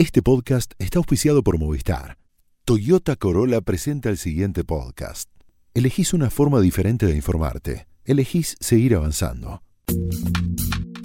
Este 0.00 0.22
podcast 0.22 0.72
está 0.78 0.98
auspiciado 0.98 1.42
por 1.42 1.58
Movistar. 1.58 2.16
Toyota 2.64 3.16
Corolla 3.16 3.60
presenta 3.60 4.08
el 4.08 4.16
siguiente 4.16 4.64
podcast. 4.64 5.28
Elegís 5.74 6.14
una 6.14 6.30
forma 6.30 6.58
diferente 6.62 7.04
de 7.04 7.14
informarte. 7.14 7.86
Elegís 8.06 8.56
seguir 8.60 8.94
avanzando. 8.94 9.62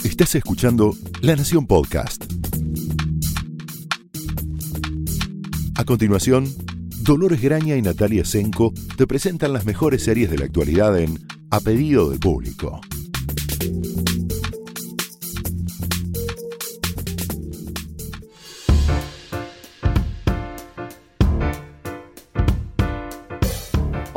Estás 0.05 0.33
escuchando 0.35 0.95
La 1.19 1.35
Nación 1.35 1.67
Podcast. 1.67 2.23
A 5.75 5.83
continuación, 5.83 6.47
Dolores 7.01 7.41
Graña 7.41 7.75
y 7.75 7.81
Natalia 7.81 8.23
Senko 8.23 8.73
te 8.95 9.05
presentan 9.05 9.51
las 9.51 9.65
mejores 9.65 10.03
series 10.03 10.31
de 10.31 10.37
la 10.37 10.45
actualidad 10.45 10.97
en 10.97 11.19
A 11.51 11.59
Pedido 11.59 12.11
del 12.11 12.19
Público. 12.21 12.79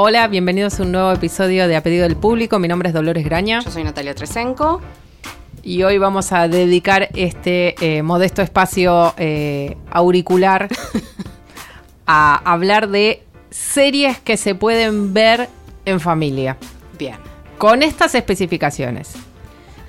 Hola, 0.00 0.28
bienvenidos 0.28 0.78
a 0.78 0.84
un 0.84 0.92
nuevo 0.92 1.10
episodio 1.10 1.66
de 1.66 1.74
A 1.74 1.82
Pedido 1.82 2.04
del 2.04 2.14
Público. 2.16 2.60
Mi 2.60 2.68
nombre 2.68 2.88
es 2.90 2.94
Dolores 2.94 3.24
Graña. 3.24 3.60
Yo 3.64 3.70
soy 3.72 3.82
Natalia 3.82 4.14
Tresenco. 4.14 4.80
Y 5.64 5.82
hoy 5.82 5.98
vamos 5.98 6.30
a 6.30 6.46
dedicar 6.46 7.08
este 7.16 7.74
eh, 7.84 8.02
modesto 8.04 8.40
espacio 8.40 9.12
eh, 9.16 9.76
auricular 9.90 10.68
a 12.06 12.36
hablar 12.44 12.88
de 12.90 13.24
series 13.50 14.18
que 14.20 14.36
se 14.36 14.54
pueden 14.54 15.12
ver 15.14 15.48
en 15.84 15.98
familia. 15.98 16.56
Bien. 16.96 17.16
Con 17.58 17.82
estas 17.82 18.14
especificaciones. 18.14 19.14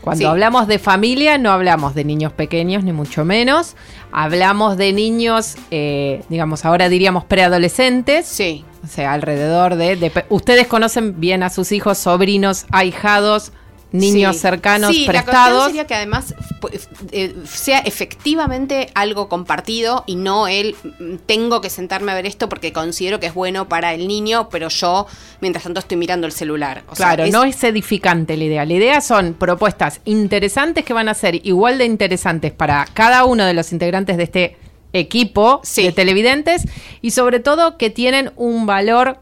Cuando 0.02 0.22
Sí. 0.22 0.26
hablamos 0.26 0.68
de 0.68 0.80
familia 0.80 1.38
no 1.38 1.52
hablamos 1.52 1.94
de 1.94 2.04
niños 2.04 2.34
pequeños, 2.34 2.84
ni 2.84 2.94
mucho 2.94 3.26
menos. 3.26 3.76
Hablamos 4.12 4.76
de 4.76 4.92
niños, 4.92 5.56
eh, 5.70 6.24
digamos, 6.30 6.66
ahora 6.66 6.90
diríamos 6.90 7.26
preadolescentes. 7.26 8.26
Sí. 8.26 8.66
O 8.84 8.88
sea, 8.88 9.14
alrededor 9.14 9.76
de, 9.76 10.12
Ustedes 10.30 10.68
conocen 10.68 11.20
bien 11.20 11.44
a 11.44 11.50
sus 11.50 11.72
hijos, 11.72 11.98
sobrinos, 11.98 12.66
ahijados, 12.72 13.52
niños 13.92 14.36
Sí. 14.36 14.42
cercanos, 14.44 14.92
sí, 14.96 15.06
La 15.08 15.12
prestados. 15.12 15.66
sería 15.66 15.88
que 15.88 15.96
además 15.96 16.36
pu- 16.62 16.70
eh, 17.12 17.36
sea 17.46 17.80
efectivamente 17.80 18.92
algo 18.94 19.28
compartido 19.30 20.04
y 20.06 20.16
no 20.16 20.48
el 20.48 20.76
mm, 21.00 21.16
tengo 21.26 21.60
que 21.60 21.72
sentarme 21.72 22.12
a 22.12 22.16
ver 22.16 22.28
esto 22.28 22.50
porque 22.50 22.72
considero 22.72 23.20
que 23.20 23.26
es 23.26 23.34
bueno 23.34 23.68
para 23.68 23.94
el 23.96 24.08
niño, 24.08 24.48
pero 24.50 24.70
yo 24.70 25.08
mientras 25.42 25.64
tanto 25.64 25.80
estoy 25.80 25.98
mirando 25.98 26.28
el 26.28 26.34
celular. 26.34 26.84
O 26.88 26.96
sea, 26.96 27.08
Claro, 27.08 27.24
es- 27.24 27.32
no 27.34 27.44
es 27.44 27.64
edificante 27.64 28.38
la 28.38 28.44
idea. 28.44 28.64
La 28.66 28.74
idea 28.74 29.02
son 29.02 29.34
propuestas 29.34 30.02
interesantes 30.06 30.86
que 30.86 30.94
van 30.94 31.10
a 31.10 31.16
ser 31.16 31.46
igual 31.48 31.80
de 31.80 31.86
interesantes 31.86 32.52
para 32.52 32.86
cada 32.94 33.26
uno 33.26 33.44
de 33.44 33.56
los 33.56 33.72
integrantes 33.72 34.18
de 34.18 34.24
este 34.24 34.58
equipo 34.94 35.62
Sí. 35.64 35.84
de 35.84 35.92
televidentes 35.92 36.64
y 37.02 37.12
sobre 37.12 37.40
todo 37.40 37.78
que 37.78 37.90
tienen 37.90 38.32
un 38.36 38.66
valor, 38.66 39.20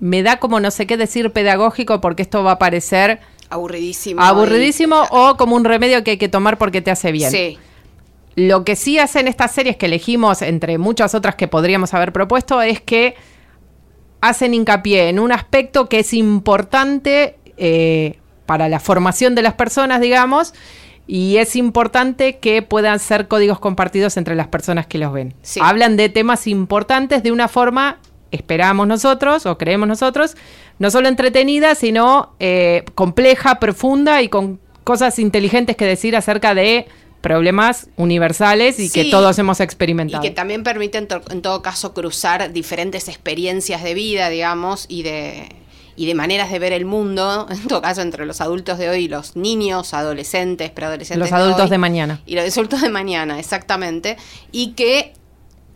me 0.00 0.22
da 0.22 0.38
como 0.38 0.60
no 0.60 0.70
sé 0.70 0.86
qué 0.86 0.96
decir 0.96 1.30
pedagógico 1.32 2.00
porque 2.00 2.22
esto 2.22 2.42
va 2.42 2.52
a 2.52 2.58
parecer 2.58 3.20
aburridísimo. 3.50 4.22
aburridísimo 4.22 5.04
o 5.10 5.36
como 5.36 5.56
un 5.56 5.64
remedio 5.64 6.02
que 6.04 6.12
hay 6.12 6.16
que 6.18 6.28
tomar 6.28 6.58
porque 6.58 6.80
te 6.80 6.90
hace 6.90 7.12
bien. 7.12 7.30
Sí. 7.30 7.58
Lo 8.36 8.64
que 8.64 8.76
sí 8.76 8.98
hacen 8.98 9.28
estas 9.28 9.52
series 9.52 9.76
que 9.76 9.86
elegimos, 9.86 10.40
entre 10.42 10.78
muchas 10.78 11.14
otras 11.14 11.34
que 11.34 11.48
podríamos 11.48 11.92
haber 11.94 12.12
propuesto, 12.12 12.62
es 12.62 12.80
que 12.80 13.14
hacen 14.20 14.54
hincapié 14.54 15.08
en 15.08 15.18
un 15.18 15.32
aspecto 15.32 15.88
que 15.88 16.00
es 16.00 16.14
importante 16.14 17.36
eh, 17.56 18.18
para 18.46 18.68
la 18.68 18.80
formación 18.80 19.34
de 19.34 19.42
las 19.42 19.54
personas, 19.54 20.00
digamos, 20.00 20.54
y 21.12 21.38
es 21.38 21.56
importante 21.56 22.38
que 22.38 22.62
puedan 22.62 23.00
ser 23.00 23.26
códigos 23.26 23.58
compartidos 23.58 24.16
entre 24.16 24.36
las 24.36 24.46
personas 24.46 24.86
que 24.86 24.96
los 24.98 25.12
ven. 25.12 25.34
Sí. 25.42 25.58
Hablan 25.60 25.96
de 25.96 26.08
temas 26.08 26.46
importantes 26.46 27.24
de 27.24 27.32
una 27.32 27.48
forma, 27.48 27.98
esperamos 28.30 28.86
nosotros 28.86 29.44
o 29.44 29.58
creemos 29.58 29.88
nosotros, 29.88 30.36
no 30.78 30.88
solo 30.92 31.08
entretenida, 31.08 31.74
sino 31.74 32.34
eh, 32.38 32.84
compleja, 32.94 33.58
profunda 33.58 34.22
y 34.22 34.28
con 34.28 34.60
cosas 34.84 35.18
inteligentes 35.18 35.74
que 35.76 35.84
decir 35.84 36.14
acerca 36.14 36.54
de 36.54 36.86
problemas 37.22 37.88
universales 37.96 38.78
y 38.78 38.88
que 38.88 39.06
todos 39.10 39.36
hemos 39.38 39.58
Y 39.60 39.62
experimentado. 39.64 40.22
que 40.22 40.30
también 40.30 40.62
permite 40.62 40.98
en, 40.98 41.08
to- 41.08 41.22
en 41.30 41.42
todo 41.42 41.60
caso 41.60 41.92
cruzar 41.92 42.52
diferentes 42.52 43.08
experiencias 43.08 43.82
de 43.82 43.94
vida, 43.94 44.28
digamos, 44.30 44.86
y 44.88 45.02
de, 45.02 45.48
y 46.02 46.06
de 46.06 46.14
maneras 46.14 46.50
de 46.50 46.58
ver 46.58 46.72
el 46.72 46.86
mundo, 46.86 47.46
en 47.50 47.66
todo 47.68 47.82
caso 47.82 48.00
entre 48.00 48.24
los 48.24 48.40
adultos 48.40 48.78
de 48.78 48.88
hoy 48.88 49.04
y 49.04 49.08
los 49.08 49.36
niños, 49.36 49.92
adolescentes, 49.92 50.70
preadolescentes. 50.70 51.30
Los 51.30 51.38
adultos 51.38 51.64
hoy, 51.64 51.70
de 51.70 51.78
mañana. 51.78 52.20
Y 52.24 52.36
los 52.36 52.56
adultos 52.56 52.80
de 52.80 52.88
mañana, 52.88 53.38
exactamente. 53.38 54.16
Y 54.50 54.72
que 54.72 55.12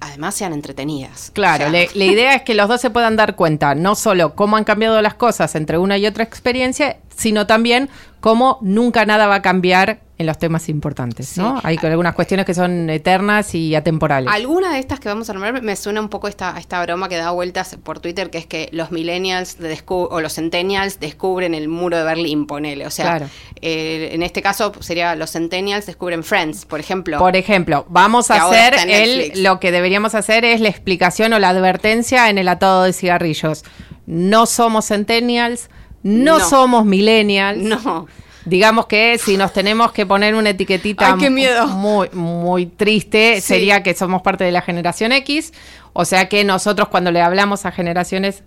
además 0.00 0.34
sean 0.34 0.54
entretenidas. 0.54 1.30
Claro, 1.34 1.66
O 1.66 1.70
sea, 1.70 1.72
le- 1.72 1.90
la 1.94 2.04
idea 2.06 2.34
es 2.34 2.42
que 2.42 2.54
los 2.54 2.68
dos 2.68 2.80
se 2.80 2.88
puedan 2.88 3.16
dar 3.16 3.36
cuenta 3.36 3.74
no 3.74 3.94
solo 3.94 4.34
cómo 4.34 4.56
han 4.56 4.64
cambiado 4.64 5.00
las 5.02 5.14
cosas 5.14 5.54
entre 5.56 5.76
una 5.76 5.98
y 5.98 6.06
otra 6.06 6.24
experiencia, 6.24 6.96
sino 7.14 7.46
también 7.46 7.90
cómo 8.20 8.58
nunca 8.62 9.04
nada 9.04 9.26
va 9.26 9.36
a 9.36 9.42
cambiar 9.42 10.00
en 10.24 10.26
los 10.26 10.38
temas 10.38 10.68
importantes, 10.68 11.36
¿no? 11.38 11.60
Hay 11.62 11.78
algunas 11.82 12.14
cuestiones 12.14 12.46
que 12.46 12.54
son 12.54 12.88
eternas 12.90 13.54
y 13.54 13.74
atemporales. 13.74 14.32
Alguna 14.32 14.72
de 14.72 14.78
estas 14.80 14.98
que 14.98 15.08
vamos 15.08 15.28
a 15.28 15.34
nombrar 15.34 15.62
me 15.62 15.76
suena 15.76 16.00
un 16.00 16.08
poco 16.08 16.26
esta, 16.28 16.56
a 16.56 16.58
esta 16.58 16.82
broma 16.82 17.08
que 17.08 17.16
da 17.16 17.30
vueltas 17.30 17.76
por 17.82 18.00
Twitter, 18.00 18.30
que 18.30 18.38
es 18.38 18.46
que 18.46 18.68
los 18.72 18.90
millennials 18.90 19.56
o 19.88 20.20
los 20.20 20.34
centennials 20.34 20.98
descubren 21.00 21.54
el 21.54 21.68
muro 21.68 21.96
de 21.98 22.04
Berlín, 22.04 22.46
ponele. 22.46 22.86
O 22.86 22.90
sea, 22.90 23.04
Claro. 23.04 23.26
eh, 23.60 24.10
en 24.12 24.22
este 24.22 24.40
caso 24.42 24.72
sería 24.80 25.14
los 25.14 25.30
centennials 25.32 25.86
descubren 25.86 26.24
Friends, 26.24 26.64
por 26.64 26.80
ejemplo. 26.80 27.18
Por 27.18 27.36
ejemplo, 27.36 27.86
vamos 27.88 28.30
a 28.30 28.46
hacer 28.46 28.74
el, 28.88 29.42
lo 29.42 29.60
que 29.60 29.70
deberíamos 29.70 30.14
hacer 30.14 30.44
es 30.44 30.60
la 30.60 30.68
explicación 30.68 31.32
o 31.34 31.38
la 31.38 31.50
advertencia 31.50 32.30
en 32.30 32.38
el 32.38 32.48
atado 32.48 32.84
de 32.84 32.92
cigarrillos. 32.92 33.64
No 34.06 34.46
somos 34.46 34.86
centennials, 34.88 35.68
no, 36.02 36.38
No. 36.38 36.48
somos 36.48 36.84
millennials. 36.84 37.58
no. 37.62 38.06
Digamos 38.44 38.86
que 38.86 39.16
si 39.18 39.36
nos 39.36 39.52
tenemos 39.52 39.92
que 39.92 40.04
poner 40.06 40.34
una 40.34 40.50
etiquetita 40.50 41.14
Ay, 41.14 41.18
qué 41.18 41.30
miedo. 41.30 41.66
muy 41.68 42.08
muy 42.12 42.66
triste, 42.66 43.36
Sí. 43.36 43.40
sería 43.40 43.82
que 43.82 43.94
somos 43.94 44.22
parte 44.22 44.44
de 44.44 44.52
la 44.52 44.60
generación 44.60 45.12
X, 45.12 45.52
o 45.92 46.04
sea 46.04 46.28
que 46.28 46.44
nosotros 46.44 46.88
cuando 46.88 47.10
le 47.10 47.20
hablamos 47.22 47.64
a 47.66 47.72
generaciones 47.72 48.42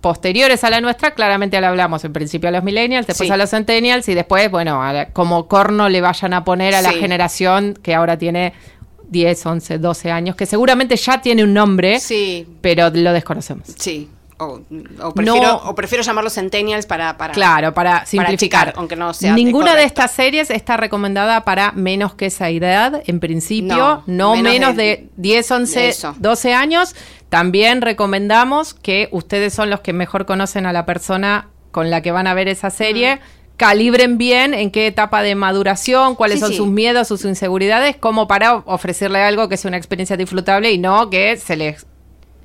posteriores 0.00 0.62
a 0.64 0.70
la 0.70 0.80
nuestra, 0.80 1.12
claramente 1.14 1.60
le 1.60 1.66
hablamos 1.66 2.04
en 2.04 2.12
principio 2.12 2.48
a 2.48 2.52
los 2.52 2.62
millennials, 2.62 3.06
después 3.06 3.26
Sí. 3.28 3.32
a 3.32 3.36
los 3.36 3.50
centennials 3.50 4.08
y 4.08 4.14
después, 4.14 4.50
bueno, 4.50 4.82
a 4.82 4.92
la- 4.92 5.06
como 5.10 5.48
corno 5.48 5.88
le 5.88 6.00
vayan 6.00 6.32
a 6.32 6.44
poner 6.44 6.74
a 6.74 6.82
la 6.82 6.92
generación 6.92 7.74
que 7.82 7.94
ahora 7.94 8.16
tiene 8.16 8.52
10, 9.08 9.44
11, 9.46 9.78
12 9.78 10.10
años, 10.10 10.36
que 10.36 10.46
seguramente 10.46 10.96
ya 10.96 11.20
tiene 11.20 11.42
un 11.44 11.54
nombre, 11.54 11.98
Sí, 12.00 12.46
pero 12.60 12.90
lo 12.90 13.12
desconocemos. 13.12 13.68
sí. 13.78 14.08
O, 14.38 14.60
o 15.02 15.14
prefiero, 15.14 15.40
No. 15.46 15.56
o 15.70 15.74
prefiero 15.74 16.04
llamarlos 16.04 16.34
centennials 16.34 16.84
para, 16.84 17.16
para 17.16 17.32
Claro, 17.32 17.72
para 17.72 18.04
simplificar. 18.04 18.68
achicar, 18.68 18.78
aunque 18.78 18.94
no 18.94 19.14
sea 19.14 19.32
Ninguna 19.34 19.74
de 19.74 19.84
estas 19.84 20.10
series 20.10 20.50
está 20.50 20.76
recomendada 20.76 21.44
para 21.44 21.72
menos 21.72 22.14
que 22.14 22.26
esa 22.26 22.50
edad, 22.50 23.02
en 23.06 23.18
principio. 23.20 23.76
No, 23.76 24.02
No, 24.06 24.36
menos, 24.36 24.52
menos 24.52 24.76
de, 24.76 24.82
de- 24.84 25.08
10, 25.16 25.50
11, 25.50 25.88
eso. 25.88 26.14
12 26.18 26.52
años. 26.52 26.94
También 27.30 27.80
recomendamos 27.82 28.74
que 28.74 29.08
ustedes 29.10 29.54
son 29.54 29.70
los 29.70 29.80
que 29.80 29.92
mejor 29.92 30.26
conocen 30.26 30.66
a 30.66 30.72
la 30.72 30.84
persona 30.86 31.48
con 31.70 31.90
la 31.90 32.02
que 32.02 32.10
van 32.12 32.26
a 32.26 32.34
ver 32.34 32.48
esa 32.48 32.68
serie. 32.70 33.20
Calibren 33.56 34.18
bien 34.18 34.52
en 34.52 34.70
qué 34.70 34.86
etapa 34.86 35.22
de 35.22 35.34
maduración, 35.34 36.14
cuáles 36.14 36.36
Sí, 36.36 36.40
son 36.42 36.50
sí. 36.50 36.56
sus 36.58 36.68
miedos, 36.68 37.08
sus 37.08 37.24
inseguridades, 37.24 37.96
como 37.96 38.28
para 38.28 38.56
ofrecerle 38.66 39.22
algo 39.22 39.48
que 39.48 39.56
sea 39.56 39.70
una 39.70 39.78
experiencia 39.78 40.18
disfrutable 40.18 40.70
y 40.72 40.78
no 40.78 41.08
que 41.08 41.38
se 41.38 41.56
les 41.56 41.86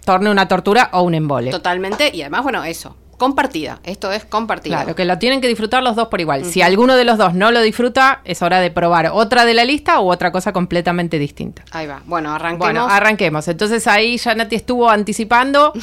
torne 0.05 0.29
una 0.29 0.47
tortura 0.47 0.89
o 0.93 1.01
un 1.01 1.15
embole. 1.15 1.51
Totalmente. 1.51 2.11
Y 2.13 2.21
además, 2.21 2.43
bueno, 2.43 2.63
eso. 2.63 2.95
Compartida. 3.17 3.79
Esto 3.83 4.11
es 4.11 4.25
compartida. 4.25 4.77
Claro, 4.77 4.95
que 4.95 5.05
lo 5.05 5.19
tienen 5.19 5.41
que 5.41 5.47
disfrutar 5.47 5.83
los 5.83 5.95
dos 5.95 6.07
por 6.07 6.19
igual. 6.19 6.43
Si 6.43 6.63
alguno 6.63 6.95
de 6.95 7.03
los 7.03 7.19
dos 7.19 7.35
no 7.35 7.51
lo 7.51 7.61
disfruta, 7.61 8.21
es 8.25 8.41
hora 8.41 8.59
de 8.59 8.71
probar 8.71 9.11
otra 9.13 9.45
de 9.45 9.53
la 9.53 9.63
lista 9.63 10.01
u 10.01 10.11
otra 10.11 10.31
cosa 10.31 10.51
completamente 10.51 11.19
distinta. 11.19 11.63
Ahí 11.69 11.85
va. 11.85 12.01
Bueno, 12.07 12.33
arranquemos. 12.33 12.65
Bueno, 12.65 12.87
arranquemos. 12.89 13.47
Entonces 13.47 13.85
ahí 13.85 14.17
ya 14.17 14.33
Nati 14.33 14.55
estuvo 14.55 14.89
anticipando. 14.89 15.71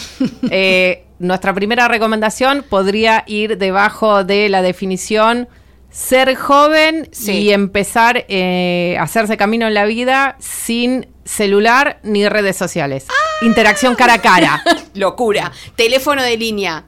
Eh, 0.50 1.04
nuestra 1.18 1.52
primera 1.52 1.88
recomendación 1.88 2.64
podría 2.68 3.24
ir 3.26 3.58
debajo 3.58 4.24
de 4.24 4.48
la 4.48 4.62
definición 4.62 5.48
ser 5.98 6.36
joven 6.36 7.08
Sí. 7.10 7.32
y 7.32 7.52
empezar 7.52 8.24
eh, 8.28 8.96
a 9.00 9.02
hacerse 9.02 9.36
camino 9.36 9.66
en 9.66 9.74
la 9.74 9.84
vida 9.84 10.36
sin 10.38 11.08
celular 11.24 11.98
ni 12.04 12.28
redes 12.28 12.56
sociales. 12.56 13.06
Interacción 13.42 13.96
cara 13.96 14.14
a 14.14 14.22
cara. 14.22 14.62
Locura. 14.94 15.50
Teléfono 15.74 16.22
de 16.22 16.36
línea. 16.36 16.84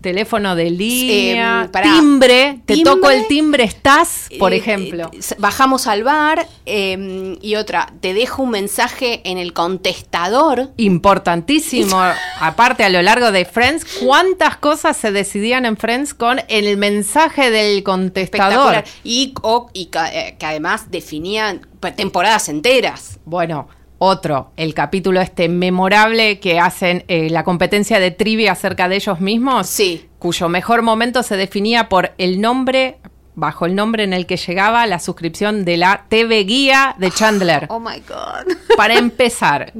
Teléfono 0.00 0.54
de 0.56 0.70
línea, 0.70 1.64
Eh, 1.64 1.68
pará. 1.68 1.92
timbre, 1.94 2.60
te 2.66 2.74
Timbre. 2.74 2.94
toco 2.94 3.10
el 3.10 3.26
timbre, 3.28 3.64
estás, 3.64 4.28
por 4.38 4.52
Eh, 4.52 4.56
ejemplo. 4.56 5.10
eh, 5.12 5.20
bajamos 5.38 5.86
al 5.86 6.04
bar 6.04 6.46
eh, 6.66 7.36
y 7.40 7.54
otra, 7.56 7.92
te 8.00 8.14
dejo 8.14 8.42
un 8.42 8.50
mensaje 8.50 9.20
en 9.24 9.38
el 9.38 9.52
contestador. 9.52 10.70
Importantísimo, 10.76 11.96
aparte 12.40 12.84
a 12.84 12.88
lo 12.88 13.02
largo 13.02 13.32
de 13.32 13.44
Friends, 13.44 13.84
¿cuántas 14.04 14.56
cosas 14.56 14.96
se 14.96 15.12
decidían 15.12 15.66
en 15.66 15.76
Friends 15.76 16.14
con 16.14 16.40
el 16.48 16.76
mensaje 16.76 17.50
del 17.50 17.82
contestador? 17.82 18.84
Y, 19.04 19.34
o- 19.42 19.70
y 19.72 19.88
eh, 20.12 20.36
que 20.38 20.46
además 20.46 20.90
definían 20.90 21.66
temporadas 21.96 22.48
enteras. 22.48 23.18
Bueno, 23.24 23.68
otro, 24.04 24.50
el 24.56 24.74
capítulo 24.74 25.20
este 25.20 25.48
memorable 25.48 26.40
que 26.40 26.58
hacen 26.58 27.04
eh, 27.06 27.28
la 27.30 27.44
competencia 27.44 28.00
de 28.00 28.10
trivia 28.10 28.52
acerca 28.52 28.88
de 28.88 28.96
ellos 28.96 29.20
mismos, 29.20 29.68
Sí. 29.68 30.08
cuyo 30.18 30.48
mejor 30.48 30.82
momento 30.82 31.22
se 31.22 31.36
definía 31.36 31.88
por 31.88 32.10
el 32.18 32.40
nombre, 32.40 32.98
bajo 33.36 33.64
el 33.64 33.74
nombre 33.76 34.02
en 34.02 34.12
el 34.12 34.26
que 34.26 34.36
llegaba 34.36 34.86
la 34.88 34.98
suscripción 34.98 35.64
de 35.64 35.76
la 35.76 36.04
TV 36.08 36.42
Guía 36.44 36.96
de 36.98 37.10
Chandler. 37.12 37.66
Oh 37.70 37.78
my 37.78 38.00
God. 38.08 38.52
Para 38.76 38.94
empezar, 38.98 39.72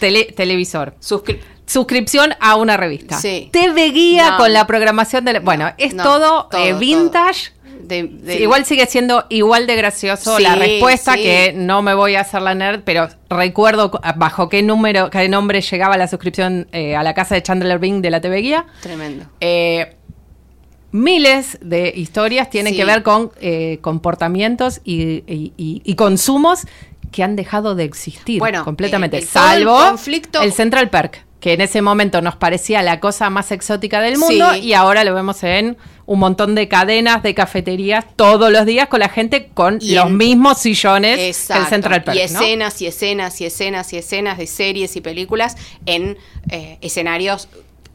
tele- 0.00 0.32
televisor. 0.34 0.94
Suscri- 1.00 1.38
Suscripción 1.66 2.32
a 2.40 2.54
una 2.56 2.76
revista. 2.76 3.18
Sí. 3.18 3.50
TV 3.52 3.90
Guía 3.90 4.30
No. 4.30 4.36
con 4.38 4.52
la 4.52 4.66
programación 4.68 5.24
de... 5.24 5.40
Bueno, 5.40 5.72
es 5.78 5.94
no, 5.94 6.02
todo, 6.04 6.46
todo, 6.48 6.60
eh, 6.62 6.70
todo. 6.70 6.78
Vintage. 7.86 8.02
de- 8.02 8.24
de- 8.26 8.36
Sí, 8.36 8.42
igual 8.42 8.64
sigue 8.64 8.86
siendo 8.86 9.24
igual 9.28 9.66
de 9.66 9.76
gracioso 9.76 10.36
Sí, 10.36 10.42
la 10.42 10.54
respuesta 10.56 11.14
sí. 11.14 11.22
que 11.22 11.52
no 11.54 11.82
me 11.82 11.94
voy 11.94 12.14
a 12.16 12.20
hacer 12.20 12.42
la 12.42 12.54
nerd, 12.54 12.82
pero 12.84 13.08
recuerdo 13.30 13.90
cu- 13.90 13.98
bajo 14.16 14.48
qué 14.48 14.62
número, 14.62 15.10
qué 15.10 15.28
nombre 15.28 15.60
llegaba 15.60 15.96
la 15.96 16.08
suscripción 16.08 16.68
eh, 16.72 16.96
a 16.96 17.02
la 17.02 17.14
casa 17.14 17.34
de 17.34 17.42
Chandler 17.42 17.78
Bing 17.78 18.02
de 18.02 18.10
la 18.10 18.20
TV 18.20 18.38
Guía. 18.42 18.66
Tremendo. 18.82 19.26
Eh, 19.40 19.94
miles 20.92 21.58
de 21.60 21.92
historias 21.94 22.48
tienen 22.50 22.74
que 22.74 22.84
ver 22.84 23.02
con 23.02 23.30
eh, 23.40 23.78
comportamientos 23.82 24.80
y, 24.84 25.22
y- 25.26 25.52
y- 25.56 25.82
y 25.84 25.94
consumos 25.94 26.62
que 27.12 27.22
han 27.22 27.36
dejado 27.36 27.74
de 27.74 27.84
existir 27.84 28.38
Bueno, 28.38 28.64
completamente, 28.64 29.16
el- 29.18 29.22
el- 29.22 29.26
el 29.28 29.32
salvo 29.32 29.78
conflicto- 29.78 30.42
el 30.42 30.52
Central 30.52 30.90
Perk, 30.90 31.24
que 31.46 31.52
en 31.52 31.60
ese 31.60 31.80
momento 31.80 32.20
nos 32.22 32.34
parecía 32.34 32.82
la 32.82 32.98
cosa 32.98 33.30
más 33.30 33.52
exótica 33.52 34.00
del 34.00 34.18
mundo 34.18 34.52
Sí. 34.54 34.60
y 34.62 34.72
ahora 34.72 35.04
lo 35.04 35.14
vemos 35.14 35.44
en 35.44 35.76
un 36.04 36.18
montón 36.18 36.56
de 36.56 36.66
cadenas 36.66 37.22
de 37.22 37.36
cafeterías 37.36 38.04
todos 38.16 38.50
los 38.50 38.66
días 38.66 38.88
con 38.88 38.98
la 38.98 39.08
gente 39.08 39.48
con 39.54 39.78
Y 39.80 39.94
los 39.94 40.06
en- 40.06 40.16
mismos 40.16 40.58
sillones 40.58 41.20
Exacto. 41.20 41.62
el 41.62 41.68
Central 41.68 42.02
Perk, 42.02 42.16
y 42.16 42.32
¿no? 42.32 42.40
escenas 42.40 42.82
y 42.82 42.88
escenas 42.88 43.40
y 43.40 43.44
escenas 43.46 43.92
y 43.92 43.98
escenas 43.98 44.38
de 44.38 44.48
series 44.48 44.96
y 44.96 45.00
películas 45.00 45.56
en 45.86 46.18
eh, 46.50 46.78
escenarios 46.80 47.48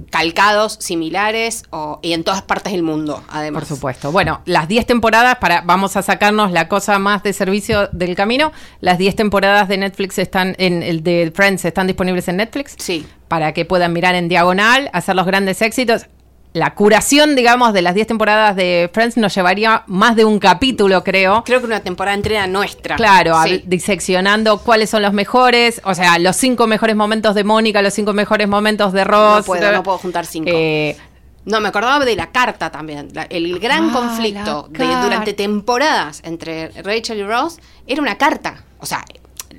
calcados, 0.09 0.77
similares 0.79 1.63
o, 1.69 1.99
y 2.01 2.13
en 2.13 2.23
todas 2.23 2.41
partes 2.41 2.73
del 2.73 2.83
mundo, 2.83 3.23
además. 3.29 3.61
Por 3.63 3.75
supuesto. 3.75 4.11
Bueno, 4.11 4.41
las 4.45 4.67
10 4.67 4.85
temporadas, 4.85 5.37
para 5.37 5.61
vamos 5.61 5.95
a 5.97 6.01
sacarnos 6.01 6.51
la 6.51 6.67
cosa 6.67 6.99
más 6.99 7.23
de 7.23 7.33
servicio 7.33 7.89
del 7.91 8.15
camino. 8.15 8.51
Las 8.79 8.97
10 8.97 9.15
temporadas 9.15 9.67
de 9.67 9.77
Netflix 9.77 10.17
están, 10.17 10.55
en 10.57 10.83
el 10.83 11.03
de 11.03 11.31
Friends 11.33 11.65
están 11.65 11.87
disponibles 11.87 12.27
en 12.27 12.37
Netflix. 12.37 12.75
Sí. 12.77 13.05
Para 13.27 13.53
que 13.53 13.65
puedan 13.65 13.93
mirar 13.93 14.15
en 14.15 14.27
diagonal, 14.27 14.89
hacer 14.93 15.15
los 15.15 15.25
grandes 15.25 15.61
éxitos. 15.61 16.07
La 16.53 16.73
curación, 16.75 17.35
digamos, 17.35 17.71
de 17.71 17.81
las 17.81 17.95
10 17.95 18.07
temporadas 18.07 18.57
de 18.57 18.89
Friends 18.93 19.15
nos 19.15 19.33
llevaría 19.33 19.83
más 19.87 20.17
de 20.17 20.25
un 20.25 20.37
capítulo, 20.37 21.01
creo. 21.01 21.43
Creo 21.45 21.61
que 21.61 21.65
una 21.65 21.79
temporada 21.79 22.13
entera 22.15 22.45
nuestra. 22.45 22.97
Claro, 22.97 23.41
Sí. 23.43 23.63
diseccionando 23.65 24.57
cuáles 24.57 24.89
son 24.89 25.01
los 25.01 25.13
mejores, 25.13 25.79
o 25.85 25.93
sea, 25.95 26.19
los 26.19 26.35
cinco 26.35 26.67
mejores 26.67 26.95
momentos 26.97 27.35
de 27.35 27.45
Mónica, 27.45 27.81
los 27.81 27.93
cinco 27.93 28.11
mejores 28.11 28.49
momentos 28.49 28.91
de 28.91 29.05
Ross. 29.05 29.37
No 29.39 29.43
puedo, 29.45 29.71
no 29.71 29.83
puedo 29.83 29.97
juntar 29.97 30.25
cinco. 30.25 30.49
Eh, 30.53 30.97
No, 31.45 31.59
me 31.59 31.69
acordaba 31.69 32.03
de 32.05 32.15
la 32.15 32.31
carta 32.31 32.69
también. 32.69 33.07
La- 33.13 33.23
el 33.23 33.57
gran 33.57 33.89
Ah, 33.89 33.93
conflicto 33.93 34.67
de, 34.69 34.85
durante 34.85 35.33
temporadas 35.33 36.21
entre 36.23 36.67
Rachel 36.83 37.17
y 37.19 37.23
Ross 37.23 37.57
era 37.87 37.99
una 38.01 38.15
carta. 38.17 38.63
O 38.79 38.85
sea, 38.85 39.03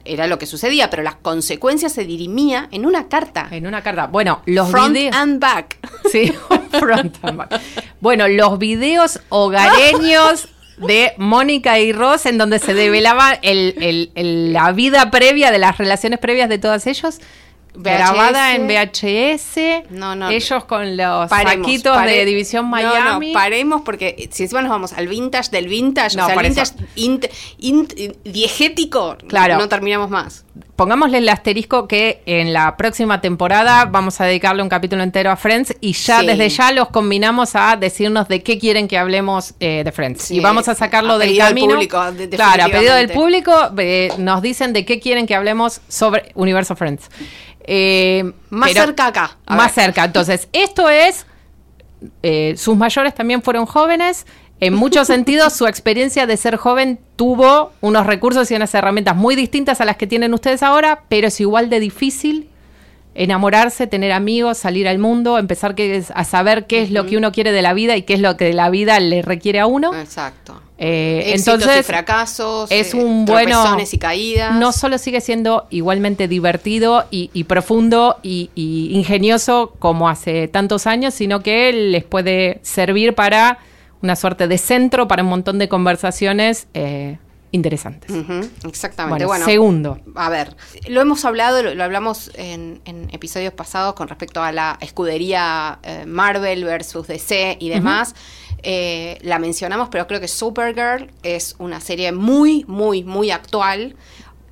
era 0.05 0.27
lo 0.27 0.39
que 0.39 0.47
sucedía, 0.47 0.91
pero 0.91 1.03
las 1.03 1.17
consecuencias 1.17 1.93
se 1.93 2.05
dirimía 2.05 2.69
en 2.71 2.87
una 2.87 3.09
carta. 3.09 3.49
en 3.51 3.67
una 3.67 3.83
carta. 3.83 4.07
Bueno, 4.07 4.43
los 4.47 4.71
Front 4.71 4.95
videos. 4.95 5.17
and 5.17 5.41
back. 5.41 5.79
Sí, 6.13 6.33
front 6.79 7.17
and 7.23 7.37
back. 7.39 7.61
Bueno, 8.01 8.29
los 8.29 8.59
videos 8.59 9.21
hogareños 9.31 10.49
de 10.79 11.13
Mónica 11.17 11.79
y 11.79 11.93
Ross 11.93 12.27
en 12.27 12.39
donde 12.39 12.59
se 12.59 12.75
develaba 12.75 13.33
el- 13.43 13.75
el- 13.81 14.11
el- 14.15 14.53
la 14.53 14.73
vida 14.73 15.11
previa 15.11 15.51
de 15.51 15.59
las 15.59 15.79
relaciones 15.79 16.19
previas 16.19 16.49
de 16.49 16.59
todos 16.59 16.87
ellos. 16.87 17.21
VHS. 17.75 17.83
Grabada 17.99 18.55
en 18.55 18.67
VHS. 18.67 19.91
No, 19.91 20.15
no. 20.15 20.29
Ellos 20.29 20.65
con 20.65 20.97
los 20.97 21.29
Paremos, 21.31 21.67
saquitos 21.67 21.97
pare- 21.97 22.13
de 22.19 22.25
División 22.27 22.71
No, 22.71 22.77
no, 22.83 22.93
Miami. 22.93 23.33
paremos 23.33 23.81
porque 23.83 24.29
si 24.31 24.43
encima 24.43 24.61
nos 24.63 24.71
vamos 24.71 24.93
al 24.93 25.09
vintage 25.09 25.51
del 25.51 25.69
vintage, 25.69 26.17
No, 26.17 26.25
o 26.25 26.27
sea, 26.27 26.35
por 26.35 26.45
el 26.45 26.53
eso. 26.53 26.75
vintage 26.95 27.31
int- 27.31 27.31
int- 27.61 28.17
diegético, 28.25 29.17
Claro. 29.29 29.57
no 29.59 29.69
terminamos 29.69 30.11
más. 30.11 30.45
Pongámosle 30.77 31.19
el 31.19 31.29
asterisco 31.29 31.87
que 31.87 32.23
en 32.25 32.53
la 32.55 32.77
próxima 32.79 33.21
temporada 33.21 33.85
vamos 33.85 34.21
a 34.21 34.25
dedicarle 34.25 34.63
un 34.63 34.71
capítulo 34.71 35.03
entero 35.03 35.31
a 35.31 35.37
Friends 35.37 35.77
y 35.83 35.93
ya 35.93 36.21
Sí. 36.21 36.27
desde 36.27 36.49
ya 36.49 36.73
los 36.73 36.89
combinamos 36.89 37.55
a 37.55 37.77
decirnos 37.77 38.27
de 38.27 38.43
qué 38.43 38.59
quieren 38.59 38.89
que 38.89 38.97
hablemos 38.97 39.55
eh, 39.61 39.83
de 39.85 39.93
Friends. 39.93 40.23
Sí, 40.23 40.37
y 40.37 40.41
vamos 40.41 40.69
a 40.69 40.75
sacarlo 40.75 41.15
a 41.15 41.19
del 41.19 41.37
camino. 41.37 41.75
público, 41.75 42.13
de- 42.13 42.29
claro, 42.31 42.65
a 42.65 42.69
pedido 42.69 42.95
del 42.95 43.11
público 43.11 43.53
eh, 43.79 44.13
nos 44.17 44.41
dicen 44.41 44.73
de 44.73 44.87
qué 44.87 44.99
quieren 44.99 45.27
que 45.27 45.35
hablemos 45.35 45.83
sobre 45.89 46.33
Universo 46.35 46.75
Friends. 46.75 47.11
Eh, 47.65 48.33
Más 48.49 48.71
pero- 48.73 48.87
cerca 48.87 49.07
acá. 49.09 49.37
Más 49.47 49.75
ver. 49.77 49.85
cerca. 49.85 50.05
Entonces, 50.05 50.49
esto 50.53 50.89
es 50.89 51.27
eh, 52.23 52.55
sus 52.57 52.77
mayores 52.77 53.15
también 53.15 53.43
fueron 53.43 53.67
jóvenes. 53.67 54.27
En 54.63 54.75
muchos 54.75 55.09
sentidos, 55.09 55.55
su 55.55 55.67
experiencia 55.67 56.25
de 56.25 56.37
ser 56.37 56.55
joven 56.55 57.01
tuvo 57.17 57.73
unos 57.81 58.07
recursos 58.07 58.49
y 58.49 58.55
unas 58.55 58.73
herramientas 58.77 59.17
muy 59.17 59.35
distintas 59.35 59.81
a 59.81 59.85
las 59.85 59.97
que 59.97 60.07
tienen 60.07 60.33
ustedes 60.35 60.63
ahora, 60.63 61.03
pero 61.09 61.27
es 61.27 61.41
igual 61.41 61.69
de 61.69 61.81
difícil 61.81 62.49
enamorarse, 63.17 63.89
tener 63.89 64.13
amigos, 64.13 64.59
salir 64.59 64.87
al 64.87 65.01
mundo, 65.01 65.37
empezar 65.37 65.75
que- 65.75 66.05
a 66.15 66.25
saber 66.25 66.69
qué 66.69 66.81
es 66.81 66.93
lo 66.93 67.07
que 67.07 67.17
uno 67.17 67.33
quiere 67.33 67.51
de 67.51 67.61
la 67.61 67.75
vida 67.75 67.97
y 67.97 68.03
qué 68.03 68.15
es 68.15 68.21
lo 68.21 68.37
que 68.37 68.53
la 68.53 68.71
vida 68.71 69.01
le 69.01 69.23
requiere 69.23 69.59
a 69.59 69.67
uno. 69.67 69.93
Exacto. 69.97 70.63
Eh, 70.79 71.33
entonces, 71.35 71.81
y 71.81 71.83
fracasos, 71.83 72.71
es 72.71 72.95
eh, 72.95 72.97
un 72.99 73.25
bueno. 73.25 73.77
y 73.93 73.99
caídas. 73.99 74.55
No 74.61 74.71
solo 74.71 74.97
sigue 74.99 75.21
siendo 75.21 75.67
igualmente 75.71 76.29
divertido 76.29 77.05
y, 77.11 77.31
y 77.35 77.45
profundo 77.45 78.19
y, 78.23 78.51
y 78.55 78.91
ingenioso 78.93 79.75
como 79.81 80.09
hace 80.09 80.47
tantos 80.47 80.87
años, 80.87 81.15
sino 81.15 81.43
que 81.43 81.73
les 81.73 82.05
puede 82.05 82.61
servir 82.63 83.17
para 83.17 83.59
una 84.03 84.17
suerte 84.17 84.49
de 84.49 84.59
centro 84.59 85.09
para 85.09 85.23
un 85.23 85.29
montón 85.29 85.59
de 85.59 85.69
conversaciones 85.69 86.67
eh, 86.75 87.19
interesantes. 87.53 88.11
Exactamente. 88.67 89.25
Bueno, 89.25 89.29
Bueno, 89.29 89.45
segundo. 89.45 90.01
A 90.15 90.29
ver, 90.31 90.57
lo 90.89 91.01
hemos 91.01 91.25
hablado, 91.25 91.63
lo, 91.63 91.75
lo 91.75 91.85
hablamos 91.85 92.31
en, 92.35 92.81
en 92.85 93.09
episodios 93.13 93.53
pasados 93.53 93.95
con 93.95 94.09
respecto 94.09 94.43
a 94.43 94.53
la 94.53 94.79
escudería 94.81 95.79
eh, 95.83 96.05
Marvel 96.07 96.65
versus 96.65 97.07
DC 97.07 97.59
y 97.61 97.69
demás. 97.69 98.15
Eh, 98.65 99.19
la 99.23 99.39
mencionamos, 99.39 99.89
pero 99.91 100.07
creo 100.07 100.21
que 100.21 100.29
Supergirl 100.29 101.11
es 101.23 101.57
una 101.59 101.81
serie 101.81 102.13
muy, 102.13 102.65
muy, 102.69 103.05
muy 103.05 103.31
actual. 103.31 103.97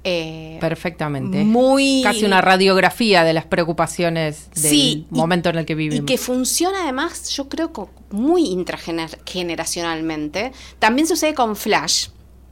Eh, 0.05 0.56
Perfectamente. 0.61 1.44
Muy. 1.44 2.00
Casi 2.02 2.25
una 2.25 2.41
radiografía 2.41 3.23
de 3.25 3.33
las 3.35 3.45
preocupaciones 3.45 4.50
del 4.52 4.62
Sí, 4.71 5.07
y- 5.11 5.14
momento 5.14 5.50
en 5.50 5.59
el 5.59 5.66
que 5.66 5.75
Y 5.75 5.76
vivimos. 5.76 6.07
que 6.07 6.16
funciona 6.19 6.83
además, 6.85 7.30
yo 7.30 7.49
creo, 7.49 7.71
muy 8.11 8.47
intrageneracionalmente. 8.47 10.52
También 10.78 11.07
sucede 11.07 11.35
con 11.35 11.57
Flash. 11.57 12.09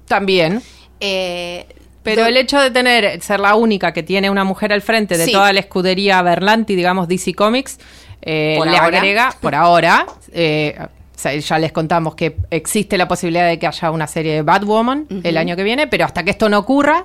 También. 0.07 0.63
Eh, 1.01 1.67
Pero 2.03 2.27
el 2.27 2.37
hecho 2.37 2.59
de 2.61 2.71
tener, 2.71 3.21
ser 3.21 3.41
la 3.41 3.55
única 3.55 3.93
que 3.93 4.03
tiene 4.03 4.31
una 4.31 4.45
mujer 4.45 4.73
al 4.73 4.83
frente 4.83 5.19
de 5.19 5.27
Sí. 5.27 5.33
toda 5.33 5.53
la 5.53 5.61
escudería 5.61 6.23
Berlanti, 6.23 6.75
digamos 6.75 7.09
DC 7.09 7.35
Comics, 7.35 7.79
eh, 8.23 8.55
Por 8.57 8.67
le 8.69 8.77
ahora. 8.79 8.99
agrega, 8.99 9.35
por 9.41 9.55
ahora, 9.55 10.07
eh, 10.33 10.77
o 10.81 11.19
sea, 11.19 11.35
ya 11.37 11.59
les 11.59 11.73
contamos 11.73 12.15
que 12.15 12.37
existe 12.51 12.97
la 12.97 13.09
posibilidad 13.09 13.47
de 13.49 13.59
que 13.59 13.67
haya 13.67 13.91
una 13.91 14.07
serie 14.07 14.33
de 14.35 14.43
Batwoman 14.43 15.07
el 15.23 15.37
año 15.37 15.57
que 15.57 15.65
viene, 15.65 15.87
pero 15.89 16.05
hasta 16.05 16.23
que 16.23 16.31
esto 16.31 16.49
no 16.49 16.59
ocurra, 16.61 17.05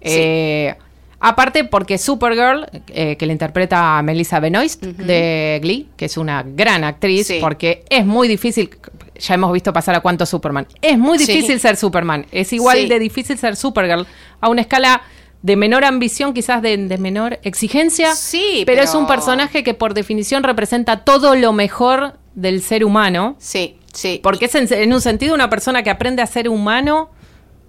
eh, 0.00 0.74
aparte 1.20 1.64
porque 1.64 1.98
Supergirl, 1.98 2.66
eh, 2.88 3.16
que 3.16 3.26
le 3.26 3.32
interpreta 3.32 3.98
a 3.98 4.02
Melissa 4.02 4.40
Benoist 4.40 4.82
de 4.82 5.58
Glee, 5.62 5.88
que 5.96 6.06
es 6.06 6.16
una 6.16 6.42
gran 6.44 6.84
actriz, 6.84 7.26
Sí. 7.26 7.38
porque 7.40 7.84
es 7.90 8.06
muy 8.06 8.26
difícil, 8.28 8.70
ya 9.18 9.34
hemos 9.34 9.52
visto 9.52 9.72
pasar 9.72 9.94
a 9.94 10.00
cuánto 10.00 10.24
Superman, 10.24 10.66
es 10.80 10.98
muy 10.98 11.18
Sí. 11.18 11.26
difícil 11.30 11.60
ser 11.60 11.76
Superman, 11.76 12.26
es 12.32 12.52
igual 12.52 12.88
de 12.88 12.98
difícil 12.98 13.36
ser 13.36 13.56
Supergirl 13.56 14.06
a 14.40 14.48
una 14.48 14.62
escala 14.62 15.02
de 15.42 15.56
menor 15.56 15.84
ambición, 15.84 16.34
quizás 16.34 16.60
de, 16.62 16.76
de 16.76 16.98
menor 16.98 17.38
exigencia, 17.42 18.14
Sí, 18.14 18.62
pero, 18.66 18.82
es 18.82 18.90
pero- 18.90 19.00
un 19.00 19.06
personaje 19.06 19.62
que 19.62 19.72
por 19.74 19.94
definición 19.94 20.42
representa 20.42 21.04
todo 21.04 21.34
lo 21.34 21.52
mejor 21.52 22.18
del 22.34 22.62
ser 22.62 22.84
humano, 22.84 23.36
Sí, 23.38 23.76
sí. 23.92 24.20
porque 24.22 24.46
es 24.46 24.54
en, 24.54 24.72
en 24.72 24.92
un 24.92 25.00
sentido 25.00 25.34
una 25.34 25.48
persona 25.50 25.82
que 25.82 25.90
aprende 25.90 26.22
a 26.22 26.26
ser 26.26 26.48
humano 26.48 27.10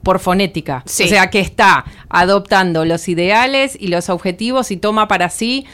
por 0.03 0.19
fonética, 0.19 0.83
Sí. 0.85 1.03
o 1.03 1.07
sea, 1.07 1.29
que 1.29 1.39
está 1.39 1.85
adoptando 2.09 2.85
los 2.85 3.07
ideales 3.07 3.77
y 3.79 3.87
los 3.87 4.09
objetivos 4.09 4.71
y 4.71 4.77
toma 4.77 5.07
para 5.07 5.29
sí 5.29 5.65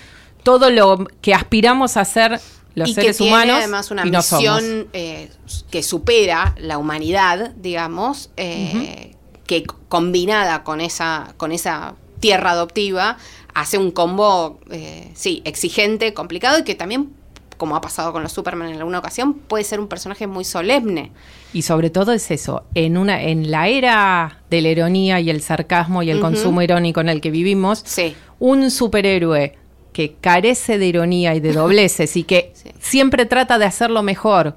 todo 0.43 0.69
lo 0.69 1.07
que 1.21 1.33
aspiramos 1.33 1.97
a 1.97 2.05
ser 2.05 2.39
los 2.75 2.89
y 2.89 2.93
seres 2.93 3.17
que 3.17 3.23
tiene 3.23 3.33
humanos 3.33 3.57
además 3.57 3.91
una 3.91 4.05
misión 4.05 4.87
eh, 4.93 5.29
que 5.71 5.81
supera 5.81 6.53
la 6.57 6.77
humanidad, 6.77 7.51
digamos, 7.55 8.29
eh, 8.37 9.15
que 9.47 9.63
combinada 9.89 10.63
con 10.63 10.79
esa, 10.79 11.33
con 11.37 11.51
esa 11.51 11.95
tierra 12.19 12.51
adoptiva 12.51 13.17
hace 13.53 13.79
un 13.79 13.89
combo, 13.91 14.59
eh, 14.69 15.11
sí, 15.15 15.41
exigente, 15.43 16.13
complicado 16.13 16.59
y 16.59 16.63
que 16.63 16.75
también, 16.75 17.11
como 17.57 17.75
ha 17.75 17.81
pasado 17.81 18.13
con 18.13 18.21
los 18.21 18.31
Superman 18.31 18.69
en 18.69 18.77
alguna 18.77 18.99
ocasión, 18.99 19.33
puede 19.33 19.63
ser 19.63 19.79
un 19.79 19.87
personaje 19.87 20.27
muy 20.27 20.45
solemne. 20.45 21.11
Y 21.53 21.61
sobre 21.61 21.89
todo 21.89 22.11
es 22.13 22.29
eso, 22.29 22.65
en 22.75 22.97
una 22.97 23.23
en 23.23 23.49
la 23.51 23.67
era 23.69 24.41
de 24.49 24.61
la 24.61 24.69
ironía 24.69 25.19
y 25.19 25.29
el 25.29 25.41
sarcasmo 25.41 26.03
y 26.03 26.09
el 26.11 26.19
consumo 26.19 26.61
irónico 26.61 27.01
en 27.01 27.09
el 27.09 27.21
que 27.21 27.31
vivimos, 27.31 27.81
Sí. 27.85 28.15
un 28.39 28.69
superhéroe 28.69 29.53
que 29.93 30.13
carece 30.21 30.77
de 30.77 30.85
ironía 30.87 31.33
y 31.35 31.39
de 31.39 31.53
dobleces 31.53 32.15
y 32.17 32.23
que 32.23 32.51
Sí. 32.53 32.69
siempre 32.79 33.25
trata 33.25 33.57
de 33.57 33.65
hacerlo 33.65 34.03
mejor, 34.03 34.55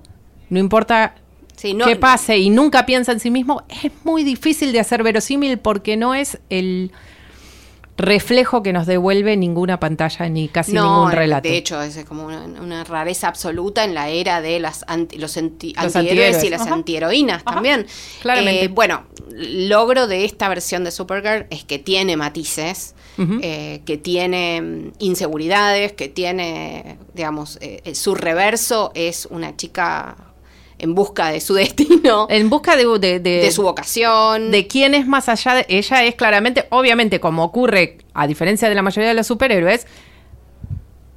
no 0.51 0.59
importa 0.59 1.15
Sí, 1.57 1.75
no- 1.75 1.87
qué 1.87 1.95
pase 1.97 2.39
y 2.39 2.51
nunca 2.51 2.85
piensa 2.87 3.13
en 3.13 3.21
sí 3.21 3.31
mismo, 3.31 3.63
es 3.85 3.93
muy 4.05 4.25
difícil 4.25 4.73
de 4.73 4.81
hacer 4.81 5.03
verosímil 5.03 5.59
porque 5.59 5.97
no 5.97 6.15
es 6.15 6.39
el 6.51 6.91
reflejo 8.01 8.63
que 8.63 8.73
nos 8.73 8.87
devuelve 8.87 9.37
ninguna 9.37 9.79
pantalla 9.81 10.29
ni 10.29 10.49
casi 10.49 10.73
ningún 10.73 11.13
eh, 11.13 11.15
relato. 11.15 11.49
De 11.49 11.57
hecho, 11.57 11.81
es 11.83 12.05
como 12.05 12.27
una, 12.27 12.45
una 12.61 12.85
rareza 12.85 13.29
absoluta 13.29 13.85
en 13.85 13.95
la 13.95 14.09
era 14.09 14.41
de 14.41 14.59
las 14.61 14.85
anti- 14.89 15.19
los, 15.19 15.37
anti- 15.37 15.75
Los 15.75 15.97
antihéroes 15.97 16.37
antihéroes. 16.37 16.45
y 16.45 16.51
las 16.51 16.61
Ajá. 16.63 16.75
antiheroínas 16.75 17.43
Ajá. 17.45 17.55
también. 17.55 17.87
Claramente. 18.23 18.65
Eh, 18.65 18.69
bueno, 18.69 19.05
logro 19.31 20.07
de 20.07 20.25
esta 20.25 20.49
versión 20.49 20.85
de 20.85 20.91
Supergirl 20.91 21.47
es 21.51 21.65
que 21.65 21.79
tiene 21.79 22.17
matices, 22.17 22.95
eh, 23.43 23.83
que 23.85 23.99
tiene 23.99 24.63
mm, 24.63 24.93
inseguridades, 25.01 25.93
que 25.93 26.09
tiene, 26.09 26.97
digamos, 27.15 27.59
eh, 27.61 27.83
eh, 27.85 27.95
su 27.95 28.15
reverso 28.15 28.93
es 28.95 29.27
una 29.31 29.57
chica 29.57 30.17
en 30.81 30.95
busca 30.95 31.31
de 31.31 31.41
su 31.41 31.55
destino, 31.65 32.27
en 32.31 32.49
busca 32.51 32.77
de, 32.77 32.85
de- 32.99 33.21
de- 33.21 33.41
de 33.43 33.51
su 33.53 33.63
vocación. 33.63 34.51
de 34.51 34.67
quién 34.67 34.95
es 34.95 35.07
más 35.07 35.29
allá 35.29 35.55
de 35.55 35.67
ella 35.69 36.05
es 36.05 36.15
claramente, 36.15 36.67
obviamente, 36.71 37.21
como 37.21 37.45
ocurre 37.45 37.99
a 38.15 38.27
diferencia 38.27 38.69
de 38.69 38.75
la 38.75 38.83
mayoría 38.83 39.09
de 39.09 39.15
los 39.15 39.27
superhéroes, 39.27 39.87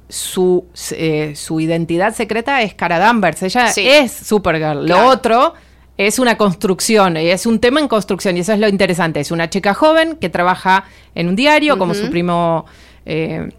su, 0.08 0.66
eh, 0.92 1.32
su 1.34 1.60
identidad 1.60 2.14
secreta 2.14 2.62
es 2.62 2.74
Cara 2.74 2.98
Danvers. 2.98 3.42
Ella 3.42 3.68
Sí. 3.68 3.88
es 3.88 4.12
Supergirl. 4.12 4.86
Lo 4.86 5.08
otro 5.08 5.54
es 5.96 6.18
una 6.18 6.36
construcción, 6.36 7.16
es 7.16 7.46
un 7.46 7.58
tema 7.58 7.80
en 7.80 7.88
construcción 7.88 8.36
y 8.36 8.40
eso 8.40 8.52
es 8.52 8.58
lo 8.58 8.68
interesante. 8.68 9.20
Es 9.20 9.30
una 9.30 9.48
chica 9.50 9.74
joven 9.74 10.16
que 10.16 10.28
trabaja 10.28 10.84
en 11.14 11.28
un 11.28 11.36
diario 11.36 11.78
como 11.78 11.94
su 11.94 12.10
primo 12.10 12.66
eh, 13.06 13.50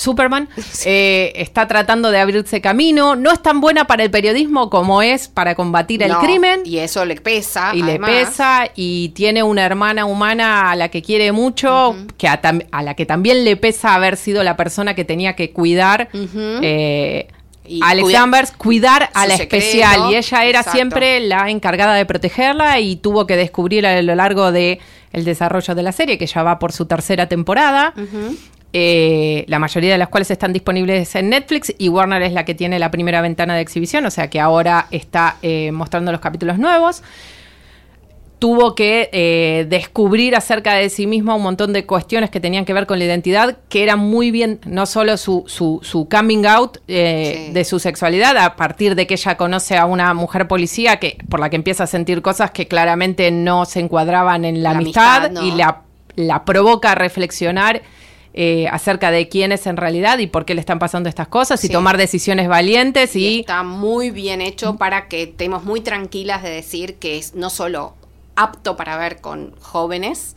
Superman. 0.00 0.48
Eh, 0.86 1.32
está 1.36 1.68
tratando 1.68 2.10
de 2.10 2.18
abrirse 2.20 2.60
camino. 2.60 3.14
No 3.14 3.30
es 3.32 3.42
tan 3.42 3.60
buena 3.60 3.86
para 3.86 4.02
el 4.02 4.10
periodismo 4.10 4.70
como 4.70 5.02
es 5.02 5.28
para 5.28 5.54
combatir 5.54 6.02
el 6.02 6.08
No, 6.12 6.20
crimen 6.20 6.62
Y 6.64 6.78
eso 6.78 7.04
le 7.04 7.16
pesa. 7.16 7.72
y 7.74 7.82
además. 7.82 8.10
le 8.10 8.16
pesa 8.24 8.64
y 8.74 9.10
tiene 9.10 9.42
una 9.42 9.64
hermana 9.64 10.06
humana 10.06 10.70
a 10.70 10.76
la 10.76 10.88
que 10.88 11.02
quiere 11.02 11.32
mucho, 11.32 11.96
que 12.16 12.28
a, 12.28 12.40
tam- 12.40 12.66
a 12.72 12.82
la 12.82 12.94
que 12.94 13.04
también 13.04 13.44
le 13.44 13.56
pesa 13.56 13.94
haber 13.94 14.16
sido 14.16 14.42
la 14.42 14.56
persona 14.56 14.94
que 14.94 15.04
tenía 15.04 15.36
que 15.36 15.50
cuidar. 15.52 16.08
Eh, 16.14 17.28
Alex 17.82 18.04
cuida- 18.04 18.18
Danvers 18.20 18.52
cuidar 18.52 19.10
a 19.14 19.26
la 19.26 19.36
secreto, 19.36 19.56
especial 19.64 20.10
y 20.10 20.16
ella 20.16 20.44
era 20.44 20.58
exacto. 20.60 20.76
siempre 20.76 21.20
la 21.20 21.50
encargada 21.50 21.94
de 21.94 22.04
protegerla 22.06 22.80
y 22.80 22.96
tuvo 22.96 23.26
que 23.26 23.36
descubrir 23.36 23.86
a 23.86 24.00
lo 24.02 24.14
largo 24.14 24.50
de 24.50 24.80
el 25.12 25.24
desarrollo 25.24 25.74
de 25.74 25.82
la 25.82 25.92
serie 25.92 26.18
que 26.18 26.26
ya 26.26 26.42
va 26.42 26.58
por 26.58 26.72
su 26.72 26.86
tercera 26.86 27.28
temporada. 27.28 27.92
Eh, 28.72 29.44
la 29.48 29.58
mayoría 29.58 29.92
de 29.92 29.98
las 29.98 30.08
cuales 30.08 30.30
están 30.30 30.52
disponibles 30.52 31.14
en 31.16 31.28
Netflix 31.30 31.74
y 31.76 31.88
Warner 31.88 32.22
es 32.22 32.32
la 32.32 32.44
que 32.44 32.54
tiene 32.54 32.78
la 32.78 32.90
primera 32.90 33.20
ventana 33.20 33.54
de 33.54 33.60
exhibición, 33.62 34.06
o 34.06 34.10
sea 34.10 34.28
que 34.30 34.40
ahora 34.40 34.86
está 34.90 35.36
eh, 35.42 35.72
mostrando 35.72 36.12
los 36.12 36.20
capítulos 36.20 36.58
nuevos. 36.58 37.02
Tuvo 38.38 38.74
que 38.74 39.10
eh, 39.12 39.66
descubrir 39.68 40.34
acerca 40.34 40.72
de 40.72 40.88
sí 40.88 41.06
misma 41.06 41.34
un 41.34 41.42
montón 41.42 41.74
de 41.74 41.84
cuestiones 41.84 42.30
que 42.30 42.40
tenían 42.40 42.64
que 42.64 42.72
ver 42.72 42.86
con 42.86 42.98
la 42.98 43.04
identidad, 43.04 43.58
que 43.68 43.82
eran 43.82 43.98
muy 43.98 44.30
bien, 44.30 44.60
no 44.64 44.86
solo 44.86 45.18
su, 45.18 45.44
su, 45.46 45.80
su 45.82 46.08
coming 46.08 46.46
out 46.46 46.78
eh, 46.88 47.44
Sí. 47.48 47.52
de 47.52 47.64
su 47.66 47.78
sexualidad, 47.78 48.38
a 48.38 48.56
partir 48.56 48.94
de 48.94 49.06
que 49.06 49.12
ella 49.14 49.36
conoce 49.36 49.76
a 49.76 49.84
una 49.84 50.14
mujer 50.14 50.48
policía 50.48 50.96
que 50.96 51.18
por 51.28 51.38
la 51.38 51.50
que 51.50 51.56
empieza 51.56 51.84
a 51.84 51.86
sentir 51.86 52.22
cosas 52.22 52.50
que 52.50 52.66
claramente 52.66 53.30
no 53.30 53.66
se 53.66 53.80
encuadraban 53.80 54.46
en 54.46 54.62
la, 54.62 54.72
La 54.72 54.78
amistad, 54.78 55.24
amistad, 55.26 55.42
no. 55.42 55.46
y 55.46 55.50
la, 55.58 55.82
la 56.16 56.44
provoca 56.46 56.92
a 56.92 56.94
reflexionar 56.94 57.82
eh, 58.32 58.68
acerca 58.70 59.10
de 59.10 59.28
quién 59.28 59.50
es 59.52 59.66
en 59.66 59.76
realidad 59.76 60.18
y 60.18 60.26
por 60.28 60.44
qué 60.44 60.54
le 60.54 60.60
están 60.60 60.78
pasando 60.78 61.08
estas 61.08 61.28
cosas 61.28 61.64
y 61.64 61.68
tomar 61.68 61.96
decisiones 61.96 62.48
valientes 62.48 63.16
Y 63.16 63.26
y, 63.26 63.40
está 63.40 63.62
muy 63.64 64.10
bien 64.10 64.40
hecho 64.40 64.76
para 64.76 65.08
que 65.08 65.24
estemos 65.24 65.64
muy 65.64 65.80
tranquilas 65.80 66.42
de 66.42 66.50
decir 66.50 66.94
que 66.96 67.18
es 67.18 67.34
no 67.34 67.50
solo 67.50 67.94
apto 68.36 68.76
para 68.76 68.96
ver 68.96 69.20
con 69.20 69.54
jóvenes 69.60 70.36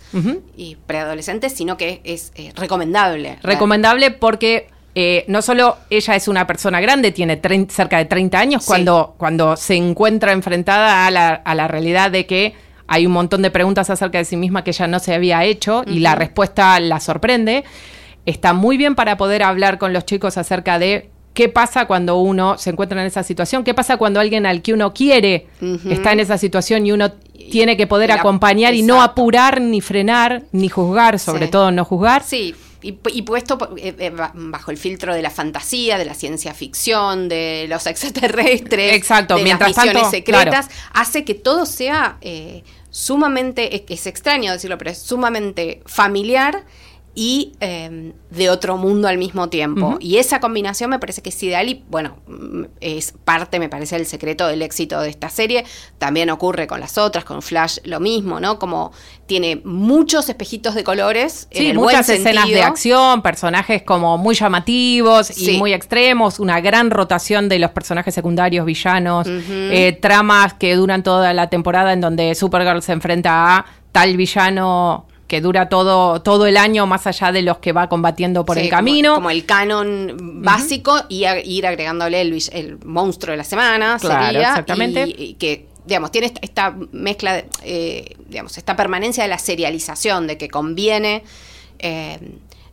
y 0.58 0.76
preadolescentes, 0.88 1.54
sino 1.54 1.78
que 1.78 2.02
es 2.04 2.32
eh, 2.36 2.52
recomendable. 2.56 3.38
recomendable 3.44 4.12
porque 4.12 4.68
eh, 4.96 5.24
no 5.28 5.42
solo 5.42 5.78
ella 5.90 6.16
es 6.16 6.28
una 6.28 6.46
persona 6.46 6.82
grande, 6.82 7.12
tiene 7.12 7.40
cerca 7.70 7.98
de 8.00 8.06
30 8.06 8.40
años, 8.40 8.64
Sí. 8.64 8.68
cuando, 8.68 9.16
cuando 9.18 9.56
se 9.56 9.76
encuentra 9.76 10.34
enfrentada 10.34 11.08
a 11.08 11.12
la, 11.12 11.30
a 11.30 11.56
la 11.56 11.68
realidad 11.68 12.12
de 12.12 12.26
que 12.26 12.54
hay 12.88 13.06
un 13.06 13.12
montón 13.14 13.42
de 13.42 13.52
preguntas 13.52 13.90
acerca 13.90 14.18
de 14.18 14.26
sí 14.26 14.36
misma 14.38 14.64
que 14.64 14.72
ella 14.72 14.88
no 14.88 15.00
se 15.00 15.14
había 15.14 15.44
hecho 15.46 15.84
y 15.88 16.00
la 16.00 16.16
respuesta 16.16 16.80
la 16.80 17.00
sorprende. 17.00 17.64
Está 18.26 18.54
muy 18.54 18.78
bien 18.78 18.96
para 18.96 19.18
poder 19.18 19.44
hablar 19.44 19.78
con 19.78 19.94
los 19.94 20.06
chicos 20.06 20.38
acerca 20.38 20.80
de 20.80 21.10
qué 21.34 21.50
pasa 21.50 21.86
cuando 21.88 22.18
uno 22.20 22.58
se 22.58 22.70
encuentra 22.70 23.02
en 23.02 23.08
esa 23.08 23.24
situación, 23.24 23.64
qué 23.64 23.74
pasa 23.74 23.98
cuando 23.98 24.20
alguien 24.20 24.46
al 24.46 24.62
que 24.62 24.72
uno 24.74 24.94
quiere 24.94 25.48
está 25.90 26.12
en 26.12 26.20
esa 26.20 26.38
situación 26.38 26.86
y 26.86 26.92
uno 26.92 27.12
tiene 27.52 27.76
que 27.76 27.88
poder 27.88 28.10
la- 28.10 28.16
acompañar 28.16 28.74
y 28.76 28.84
no 28.84 29.02
apurar 29.02 29.60
ni 29.60 29.82
frenar 29.82 30.44
ni 30.52 30.70
juzgar, 30.70 31.18
sobre 31.20 31.46
Sí. 31.46 31.52
todo 31.52 31.72
no 31.72 31.84
juzgar. 31.86 32.22
Sí, 32.24 32.54
y, 32.84 33.00
y 33.12 33.22
puesto 33.24 33.58
eh, 33.78 33.96
eh, 33.98 34.10
ba- 34.12 34.32
bajo 34.36 34.72
el 34.72 34.78
filtro 34.78 35.16
de 35.16 35.22
la 35.22 35.30
fantasía, 35.32 35.98
de 35.98 36.06
la 36.06 36.14
ciencia 36.14 36.54
ficción, 36.54 37.30
de 37.30 37.66
los 37.70 37.88
extraterrestres, 37.88 38.94
Exacto, 38.94 39.38
de 39.38 39.44
mientras 39.44 39.70
las 39.70 39.78
misiones 39.78 39.94
tanto, 40.04 40.18
secretas, 40.18 40.70
hace 40.94 41.24
que 41.26 41.34
todo 41.34 41.66
sea 41.66 42.18
eh, 42.22 42.64
sumamente, 42.90 43.76
es, 43.76 43.84
es 43.88 44.08
extraño 44.08 44.52
decirlo, 44.52 44.78
pero 44.78 44.92
es 44.92 45.00
sumamente 45.00 45.82
familiar 45.86 46.66
y 47.16 47.52
eh, 47.60 48.14
de 48.32 48.50
otro 48.50 48.76
mundo 48.78 49.08
al 49.08 49.20
mismo 49.20 49.48
tiempo. 49.50 49.98
Y 50.00 50.18
esa 50.18 50.40
combinación 50.40 50.90
me 50.90 50.98
parece 50.98 51.22
que 51.22 51.30
es 51.30 51.44
ideal 51.44 51.70
y 51.70 51.84
bueno, 51.90 52.18
mm, 52.28 52.64
es 52.82 53.14
parte, 53.24 53.60
me 53.60 53.70
parece, 53.70 53.98
del 53.98 54.08
secreto 54.08 54.48
del 54.48 54.64
éxito 54.64 55.00
de 55.00 55.10
esta 55.10 55.30
serie. 55.30 55.64
También 56.00 56.32
ocurre 56.32 56.66
con 56.66 56.80
las 56.80 56.98
otras, 56.98 57.24
con 57.24 57.44
Flash 57.44 57.78
lo 57.84 58.00
mismo, 58.00 58.40
¿no? 58.40 58.58
Como 58.58 58.92
tiene 59.28 59.62
muchos 59.64 60.28
espejitos 60.30 60.74
de 60.74 60.84
colores. 60.84 61.48
en 61.52 61.58
Sí, 61.62 61.70
el 61.70 61.78
muchas 61.78 62.08
buen 62.08 62.18
escenas 62.20 62.48
de 62.50 62.64
acción, 62.64 63.22
personajes 63.22 63.84
como 63.84 64.18
muy 64.18 64.34
llamativos 64.36 65.30
y 65.38 65.46
Sí. 65.46 65.58
muy 65.58 65.72
extremos, 65.74 66.40
una 66.40 66.62
gran 66.62 66.90
rotación 66.90 67.48
de 67.48 67.60
los 67.60 67.72
personajes 67.72 68.14
secundarios, 68.16 68.66
villanos, 68.66 69.28
eh, 69.30 69.98
tramas 70.02 70.56
que 70.56 70.76
duran 70.76 71.04
toda 71.04 71.32
la 71.34 71.50
temporada 71.50 71.94
en 71.94 72.02
donde 72.02 72.34
Supergirl 72.34 72.82
se 72.82 72.94
enfrenta 72.94 73.58
a 73.58 73.66
tal 73.92 74.18
villano 74.18 75.06
que 75.34 75.42
dura 75.42 75.68
todo, 75.68 76.22
todo 76.22 76.46
el 76.46 76.58
año 76.58 76.86
más 76.86 77.08
allá 77.08 77.32
de 77.32 77.42
los 77.42 77.58
que 77.58 77.72
va 77.72 77.90
combatiendo 77.90 78.46
por 78.46 78.56
Sí, 78.56 78.66
el 78.66 78.70
camino. 78.70 79.16
Como, 79.16 79.32
el 79.32 79.48
canon 79.48 80.16
básico 80.44 80.96
y 81.10 81.24
a- 81.24 81.44
ir 81.44 81.66
agregándole 81.66 82.22
el, 82.22 82.40
el 82.52 82.78
monstruo 82.86 83.32
de 83.32 83.38
la 83.38 83.44
semana. 83.44 83.98
Claro, 84.00 84.26
sería, 84.28 84.50
exactamente. 84.50 85.08
Y, 85.08 85.24
y 85.24 85.34
que, 85.34 85.66
digamos, 85.88 86.12
tiene 86.12 86.32
esta, 86.44 86.76
mezcla, 86.92 87.34
de, 87.34 87.46
eh, 87.64 88.16
digamos, 88.30 88.60
esta 88.60 88.76
permanencia 88.76 89.24
de 89.24 89.30
la 89.30 89.40
serialización, 89.40 90.28
de 90.28 90.38
que 90.38 90.50
conviene 90.50 91.24
eh, 91.80 92.20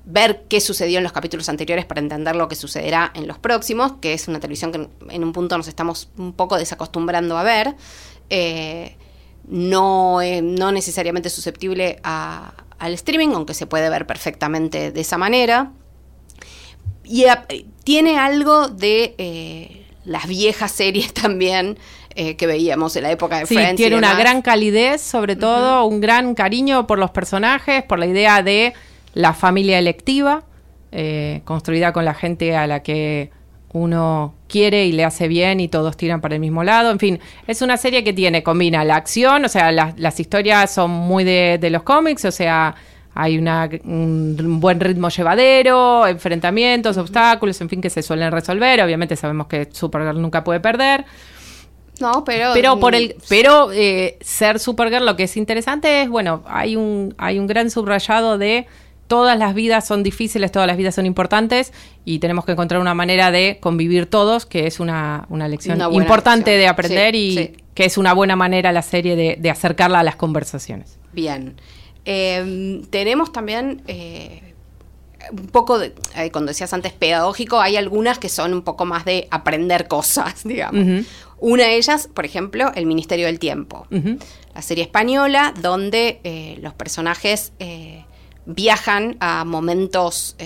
ver 0.04 0.42
qué 0.50 0.60
sucedió 0.60 0.98
en 0.98 1.04
los 1.04 1.12
capítulos 1.12 1.48
anteriores 1.48 1.86
para 1.86 2.02
entender 2.02 2.36
lo 2.36 2.46
que 2.46 2.56
sucederá 2.56 3.10
en 3.14 3.26
los 3.26 3.38
próximos, 3.38 3.92
que 4.02 4.12
es 4.12 4.28
una 4.28 4.38
televisión 4.38 4.70
que 4.70 4.78
en- 4.80 4.90
en 5.08 5.24
un 5.24 5.32
punto 5.32 5.56
nos 5.56 5.66
estamos 5.66 6.10
un 6.18 6.34
poco 6.34 6.58
desacostumbrando 6.58 7.38
a 7.38 7.42
ver. 7.42 7.74
Eh, 8.28 8.96
no, 9.50 10.22
eh, 10.22 10.40
no 10.42 10.72
necesariamente 10.72 11.28
susceptible 11.28 11.98
a- 12.04 12.52
al 12.78 12.94
streaming, 12.94 13.28
aunque 13.34 13.52
se 13.52 13.66
puede 13.66 13.90
ver 13.90 14.06
perfectamente 14.06 14.90
de 14.92 15.00
esa 15.00 15.18
manera. 15.18 15.72
Y 17.04 17.24
a- 17.26 17.46
tiene 17.84 18.18
algo 18.18 18.68
de 18.68 19.14
eh, 19.18 19.86
las 20.04 20.26
viejas 20.26 20.70
series 20.72 21.12
también 21.14 21.78
eh, 22.14 22.36
que 22.36 22.46
veíamos 22.46 22.96
en 22.96 23.02
la 23.04 23.10
época 23.12 23.38
de 23.40 23.46
Sí, 23.46 23.54
Friends. 23.54 23.74
y 23.74 23.76
tiene 23.76 23.96
una 23.96 24.14
gran 24.14 24.42
calidez, 24.42 25.00
sobre 25.00 25.36
todo 25.36 25.84
un 25.84 26.00
gran 26.00 26.34
cariño 26.34 26.86
por 26.86 26.98
los 26.98 27.10
personajes, 27.10 27.82
por 27.84 27.98
la 27.98 28.06
idea 28.06 28.42
de 28.42 28.72
la 29.14 29.32
familia 29.34 29.78
electiva, 29.78 30.42
eh, 30.92 31.42
construida 31.44 31.92
con 31.92 32.04
la 32.04 32.14
gente 32.14 32.56
a 32.56 32.66
la 32.66 32.82
que 32.82 33.30
uno 33.72 34.34
quiere 34.48 34.86
y 34.86 34.92
le 34.92 35.04
hace 35.04 35.28
bien 35.28 35.60
y 35.60 35.68
todos 35.68 35.96
tiran 35.96 36.20
para 36.20 36.34
el 36.34 36.40
mismo 36.40 36.64
lado. 36.64 36.90
En 36.90 36.98
fin, 36.98 37.20
es 37.46 37.62
una 37.62 37.76
serie 37.76 38.02
que 38.02 38.12
tiene, 38.12 38.42
combina 38.42 38.84
la 38.84 38.96
acción, 38.96 39.44
o 39.44 39.48
sea, 39.48 39.70
las, 39.72 39.98
las 39.98 40.18
historias 40.18 40.72
son 40.72 40.90
muy 40.90 41.24
de, 41.24 41.58
de 41.60 41.70
los 41.70 41.82
cómics, 41.82 42.24
o 42.24 42.32
sea, 42.32 42.74
hay 43.14 43.38
una, 43.38 43.68
un 43.84 44.60
buen 44.60 44.80
ritmo 44.80 45.08
llevadero, 45.08 46.06
enfrentamientos, 46.06 46.96
obstáculos, 46.96 47.60
en 47.60 47.68
fin, 47.68 47.80
que 47.80 47.90
se 47.90 48.02
suelen 48.02 48.30
resolver. 48.30 48.80
Obviamente 48.82 49.16
sabemos 49.16 49.46
que 49.46 49.68
Supergirl 49.72 50.20
nunca 50.22 50.44
puede 50.44 50.60
perder. 50.60 51.04
No, 52.00 52.24
pero. 52.24 52.52
Pero 52.54 52.78
por 52.78 52.94
el, 52.94 53.16
pero 53.28 53.72
eh, 53.72 54.16
ser 54.20 54.58
Supergirl 54.58 55.04
lo 55.04 55.16
que 55.16 55.24
es 55.24 55.36
interesante 55.36 56.02
es, 56.02 56.08
bueno, 56.08 56.42
hay 56.46 56.76
un, 56.76 57.14
hay 57.18 57.38
un 57.38 57.46
gran 57.46 57.68
subrayado 57.70 58.38
de 58.38 58.66
todas 59.10 59.36
las 59.36 59.56
vidas 59.56 59.88
son 59.88 60.04
difíciles, 60.04 60.52
todas 60.52 60.68
las 60.68 60.76
vidas 60.76 60.94
son 60.94 61.04
importantes 61.04 61.72
y 62.04 62.20
tenemos 62.20 62.44
que 62.44 62.52
encontrar 62.52 62.80
una 62.80 62.94
manera 62.94 63.32
de 63.32 63.58
convivir 63.58 64.06
todos, 64.06 64.46
que 64.46 64.68
es 64.68 64.78
una, 64.78 65.26
una 65.30 65.48
lección 65.48 65.82
importante 65.92 66.52
de 66.52 66.68
aprender 66.68 67.16
y 67.16 67.56
que 67.74 67.86
es 67.86 67.98
una 67.98 68.12
buena 68.12 68.36
manera 68.36 68.70
la 68.70 68.82
serie 68.82 69.16
de, 69.16 69.36
de 69.36 69.50
acercarla 69.50 69.98
a 69.98 70.02
las 70.04 70.14
conversaciones. 70.14 70.96
Bien. 71.12 71.56
Em, 72.04 72.84
tenemos 72.84 73.32
también 73.32 73.82
eh, 73.88 74.54
un 75.32 75.48
poco 75.48 75.80
de, 75.80 75.92
eh, 76.14 76.30
cuando 76.30 76.50
decías 76.50 76.72
antes 76.72 76.92
pedagógico, 76.92 77.60
hay 77.60 77.76
algunas 77.76 78.20
que 78.20 78.28
son 78.28 78.54
un 78.54 78.62
poco 78.62 78.84
más 78.84 79.04
de 79.04 79.26
aprender 79.32 79.88
cosas, 79.88 80.44
digamos. 80.44 81.04
Una 81.40 81.64
de 81.64 81.74
ellas, 81.74 82.08
por 82.14 82.24
ejemplo, 82.24 82.70
El 82.76 82.86
Ministerio 82.86 83.26
del 83.26 83.40
Tiempo, 83.40 83.88
la 84.54 84.62
serie 84.62 84.84
española 84.84 85.52
donde 85.60 86.20
eh, 86.22 86.58
los 86.62 86.74
personajes 86.74 87.52
viajan 88.46 89.16
a 89.20 89.44
momentos 89.44 90.36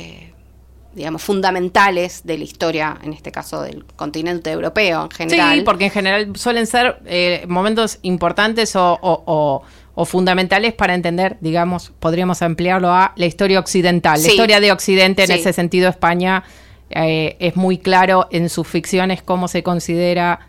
digamos, 0.95 1.23
fundamentales 1.23 2.23
de 2.25 2.39
la 2.39 2.45
historia, 2.45 2.99
en 3.03 3.13
este 3.13 3.33
caso 3.33 3.63
del 3.63 3.85
continente 3.97 4.53
europeo 4.53 5.05
en 5.05 5.11
general. 5.11 5.59
Sí, 5.59 5.65
porque 5.65 5.87
en 5.87 5.91
general 5.91 6.37
suelen 6.37 6.69
ser 6.69 7.01
momentos 7.49 7.99
importantes 8.03 8.77
o, 8.77 9.65
o 9.95 10.05
fundamentales 10.05 10.75
para 10.75 10.95
entender, 10.95 11.37
digamos, 11.41 11.93
podríamos 12.01 12.43
ampliarlo 12.43 12.91
a 12.91 13.13
la 13.17 13.27
historia 13.27 13.61
occidental. 13.61 14.21
La 14.21 14.29
historia 14.29 14.61
de 14.61 14.73
Occidente, 14.73 15.25
en 15.25 15.31
ese 15.31 15.53
sentido, 15.53 15.89
España 15.89 16.43
eh, 16.91 17.37
es 17.39 17.57
muy 17.57 17.79
claro 17.79 18.27
en 18.31 18.49
sus 18.49 18.67
ficciones 18.67 19.23
cómo 19.23 19.47
se 19.47 19.63
considera 19.63 20.49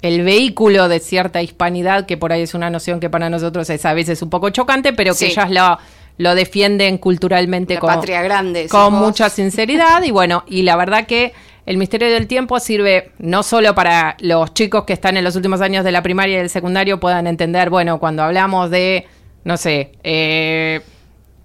el 0.00 0.22
vehículo 0.22 0.88
de 0.88 1.00
cierta 1.00 1.42
hispanidad, 1.42 2.06
que 2.06 2.16
por 2.16 2.32
ahí 2.32 2.42
es 2.42 2.54
una 2.54 2.70
noción 2.70 3.00
que 3.00 3.10
para 3.10 3.30
nosotros 3.30 3.68
es 3.70 3.84
a 3.84 3.94
veces 3.94 4.22
un 4.22 4.30
poco 4.30 4.50
chocante, 4.50 4.92
pero 4.92 5.14
que 5.14 5.26
ellas 5.26 5.50
lo, 5.50 5.78
lo 6.16 6.34
defienden 6.34 6.98
culturalmente 6.98 7.78
con, 7.78 7.88
patria 7.88 8.22
grande, 8.22 8.68
con 8.68 8.94
mucha 8.94 9.28
sinceridad. 9.28 10.02
Y 10.02 10.10
bueno, 10.10 10.44
y 10.46 10.62
la 10.62 10.76
verdad 10.76 11.06
que 11.06 11.32
el 11.66 11.76
misterio 11.76 12.10
del 12.10 12.26
tiempo 12.26 12.60
sirve 12.60 13.12
no 13.18 13.42
solo 13.42 13.74
para 13.74 14.16
los 14.20 14.52
chicos 14.54 14.84
que 14.84 14.92
están 14.92 15.16
en 15.16 15.24
los 15.24 15.34
últimos 15.34 15.60
años 15.60 15.84
de 15.84 15.92
la 15.92 16.02
primaria 16.02 16.36
y 16.36 16.38
del 16.38 16.50
secundario 16.50 17.00
puedan 17.00 17.26
entender, 17.26 17.70
bueno, 17.70 17.98
cuando 17.98 18.22
hablamos 18.22 18.70
de, 18.70 19.06
no 19.44 19.56
sé, 19.56 19.92
eh, 20.04 20.82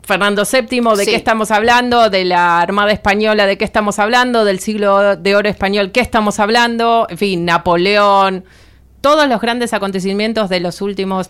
Fernando 0.04 0.44
VII, 0.44 0.98
¿de 0.98 1.06
qué 1.06 1.16
estamos 1.16 1.52
hablando? 1.52 2.10
De 2.10 2.26
la 2.26 2.60
Armada 2.60 2.92
Española, 2.92 3.46
¿de 3.46 3.58
qué 3.58 3.66
estamos 3.66 4.00
hablando? 4.00 4.44
Del 4.44 4.60
siglo 4.60 5.16
de 5.16 5.36
oro 5.36 5.48
español, 5.48 5.92
¿qué 5.92 6.00
estamos 6.00 6.40
hablando? 6.40 7.06
En 7.10 7.18
fin, 7.18 7.46
Napoleón, 7.46 8.44
todos 9.02 9.30
los 9.30 9.40
grandes 9.40 9.74
acontecimientos 9.74 10.50
de 10.50 10.60
los 10.60 10.82
últimos 10.82 11.30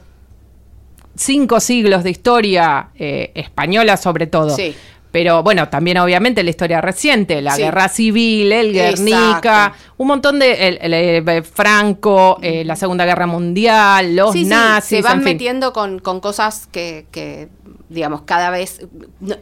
cinco 1.19 1.59
siglos 1.59 2.03
de 2.03 2.11
historia 2.11 2.89
eh, 2.95 3.31
española 3.35 3.97
sobre 3.97 4.27
todo. 4.27 4.55
Sí. 4.55 4.73
Pero 5.11 5.41
bueno, 5.41 5.69
también 5.69 5.97
obviamente 5.97 6.43
la 6.43 6.51
historia 6.51 6.81
reciente, 6.81 7.41
la 7.41 7.57
guerra 7.57 7.89
civil, 7.89 8.51
el 8.51 8.71
Guernica, 8.71 9.73
un 9.97 10.07
montón 10.07 10.37
de 10.37 10.67
el, 10.67 10.93
eh, 10.93 11.41
Franco, 11.41 12.37
eh, 12.43 12.63
la 12.63 12.75
Segunda 12.75 13.05
Guerra 13.05 13.25
Mundial, 13.25 14.15
los 14.15 14.35
nazis. 14.35 14.99
se 14.99 15.01
van 15.01 15.23
metiendo 15.23 15.73
con, 15.73 15.97
con, 15.97 16.19
cosas 16.19 16.67
que, 16.71 17.07
que, 17.11 17.49
digamos, 17.89 18.21
cada 18.21 18.51
vez, 18.51 18.85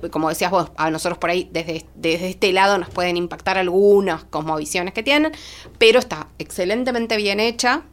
como 0.10 0.30
decías 0.30 0.52
vos, 0.52 0.72
a 0.78 0.90
nosotros 0.90 1.18
por 1.18 1.32
ahí 1.32 1.50
desde, 1.52 1.86
desde 1.96 2.30
este 2.30 2.54
lado 2.54 2.78
nos 2.78 2.90
pueden 2.90 3.18
impactar 3.18 3.58
algunas 3.58 4.24
cosmovisiones 4.24 4.94
que 4.94 5.04
tienen, 5.04 5.34
pero 5.78 6.00
está 6.00 6.28
excelentemente 6.40 7.18
bien 7.18 7.42
hecha 7.42 7.84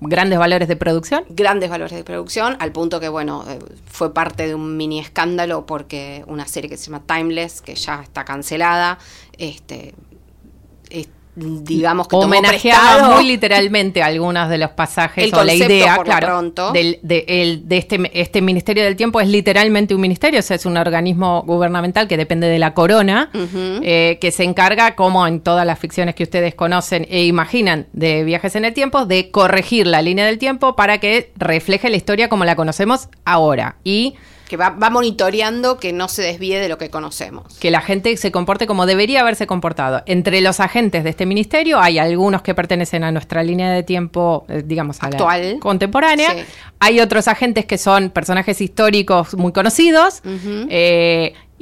grandes 0.00 0.38
valores 0.38 0.68
de 0.68 0.76
producción. 0.76 1.24
Grandes 1.28 1.70
valores 1.70 1.96
de 1.96 2.04
producción, 2.04 2.56
al 2.58 2.72
punto 2.72 3.00
que, 3.00 3.08
bueno, 3.08 3.44
eh, 3.48 3.58
fue 3.86 4.14
parte 4.14 4.46
de 4.46 4.54
un 4.54 4.76
mini 4.76 4.98
escándalo 4.98 5.66
porque 5.66 6.24
una 6.26 6.46
serie 6.46 6.70
que 6.70 6.76
se 6.76 6.90
llama 6.90 7.02
Timeless, 7.06 7.60
que 7.60 7.74
ya 7.74 8.02
está 8.02 8.24
cancelada, 8.24 8.98
este, 9.38 9.94
digamos 11.34 12.08
que 12.08 12.16
homenajeaba 12.16 13.14
muy 13.14 13.24
literalmente 13.24 14.02
algunos 14.02 14.48
de 14.48 14.58
los 14.58 14.70
pasajes 14.70 15.32
o 15.32 15.44
la 15.44 15.54
idea, 15.54 15.98
claro, 16.04 16.42
del, 16.72 16.98
de, 17.02 17.60
de, 17.64 17.76
este, 17.76 18.10
este 18.12 18.42
Ministerio 18.42 18.82
del 18.82 18.96
Tiempo 18.96 19.20
es 19.20 19.28
literalmente 19.28 19.94
un 19.94 20.00
ministerio, 20.00 20.40
o 20.40 20.42
sea, 20.42 20.56
es 20.56 20.66
un 20.66 20.76
organismo 20.76 21.42
gubernamental 21.46 22.08
que 22.08 22.16
depende 22.16 22.48
de 22.48 22.58
la 22.58 22.74
corona, 22.74 23.30
eh, 23.82 24.18
que 24.20 24.30
se 24.32 24.44
encarga, 24.44 24.96
como 24.96 25.26
en 25.26 25.40
todas 25.40 25.64
las 25.64 25.78
ficciones 25.78 26.14
que 26.14 26.24
ustedes 26.24 26.54
conocen 26.54 27.06
e 27.08 27.24
imaginan 27.24 27.86
de 27.92 28.24
viajes 28.24 28.56
en 28.56 28.64
el 28.64 28.74
tiempo, 28.74 29.06
de 29.06 29.30
corregir 29.30 29.86
la 29.86 30.02
línea 30.02 30.26
del 30.26 30.38
tiempo 30.38 30.74
para 30.76 30.98
que 30.98 31.32
refleje 31.36 31.90
la 31.90 31.96
historia 31.96 32.28
como 32.28 32.44
la 32.44 32.56
conocemos 32.56 33.08
ahora. 33.24 33.76
Y 33.84 34.14
que 34.50 34.56
va, 34.56 34.72
monitoreando 34.90 35.78
que 35.78 35.92
no 35.92 36.08
se 36.08 36.22
desvíe 36.22 36.58
de 36.58 36.68
lo 36.68 36.76
que 36.76 36.90
conocemos. 36.90 37.56
Que 37.60 37.70
la 37.70 37.80
gente 37.80 38.16
se 38.16 38.32
comporte 38.32 38.66
como 38.66 38.84
debería 38.84 39.20
haberse 39.20 39.46
comportado. 39.46 40.02
Entre 40.06 40.40
los 40.40 40.58
agentes 40.58 41.04
de 41.04 41.10
este 41.10 41.24
ministerio 41.24 41.78
hay 41.78 42.00
algunos 42.00 42.42
que 42.42 42.52
pertenecen 42.52 43.04
a 43.04 43.12
nuestra 43.12 43.44
línea 43.44 43.70
de 43.70 43.84
tiempo, 43.84 44.44
eh, 44.48 44.64
digamos, 44.66 45.00
actual, 45.04 45.58
contemporánea. 45.60 46.34
Hay 46.80 46.98
otros 46.98 47.28
agentes 47.28 47.64
que 47.64 47.78
son 47.78 48.10
personajes 48.10 48.60
históricos 48.60 49.34
muy 49.34 49.52
conocidos. 49.52 50.20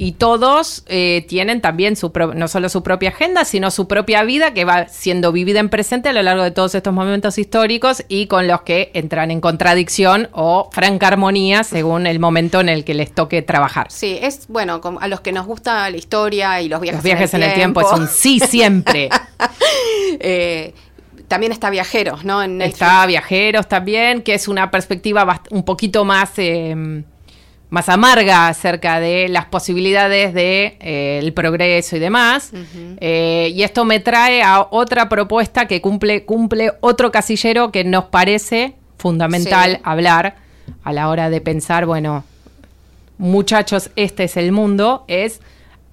Y 0.01 0.13
todos 0.13 0.83
eh, 0.87 1.25
tienen 1.27 1.59
también 1.59 1.97
su 1.97 2.13
no 2.33 2.47
solo 2.47 2.69
su 2.69 2.83
propia 2.83 3.09
agenda, 3.09 3.43
sino 3.43 3.69
su 3.69 3.85
propia 3.89 4.23
vida 4.23 4.53
que 4.53 4.63
va 4.63 4.87
siendo 4.87 5.33
vivida 5.33 5.59
en 5.59 5.67
presente 5.67 6.07
a 6.07 6.13
lo 6.13 6.23
largo 6.23 6.41
de 6.41 6.51
todos 6.51 6.73
estos 6.73 6.93
momentos 6.93 7.37
históricos 7.37 8.05
y 8.07 8.27
con 8.27 8.47
los 8.47 8.61
que 8.61 8.91
entran 8.93 9.29
en 9.29 9.41
contradicción 9.41 10.29
o 10.31 10.69
franca 10.71 11.09
armonía 11.09 11.65
según 11.65 12.07
el 12.07 12.17
momento 12.17 12.61
en 12.61 12.69
el 12.69 12.85
que 12.85 12.93
les 12.93 13.13
toque 13.13 13.41
trabajar. 13.41 13.87
Sí, 13.91 14.17
es 14.21 14.47
bueno, 14.47 14.79
a 15.01 15.07
los 15.09 15.19
que 15.19 15.33
nos 15.33 15.45
gusta 15.45 15.89
la 15.89 15.97
historia 15.97 16.61
y 16.61 16.69
los 16.69 16.79
viajes, 16.79 16.99
los 16.99 17.03
viajes 17.03 17.33
en, 17.33 17.43
el, 17.43 17.53
tiempo. 17.53 17.81
es 17.81 17.91
un 17.91 18.07
sí 18.07 18.39
siempre. 18.39 19.09
eh, 20.21 20.73
también 21.27 21.51
está 21.51 21.69
Viajeros, 21.69 22.23
¿no? 22.23 22.41
está 22.41 23.05
Viajeros 23.05 23.67
también, 23.67 24.21
que 24.21 24.33
es 24.33 24.47
una 24.47 24.71
perspectiva 24.71 25.41
un 25.49 25.63
poquito 25.63 26.05
más... 26.05 26.31
Eh, 26.37 27.03
más 27.69 27.87
amarga 27.87 28.47
acerca 28.47 28.99
de 28.99 29.29
las 29.29 29.45
posibilidades 29.45 30.33
del 30.33 30.33
de, 30.33 30.77
eh, 30.79 31.31
progreso 31.35 31.97
y 31.97 31.99
demás. 31.99 32.51
Eh, 32.99 33.51
y 33.53 33.63
esto 33.63 33.85
me 33.85 33.99
trae 33.99 34.41
a 34.41 34.67
otra 34.71 35.07
propuesta 35.07 35.67
que 35.67 35.81
cumple, 35.81 36.25
cumple 36.25 36.73
otro 36.81 37.11
casillero 37.11 37.71
que 37.71 37.83
nos 37.83 38.05
parece 38.05 38.75
fundamental 38.97 39.79
hablar 39.83 40.35
a 40.83 40.93
la 40.93 41.09
hora 41.09 41.29
de 41.29 41.41
pensar, 41.41 41.85
bueno, 41.85 42.23
muchachos, 43.17 43.91
este 43.95 44.23
es 44.23 44.37
el 44.37 44.51
mundo, 44.51 45.05
es 45.07 45.39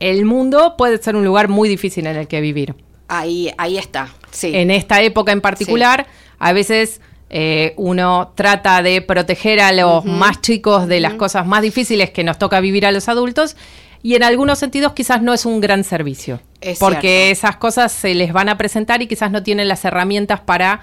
el 0.00 0.24
mundo 0.24 0.74
puede 0.76 0.98
ser 0.98 1.16
un 1.16 1.24
lugar 1.24 1.48
muy 1.48 1.68
difícil 1.68 2.06
en 2.06 2.16
el 2.16 2.26
que 2.26 2.40
vivir. 2.40 2.74
Ahí, 3.08 3.52
ahí 3.58 3.78
está, 3.78 4.08
sí. 4.30 4.52
En 4.54 4.70
esta 4.70 5.02
época 5.02 5.32
en 5.32 5.40
particular, 5.40 6.06
a 6.38 6.52
veces 6.52 7.00
eh, 7.28 7.74
uno 7.76 8.32
trata 8.34 8.82
de 8.82 9.02
proteger 9.02 9.60
a 9.60 9.72
los 9.72 10.04
más 10.04 10.40
chicos 10.40 10.86
de 10.86 11.00
las 11.00 11.14
cosas 11.14 11.46
más 11.46 11.62
difíciles 11.62 12.10
que 12.10 12.22
nos 12.22 12.38
toca 12.38 12.60
vivir 12.60 12.86
a 12.86 12.92
los 12.92 13.08
adultos 13.08 13.56
y 14.02 14.14
en 14.14 14.22
algunos 14.22 14.60
sentidos 14.60 14.92
quizás 14.92 15.22
no 15.22 15.34
es 15.34 15.44
un 15.44 15.60
gran 15.60 15.82
servicio. 15.82 16.40
porque 16.78 17.30
esas 17.30 17.56
cosas 17.56 17.92
se 17.92 18.14
les 18.14 18.32
van 18.32 18.48
a 18.48 18.56
presentar 18.56 19.02
y 19.02 19.08
quizás 19.08 19.30
no 19.30 19.42
tienen 19.42 19.68
las 19.68 19.84
herramientas 19.84 20.40
para 20.40 20.82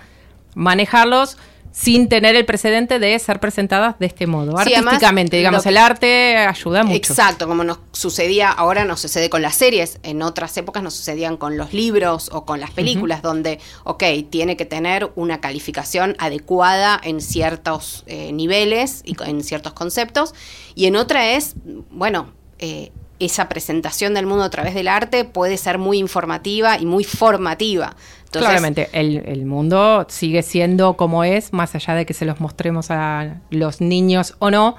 manejarlos 0.55 1.37
sin 1.73 2.07
tener 2.07 2.35
el 2.35 2.45
precedente 2.45 2.99
de 2.99 3.17
ser 3.17 3.39
presentadas 3.39 3.97
de 3.97 4.05
este 4.05 4.27
modo. 4.27 4.57
Artísticamente, 4.57 5.37
digamos, 5.37 5.65
el 5.65 5.77
arte 5.77 6.37
ayuda 6.37 6.83
mucho. 6.83 6.95
Exacto, 6.95 7.47
como 7.47 7.63
nos 7.63 7.79
sucedía, 7.91 8.51
ahora 8.51 8.85
nos 8.85 9.01
sucede 9.01 9.29
con 9.29 9.41
las 9.41 9.55
series, 9.55 9.97
en 10.03 10.21
otras 10.21 10.55
épocas 10.55 10.83
nos 10.83 10.93
sucedían 10.93 11.35
con 11.35 11.57
los 11.57 11.73
libros 11.73 12.29
o 12.31 12.45
con 12.45 12.59
las 12.59 12.69
películas, 12.69 13.23
donde, 13.23 13.59
ok, 13.85 14.03
tiene 14.29 14.55
que 14.55 14.65
tener 14.65 15.11
una 15.15 15.41
calificación 15.41 16.15
adecuada 16.19 17.01
en 17.03 17.21
ciertos 17.21 18.03
eh, 18.05 18.31
niveles 18.31 19.01
y 19.03 19.15
en 19.25 19.43
ciertos 19.43 19.73
conceptos, 19.73 20.35
y 20.75 20.85
en 20.85 20.95
otra 20.95 21.31
es, 21.31 21.55
bueno, 21.89 22.33
eh, 22.59 22.91
esa 23.19 23.49
presentación 23.49 24.13
del 24.13 24.25
mundo 24.27 24.43
a 24.43 24.49
través 24.49 24.75
del 24.75 24.87
arte 24.87 25.25
puede 25.25 25.57
ser 25.57 25.77
muy 25.77 25.97
informativa 25.97 26.77
y 26.77 26.85
muy 26.85 27.03
formativa. 27.03 27.95
Claramente, 28.39 28.89
el, 28.93 29.45
mundo 29.45 30.05
sigue 30.09 30.41
siendo 30.41 30.95
como 30.95 31.23
es, 31.23 31.53
más 31.53 31.75
allá 31.75 31.95
de 31.95 32.05
que 32.05 32.13
se 32.13 32.25
los 32.25 32.39
mostremos 32.39 32.91
a 32.91 33.41
los 33.49 33.81
niños 33.81 34.35
o 34.39 34.51
no. 34.51 34.77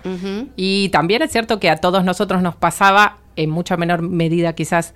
Y 0.57 0.89
también 0.91 1.23
es 1.23 1.33
cierto 1.33 1.61
que 1.61 1.71
a 1.71 1.77
todos 1.77 2.05
nosotros 2.05 2.43
nos 2.43 2.57
pasaba, 2.57 3.19
en 3.37 3.51
mucha 3.51 3.77
menor 3.77 4.03
medida 4.03 4.55
quizás 4.55 4.95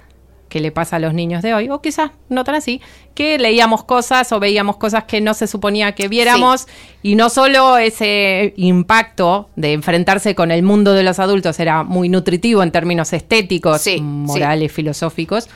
que 0.48 0.60
le 0.60 0.72
pasa 0.72 0.96
a 0.96 0.98
los 0.98 1.14
niños 1.14 1.42
de 1.42 1.54
hoy, 1.54 1.68
o 1.68 1.80
quizás 1.80 2.10
no 2.28 2.44
tan 2.44 2.54
así, 2.54 2.80
que 3.14 3.38
leíamos 3.38 3.84
cosas 3.84 4.32
o 4.32 4.40
veíamos 4.40 4.76
cosas 4.76 5.04
que 5.04 5.20
no 5.20 5.34
se 5.34 5.46
suponía 5.46 5.92
que 5.92 6.08
viéramos, 6.08 6.66
y 7.02 7.14
no 7.14 7.28
solo 7.28 7.76
ese 7.78 8.54
impacto 8.56 9.48
de 9.56 9.74
enfrentarse 9.74 10.34
con 10.34 10.50
el 10.50 10.62
mundo 10.62 10.92
de 10.94 11.02
los 11.02 11.18
adultos 11.18 11.60
era 11.60 11.82
muy 11.82 12.08
nutritivo 12.08 12.62
en 12.62 12.70
términos 12.70 13.12
estéticos, 13.12 13.82
Sí, 13.82 14.00
morales, 14.00 14.72
filosóficos, 14.72 15.48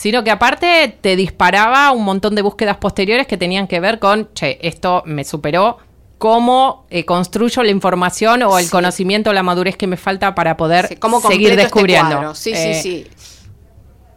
sino 0.00 0.24
que 0.24 0.30
aparte 0.30 0.96
te 1.02 1.14
disparaba 1.14 1.90
un 1.92 2.04
montón 2.04 2.34
de 2.34 2.40
búsquedas 2.40 2.78
posteriores 2.78 3.26
que 3.26 3.36
tenían 3.36 3.66
que 3.66 3.80
ver 3.80 3.98
con, 3.98 4.30
che, 4.32 4.58
esto 4.66 5.02
me 5.04 5.24
superó, 5.24 5.76
cómo 6.16 6.86
eh, 6.88 7.04
construyo 7.04 7.62
la 7.62 7.70
información 7.70 8.42
o 8.44 8.58
el 8.58 8.64
Sí. 8.64 8.70
conocimiento 8.70 9.28
o 9.28 9.32
la 9.34 9.42
madurez 9.42 9.76
que 9.76 9.86
me 9.86 9.98
falta 9.98 10.34
para 10.34 10.56
poder 10.56 10.86
Sí, 10.88 10.96
¿Cómo 10.96 11.20
seguir 11.20 11.50
este 11.50 11.64
descubriendo. 11.64 12.12
cuadro? 12.16 12.34
sí, 12.34 12.52
Eh, 12.54 12.74
sí, 12.82 12.82
sí. 12.82 13.06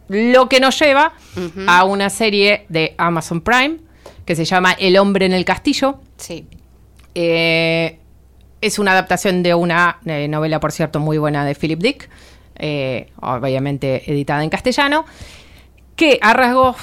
Lo 0.08 0.48
que 0.48 0.58
nos 0.58 0.78
lleva 0.80 1.12
a 1.66 1.84
una 1.84 2.08
serie 2.08 2.64
de 2.70 2.94
Amazon 2.96 3.42
Prime 3.42 3.76
que 4.24 4.34
se 4.36 4.46
llama 4.46 4.72
El 4.78 4.96
hombre 4.96 5.26
en 5.26 5.34
el 5.34 5.44
castillo. 5.44 6.00
Sí. 6.16 6.46
Eh, 7.14 7.98
es 8.62 8.78
una 8.78 8.92
adaptación 8.92 9.42
de 9.42 9.52
una 9.54 9.98
novela, 10.04 10.60
por 10.60 10.72
cierto, 10.72 10.98
muy 10.98 11.18
buena 11.18 11.44
de 11.44 11.54
Philip 11.54 11.78
Dick, 11.80 12.08
obviamente 13.20 14.10
editada 14.10 14.42
en 14.42 14.48
castellano, 14.50 15.04
que 15.96 16.18
a 16.22 16.32
rasgos 16.32 16.76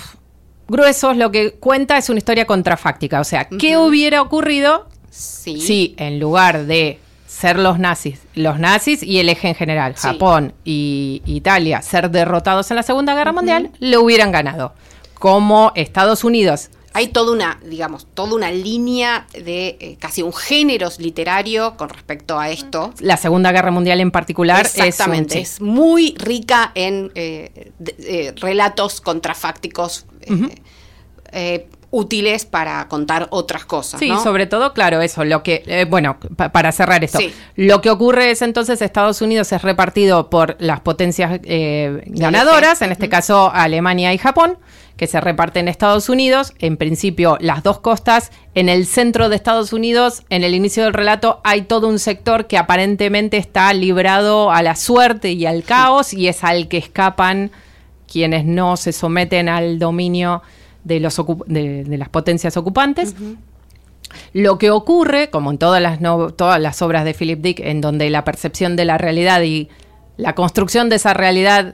gruesos 0.68 1.18
lo 1.18 1.32
que 1.32 1.52
cuenta 1.54 1.98
es 1.98 2.10
una 2.10 2.20
historia 2.20 2.46
contrafáctica. 2.46 3.20
O 3.20 3.24
sea, 3.24 3.48
¿qué 3.50 3.78
hubiera 3.78 4.22
ocurrido 4.22 4.88
Sí. 5.10 5.60
si 5.60 5.94
en 5.98 6.20
lugar 6.20 6.66
de 6.66 7.00
ser 7.28 7.58
los 7.60 7.80
nazis, 7.80 8.22
los 8.36 8.60
nazis 8.60 9.04
y 9.04 9.20
el 9.20 9.28
eje 9.30 9.50
en 9.50 9.56
general, 9.56 9.94
Sí. 9.98 10.08
Japón 10.08 10.54
y 10.64 11.22
Italia, 11.26 11.82
ser 11.82 12.10
derrotados 12.12 12.70
en 12.72 12.78
la 12.78 12.84
Segunda 12.84 13.16
Guerra 13.16 13.32
Mundial, 13.34 13.72
le 13.80 13.98
hubieran 13.98 14.32
ganado? 14.32 14.74
Como 15.16 15.72
Estados 15.76 16.24
Unidos 16.24 16.70
Hay 16.94 17.08
toda 17.08 17.32
una, 17.32 17.58
digamos, 17.66 18.06
toda 18.14 18.36
una 18.36 18.52
línea 18.52 19.26
de 19.34 19.78
eh, 19.80 19.98
casi 20.00 20.22
un 20.24 20.34
género 20.34 20.90
literario 20.98 21.78
con 21.78 21.88
respecto 21.90 22.38
a 22.38 22.50
esto. 22.50 22.94
la 23.00 23.16
Segunda 23.18 23.52
Guerra 23.52 23.72
Mundial 23.72 24.02
en 24.02 24.12
particular 24.12 24.66
es 24.66 24.76
un- 24.76 24.84
Exactamente. 24.84 25.36
sí. 25.36 25.40
Es, 25.42 25.62
muy 25.62 26.16
rica 26.18 26.72
en 26.76 27.12
eh, 27.16 27.72
de- 27.80 27.96
eh, 28.00 28.34
relatos 28.38 29.00
contrafácticos 29.02 30.06
eh, 30.22 30.56
eh, 31.32 31.68
útiles 31.94 32.46
para 32.46 32.88
contar 32.88 33.28
otras 33.32 33.66
cosas. 33.66 34.00
Sí, 34.00 34.08
¿no? 34.10 34.22
sobre 34.24 34.46
todo, 34.48 34.74
claro, 34.74 35.02
eso, 35.02 35.24
lo 35.26 35.44
que, 35.44 35.64
eh, 35.68 35.86
bueno, 35.90 36.18
pa- 36.38 36.50
para 36.52 36.72
cerrar 36.72 37.04
esto, 37.04 37.20
Sí. 37.20 37.34
lo 37.56 37.82
que 37.82 37.90
ocurre 37.90 38.32
es 38.32 38.42
entonces 38.42 38.82
Estados 38.82 39.22
Unidos 39.22 39.52
es 39.52 39.62
repartido 39.62 40.30
por 40.30 40.56
las 40.60 40.80
potencias 40.82 41.40
ganadoras, 42.06 42.82
en 42.82 42.92
este 42.92 43.10
caso 43.10 43.52
Alemania 43.54 44.14
y 44.14 44.18
Japón, 44.18 44.58
que 45.02 45.08
se 45.08 45.20
reparten 45.20 45.62
en 45.66 45.68
Estados 45.70 46.10
Unidos, 46.10 46.54
en 46.60 46.78
principio 46.78 47.36
las 47.42 47.64
dos 47.64 47.80
costas, 47.80 48.32
en 48.54 48.70
el 48.70 48.86
centro 48.86 49.30
de 49.30 49.36
Estados 49.36 49.74
Unidos, 49.74 50.22
en 50.30 50.44
el 50.44 50.54
inicio 50.54 50.84
del 50.84 50.94
relato 50.94 51.42
hay 51.44 51.64
todo 51.64 51.88
un 51.88 51.98
sector 51.98 52.46
que 52.46 52.56
aparentemente 52.60 53.38
está 53.38 53.74
librado 53.74 54.52
a 54.52 54.62
la 54.62 54.76
suerte 54.76 55.32
y 55.32 55.48
al 55.48 55.64
caos 55.64 56.14
y 56.14 56.28
es 56.28 56.44
al 56.44 56.68
que 56.68 56.78
escapan 56.78 57.50
quienes 58.08 58.46
no 58.46 58.78
se 58.78 58.92
someten 58.94 59.50
al 59.50 59.80
dominio 59.80 60.44
de, 60.84 61.00
los 61.00 61.18
ocup- 61.18 61.46
de, 61.48 61.84
de 61.84 61.98
las 61.98 62.10
potencias 62.10 62.56
ocupantes. 62.56 63.16
Lo 64.34 64.60
que 64.60 64.70
ocurre, 64.70 65.32
como 65.32 65.50
en 65.50 65.58
todas 65.58 65.82
las, 65.82 66.00
no- 66.00 66.30
todas 66.30 66.62
las 66.62 66.80
obras 66.84 67.06
de 67.06 67.16
Philip 67.16 67.42
Dick, 67.42 67.60
en 67.62 67.82
donde 67.82 68.08
la 68.12 68.24
percepción 68.24 68.76
de 68.76 68.86
la 68.86 69.00
realidad 69.00 69.42
y 69.42 69.68
la 70.18 70.36
construcción 70.36 70.90
de 70.90 70.98
esa 70.98 71.16
realidad 71.16 71.74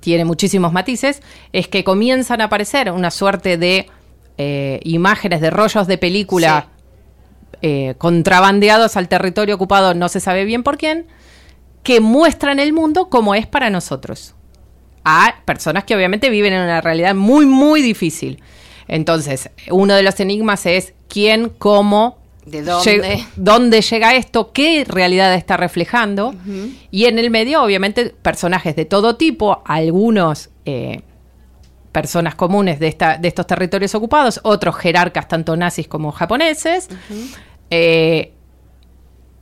tiene 0.00 0.24
muchísimos 0.24 0.72
matices, 0.72 1.22
es 1.52 1.68
que 1.68 1.84
comienzan 1.84 2.40
a 2.40 2.44
aparecer 2.44 2.90
una 2.92 3.10
suerte 3.10 3.56
de 3.56 3.86
eh, 4.36 4.80
imágenes, 4.84 5.40
de 5.40 5.50
rollos 5.50 5.86
de 5.86 5.98
película 5.98 6.68
eh, 7.60 7.94
contrabandeados 7.98 8.96
al 8.96 9.08
territorio 9.08 9.56
ocupado, 9.56 9.94
no 9.94 10.08
se 10.08 10.20
sabe 10.20 10.44
bien 10.44 10.62
por 10.62 10.78
quién, 10.78 11.06
que 11.82 12.00
muestran 12.00 12.60
el 12.60 12.72
mundo 12.72 13.08
como 13.08 13.34
es 13.34 13.46
para 13.46 13.70
nosotros. 13.70 14.34
A 15.04 15.36
personas 15.44 15.84
que 15.84 15.96
obviamente 15.96 16.30
viven 16.30 16.52
en 16.52 16.62
una 16.62 16.80
realidad 16.80 17.14
muy, 17.14 17.46
muy 17.46 17.82
difícil. 17.82 18.42
Entonces, 18.88 19.50
uno 19.70 19.94
de 19.94 20.02
los 20.02 20.20
enigmas 20.20 20.66
es 20.66 20.94
quién, 21.08 21.48
cómo, 21.48 22.17
¿De 22.50 22.62
dónde? 22.62 23.24
dónde 23.36 23.80
llega 23.82 24.14
esto, 24.14 24.52
qué 24.52 24.84
realidad 24.86 25.34
está 25.34 25.56
reflejando. 25.56 26.34
Y 26.90 27.04
en 27.04 27.18
el 27.18 27.30
medio, 27.30 27.62
obviamente, 27.62 28.14
personajes 28.22 28.74
de 28.76 28.84
todo 28.84 29.16
tipo, 29.16 29.62
algunos 29.64 30.50
eh, 30.64 31.02
personas 31.92 32.34
comunes 32.34 32.78
de, 32.78 32.88
esta, 32.88 33.16
de 33.18 33.28
estos 33.28 33.46
territorios 33.46 33.94
ocupados, 33.94 34.40
otros 34.44 34.76
jerarcas, 34.76 35.28
tanto 35.28 35.56
nazis 35.56 35.88
como 35.88 36.12
japoneses, 36.12 36.88
eh, 37.70 38.32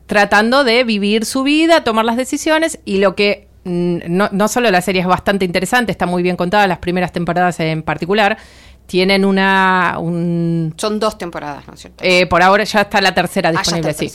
tratando 0.06 0.64
de 0.64 0.84
vivir 0.84 1.24
su 1.24 1.42
vida, 1.42 1.84
tomar 1.84 2.04
las 2.04 2.16
decisiones 2.16 2.78
y 2.84 2.98
lo 2.98 3.14
que 3.14 3.48
mm, 3.64 3.98
no, 4.08 4.28
no 4.32 4.48
solo 4.48 4.70
la 4.70 4.80
serie 4.80 5.02
es 5.02 5.06
bastante 5.06 5.44
interesante, 5.44 5.92
está 5.92 6.06
muy 6.06 6.22
bien 6.22 6.36
contada, 6.36 6.66
las 6.66 6.78
primeras 6.78 7.12
temporadas 7.12 7.60
en 7.60 7.82
particular, 7.82 8.38
tienen 8.86 9.24
una... 9.24 9.96
Un, 9.98 10.74
Son 10.76 10.98
dos 11.00 11.18
temporadas, 11.18 11.66
¿no 11.66 11.74
es 11.74 11.80
cierto? 11.80 12.02
eh, 12.04 12.26
por 12.26 12.42
ahora 12.42 12.64
ya 12.64 12.82
está 12.82 13.00
la 13.00 13.14
tercera 13.14 13.48
Ah, 13.50 13.52
disponible, 13.52 13.92
sí. 13.94 14.10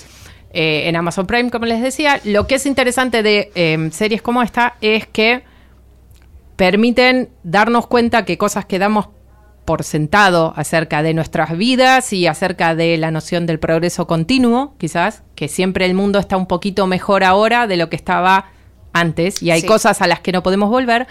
Eh, 0.54 0.90
en 0.90 0.96
Amazon 0.98 1.26
Prime, 1.28 1.50
como 1.50 1.66
les 1.66 1.82
decía. 1.82 2.20
Lo 2.26 2.46
que 2.48 2.56
es 2.56 2.66
interesante 2.66 3.24
de 3.24 3.52
eh, 3.56 3.90
series 3.92 4.22
como 4.22 4.42
esta 4.44 4.76
es 4.82 5.08
que 5.08 5.44
permiten 6.56 7.30
darnos 7.44 7.88
cuenta 7.88 8.26
que 8.26 8.38
cosas 8.38 8.66
que 8.66 8.78
damos 8.80 9.10
por 9.66 9.84
sentado 9.84 10.54
acerca 10.56 11.04
de 11.04 11.14
nuestras 11.14 11.56
vidas 11.58 12.14
y 12.14 12.28
acerca 12.28 12.76
de 12.76 12.98
la 12.98 13.12
noción 13.12 13.46
del 13.46 13.60
progreso 13.60 14.08
continuo, 14.08 14.76
quizás, 14.78 15.24
que 15.36 15.48
siempre 15.48 15.86
el 15.86 15.94
mundo 15.94 16.20
está 16.20 16.36
un 16.36 16.48
poquito 16.48 16.88
mejor 16.88 17.24
ahora 17.24 17.68
de 17.68 17.78
lo 17.78 17.90
que 17.90 17.96
estaba 17.96 18.46
antes 18.92 19.42
y 19.42 19.52
hay 19.52 19.62
Sí. 19.62 19.68
cosas 19.68 20.02
a 20.02 20.08
las 20.08 20.20
que 20.20 20.32
no 20.32 20.44
podemos 20.44 20.70
volver, 20.70 21.08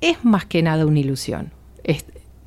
es 0.00 0.24
más 0.24 0.44
que 0.44 0.62
nada 0.62 0.84
una 0.84 0.98
ilusión. 0.98 1.52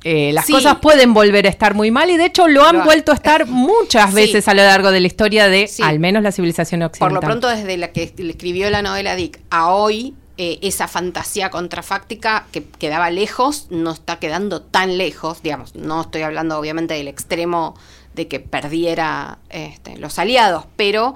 Eh, 0.02 0.32
las 0.32 0.46
Sí. 0.46 0.52
cosas 0.52 0.76
pueden 0.80 1.12
volver 1.12 1.46
a 1.46 1.50
estar 1.50 1.74
muy 1.74 1.90
mal 1.90 2.08
y 2.08 2.16
de 2.16 2.24
hecho 2.26 2.48
lo 2.48 2.64
han 2.64 2.78
Lo 2.78 2.84
vuelto 2.84 3.12
a 3.12 3.14
estar 3.14 3.46
muchas 3.46 4.10
Sí. 4.10 4.16
veces 4.16 4.48
a 4.48 4.54
lo 4.54 4.62
largo 4.62 4.90
de 4.90 5.00
la 5.00 5.06
historia 5.06 5.48
de 5.48 5.66
Sí. 5.66 5.82
al 5.82 5.98
menos 5.98 6.22
la 6.22 6.32
civilización 6.32 6.80
Por 6.80 6.86
occidental. 6.88 7.14
lo 7.14 7.20
pronto, 7.20 7.48
desde 7.48 7.76
la 7.76 7.92
que 7.92 8.04
escribió 8.04 8.70
la 8.70 8.80
novela 8.80 9.14
Dick 9.14 9.40
a 9.50 9.70
hoy, 9.72 10.14
eh, 10.38 10.58
esa 10.62 10.88
fantasía 10.88 11.50
contrafáctica 11.50 12.46
que 12.50 12.64
quedaba 12.64 13.10
lejos 13.10 13.66
no 13.68 13.90
está 13.92 14.18
quedando 14.18 14.62
tan 14.62 14.96
lejos, 14.96 15.42
digamos. 15.42 15.74
No 15.74 16.00
estoy 16.00 16.22
hablando, 16.22 16.58
obviamente, 16.58 16.94
del 16.94 17.08
extremo 17.08 17.74
de 18.14 18.26
que 18.26 18.40
perdiera 18.40 19.38
este, 19.50 19.98
los 19.98 20.18
aliados, 20.18 20.64
pero 20.76 21.12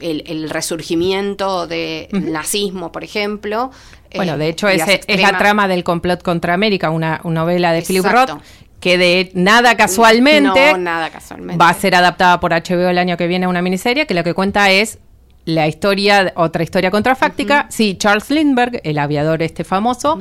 el, 0.00 0.24
el 0.26 0.50
resurgimiento 0.50 1.68
del 1.68 2.08
nazismo, 2.32 2.90
por 2.90 3.04
ejemplo. 3.04 3.70
Bueno, 4.14 4.34
eh, 4.34 4.38
de 4.38 4.48
hecho, 4.48 4.70
y 4.70 4.76
ese 4.76 5.00
es 5.06 5.20
la 5.20 5.36
trama 5.38 5.68
del 5.68 5.84
complot 5.84 6.22
contra 6.22 6.54
América, 6.54 6.90
una, 6.90 7.20
una 7.24 7.40
novela 7.40 7.72
de 7.72 7.82
Philip. 7.82 8.04
Roth, 8.04 8.40
que 8.80 8.96
de 8.96 9.30
nada 9.34 9.76
casualmente 9.76 10.72
No, 10.72 10.78
nada 10.78 11.10
casualmente. 11.10 11.62
va 11.62 11.68
a 11.70 11.74
ser 11.74 11.94
adaptada 11.94 12.38
por 12.40 12.52
HBO 12.52 12.88
el 12.88 12.98
año 12.98 13.16
que 13.16 13.26
viene 13.26 13.46
a 13.46 13.48
una 13.48 13.60
miniserie 13.62 14.06
que 14.06 14.14
lo 14.14 14.22
que 14.24 14.34
cuenta 14.34 14.70
es 14.70 14.98
la 15.44 15.66
historia, 15.66 16.32
otra 16.36 16.62
historia 16.62 16.90
contrafáctica. 16.90 17.66
Sí, 17.70 17.96
Charles 17.98 18.30
Lindbergh, 18.30 18.80
el 18.84 18.98
aviador 18.98 19.42
este 19.42 19.64
famoso, 19.64 20.18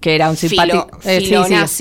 que 0.00 0.14
era 0.14 0.28
un 0.30 0.36
Filo- 0.36 0.88
eh, 1.04 1.20
sí, 1.20 1.26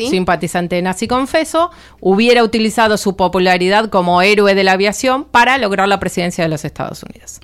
sí, 0.06 0.08
simpatizante 0.10 0.82
nazi 0.82 1.08
confeso, 1.08 1.70
hubiera 2.00 2.44
utilizado 2.44 2.98
su 2.98 3.16
popularidad 3.16 3.90
como 3.90 4.22
héroe 4.22 4.56
de 4.56 4.64
la 4.64 4.72
aviación 4.74 5.26
para 5.26 5.58
lograr 5.58 5.88
la 5.88 6.00
presidencia 6.00 6.44
de 6.44 6.50
los 6.50 6.64
Estados 6.66 7.04
Unidos. 7.04 7.42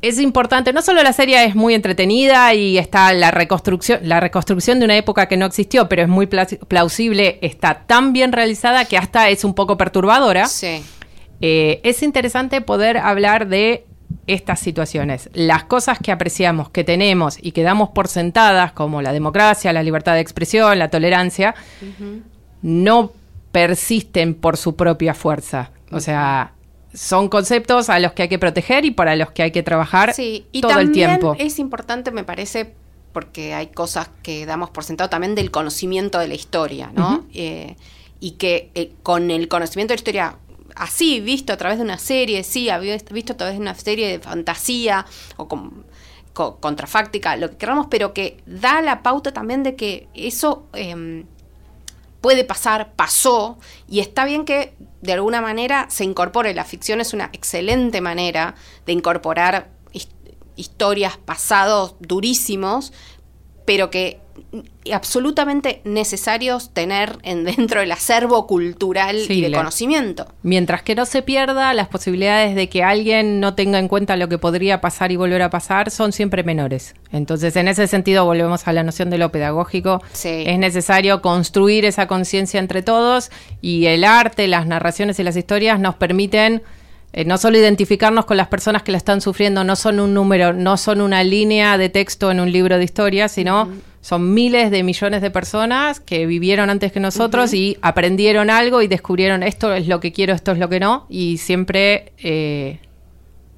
Es 0.00 0.20
importante, 0.20 0.72
no 0.72 0.80
solo 0.80 1.02
la 1.02 1.12
serie 1.12 1.44
es 1.44 1.56
muy 1.56 1.74
entretenida 1.74 2.54
y 2.54 2.78
está 2.78 3.12
la 3.12 3.32
reconstrucción, 3.32 3.98
la 4.04 4.20
reconstrucción 4.20 4.78
de 4.78 4.84
una 4.84 4.96
época 4.96 5.26
que 5.26 5.36
no 5.36 5.44
existió, 5.46 5.88
pero 5.88 6.02
es 6.02 6.08
muy 6.08 6.26
pla- 6.26 6.46
plausible, 6.46 7.38
está 7.42 7.82
tan 7.86 8.12
bien 8.12 8.30
realizada 8.32 8.84
que 8.84 8.96
hasta 8.96 9.28
es 9.28 9.42
un 9.44 9.54
poco 9.54 9.76
perturbadora. 9.76 10.46
Sí. 10.46 10.84
Eh, 11.40 11.80
es 11.82 12.02
interesante 12.04 12.60
poder 12.60 12.96
hablar 12.96 13.48
de 13.48 13.86
estas 14.28 14.60
situaciones. 14.60 15.30
Las 15.34 15.64
cosas 15.64 15.98
que 15.98 16.12
apreciamos, 16.12 16.70
que 16.70 16.84
tenemos 16.84 17.36
y 17.40 17.50
que 17.52 17.62
damos 17.62 17.88
por 17.88 18.06
sentadas, 18.08 18.72
como 18.72 19.02
la 19.02 19.12
democracia, 19.12 19.72
la 19.72 19.82
libertad 19.82 20.14
de 20.14 20.20
expresión, 20.20 20.78
la 20.78 20.90
tolerancia, 20.90 21.54
no 22.62 23.12
persisten 23.52 24.34
por 24.34 24.56
su 24.56 24.76
propia 24.76 25.14
fuerza. 25.14 25.70
O 25.90 26.00
sea, 26.00 26.52
son 26.98 27.28
conceptos 27.28 27.88
a 27.90 27.98
los 28.00 28.12
que 28.12 28.22
hay 28.22 28.28
que 28.28 28.38
proteger 28.38 28.84
y 28.84 28.90
para 28.90 29.14
los 29.16 29.30
que 29.30 29.42
hay 29.44 29.50
que 29.52 29.62
trabajar 29.62 30.14
Sí, 30.14 30.46
y 30.52 30.60
todo 30.60 30.72
también 30.72 30.88
el 30.88 30.92
tiempo. 30.92 31.36
es 31.38 31.58
importante, 31.58 32.10
me 32.10 32.24
parece, 32.24 32.74
porque 33.12 33.54
hay 33.54 33.68
cosas 33.68 34.10
que 34.22 34.46
damos 34.46 34.70
por 34.70 34.82
sentado 34.84 35.08
también 35.08 35.34
del 35.34 35.50
conocimiento 35.50 36.18
de 36.18 36.28
la 36.28 36.34
historia, 36.34 36.90
¿no? 36.94 37.24
Eh, 37.34 37.76
y 38.20 38.32
que 38.32 38.70
eh, 38.74 38.90
con 39.04 39.30
el 39.30 39.46
conocimiento 39.48 39.92
de 39.92 39.96
la 39.96 40.00
historia 40.00 40.36
así, 40.74 41.20
visto 41.20 41.52
a 41.52 41.56
través 41.56 41.78
de 41.78 41.84
una 41.84 41.98
serie, 41.98 42.42
sí, 42.44 42.68
visto 43.12 43.32
a 43.32 43.36
través 43.36 43.54
de 43.54 43.60
una 43.60 43.74
serie 43.74 44.08
de 44.08 44.18
fantasía, 44.18 45.06
o 45.36 45.46
con, 45.48 45.84
co- 46.32 46.56
contrafáctica, 46.60 47.36
lo 47.36 47.50
que 47.50 47.56
queramos, 47.58 47.86
pero 47.88 48.12
que 48.12 48.38
da 48.46 48.80
la 48.82 49.02
pauta 49.02 49.32
también 49.32 49.62
de 49.62 49.76
que 49.76 50.08
eso 50.14 50.66
em, 50.74 51.24
puede 52.20 52.44
pasar, 52.44 52.92
pasó, 52.94 53.58
y 53.88 54.00
está 54.00 54.24
bien 54.24 54.44
que 54.44 54.74
de 55.00 55.12
alguna 55.12 55.40
manera 55.40 55.86
se 55.90 56.04
incorpore. 56.04 56.54
La 56.54 56.64
ficción 56.64 57.00
es 57.00 57.12
una 57.12 57.30
excelente 57.32 58.00
manera 58.00 58.54
de 58.86 58.92
incorporar 58.92 59.70
his- 59.92 60.08
historias, 60.56 61.16
pasados 61.16 61.94
durísimos, 62.00 62.92
pero 63.68 63.90
que 63.90 64.18
absolutamente 64.92 65.80
necesarios 65.84 66.70
tener 66.72 67.18
en 67.22 67.44
dentro 67.56 67.80
del 67.80 67.92
acervo 67.92 68.46
cultural 68.46 69.18
Sí, 69.26 69.34
y 69.34 69.40
de 69.42 69.48
le- 69.50 69.56
conocimiento. 69.56 70.26
Mientras 70.42 70.82
que 70.82 70.94
no 70.94 71.04
se 71.04 71.20
pierda, 71.22 71.74
las 71.74 71.88
posibilidades 71.88 72.54
de 72.54 72.68
que 72.68 72.82
alguien 72.82 73.40
no 73.40 73.54
tenga 73.54 73.78
en 73.78 73.88
cuenta 73.88 74.16
lo 74.16 74.28
que 74.28 74.38
podría 74.38 74.80
pasar 74.80 75.12
y 75.12 75.16
volver 75.16 75.42
a 75.42 75.50
pasar 75.50 75.90
son 75.90 76.12
siempre 76.12 76.42
menores. 76.44 76.94
Entonces, 77.12 77.56
en 77.56 77.68
ese 77.68 77.86
sentido, 77.88 78.24
volvemos 78.24 78.66
a 78.66 78.72
la 78.72 78.82
noción 78.82 79.10
de 79.10 79.18
lo 79.18 79.30
pedagógico. 79.30 80.02
Sí. 80.12 80.44
Es 80.46 80.58
necesario 80.58 81.20
construir 81.20 81.84
esa 81.84 82.06
conciencia 82.06 82.58
entre 82.60 82.82
todos 82.82 83.30
y 83.60 83.86
el 83.86 84.04
arte, 84.04 84.48
las 84.48 84.66
narraciones 84.66 85.18
y 85.18 85.24
las 85.24 85.36
historias 85.36 85.78
nos 85.78 85.96
permiten 85.96 86.62
eh, 87.12 87.24
no 87.24 87.38
solo 87.38 87.58
identificarnos 87.58 88.26
con 88.26 88.36
las 88.36 88.48
personas 88.48 88.82
que 88.82 88.92
la 88.92 88.98
están 88.98 89.20
sufriendo, 89.20 89.64
no 89.64 89.76
son 89.76 89.98
un 89.98 90.12
número, 90.12 90.52
no 90.52 90.76
son 90.76 91.00
una 91.00 91.24
línea 91.24 91.78
de 91.78 91.88
texto 91.88 92.30
en 92.30 92.40
un 92.40 92.52
libro 92.52 92.76
de 92.76 92.84
historia, 92.84 93.28
sino 93.28 93.68
son 94.00 94.34
miles 94.34 94.70
de 94.70 94.82
millones 94.82 95.22
de 95.22 95.30
personas 95.30 96.00
que 96.00 96.26
vivieron 96.26 96.70
antes 96.70 96.92
que 96.92 97.00
nosotros 97.00 97.52
y 97.54 97.76
aprendieron 97.82 98.50
algo 98.50 98.82
y 98.82 98.88
descubrieron 98.88 99.42
esto 99.42 99.74
es 99.74 99.88
lo 99.88 100.00
que 100.00 100.12
quiero, 100.12 100.34
esto 100.34 100.52
es 100.52 100.58
lo 100.58 100.68
que 100.68 100.80
no, 100.80 101.06
y 101.08 101.38
siempre 101.38 102.12
eh, 102.18 102.78